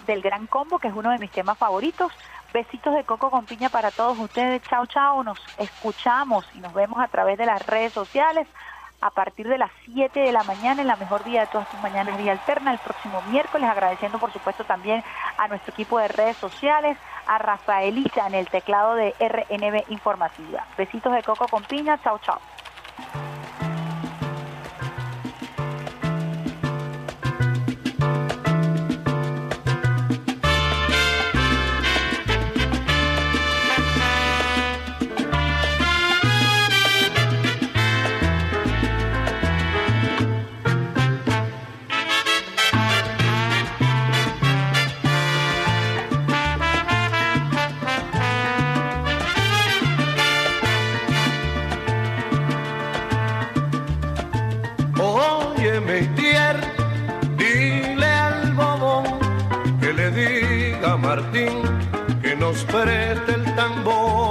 [0.06, 2.12] del Gran Combo, que es uno de mis temas favoritos.
[2.56, 4.62] Besitos de coco con piña para todos ustedes.
[4.62, 5.22] Chao, chao.
[5.22, 8.48] Nos escuchamos y nos vemos a través de las redes sociales
[9.02, 11.78] a partir de las 7 de la mañana en la mejor día de todas tus
[11.82, 15.04] mañanas, día alterna, el próximo miércoles, agradeciendo por supuesto también
[15.36, 16.96] a nuestro equipo de redes sociales,
[17.26, 20.64] a Rafaelita en el teclado de RNB Informativa.
[20.78, 22.40] Besitos de coco con piña, chao, chao.
[62.64, 64.25] Preste el tambor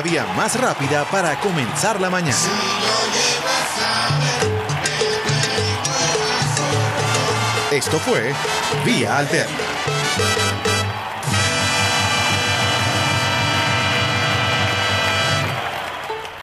[0.00, 2.36] vía más rápida para comenzar la mañana.
[7.70, 8.34] Esto fue
[8.84, 9.67] Vía Alterna.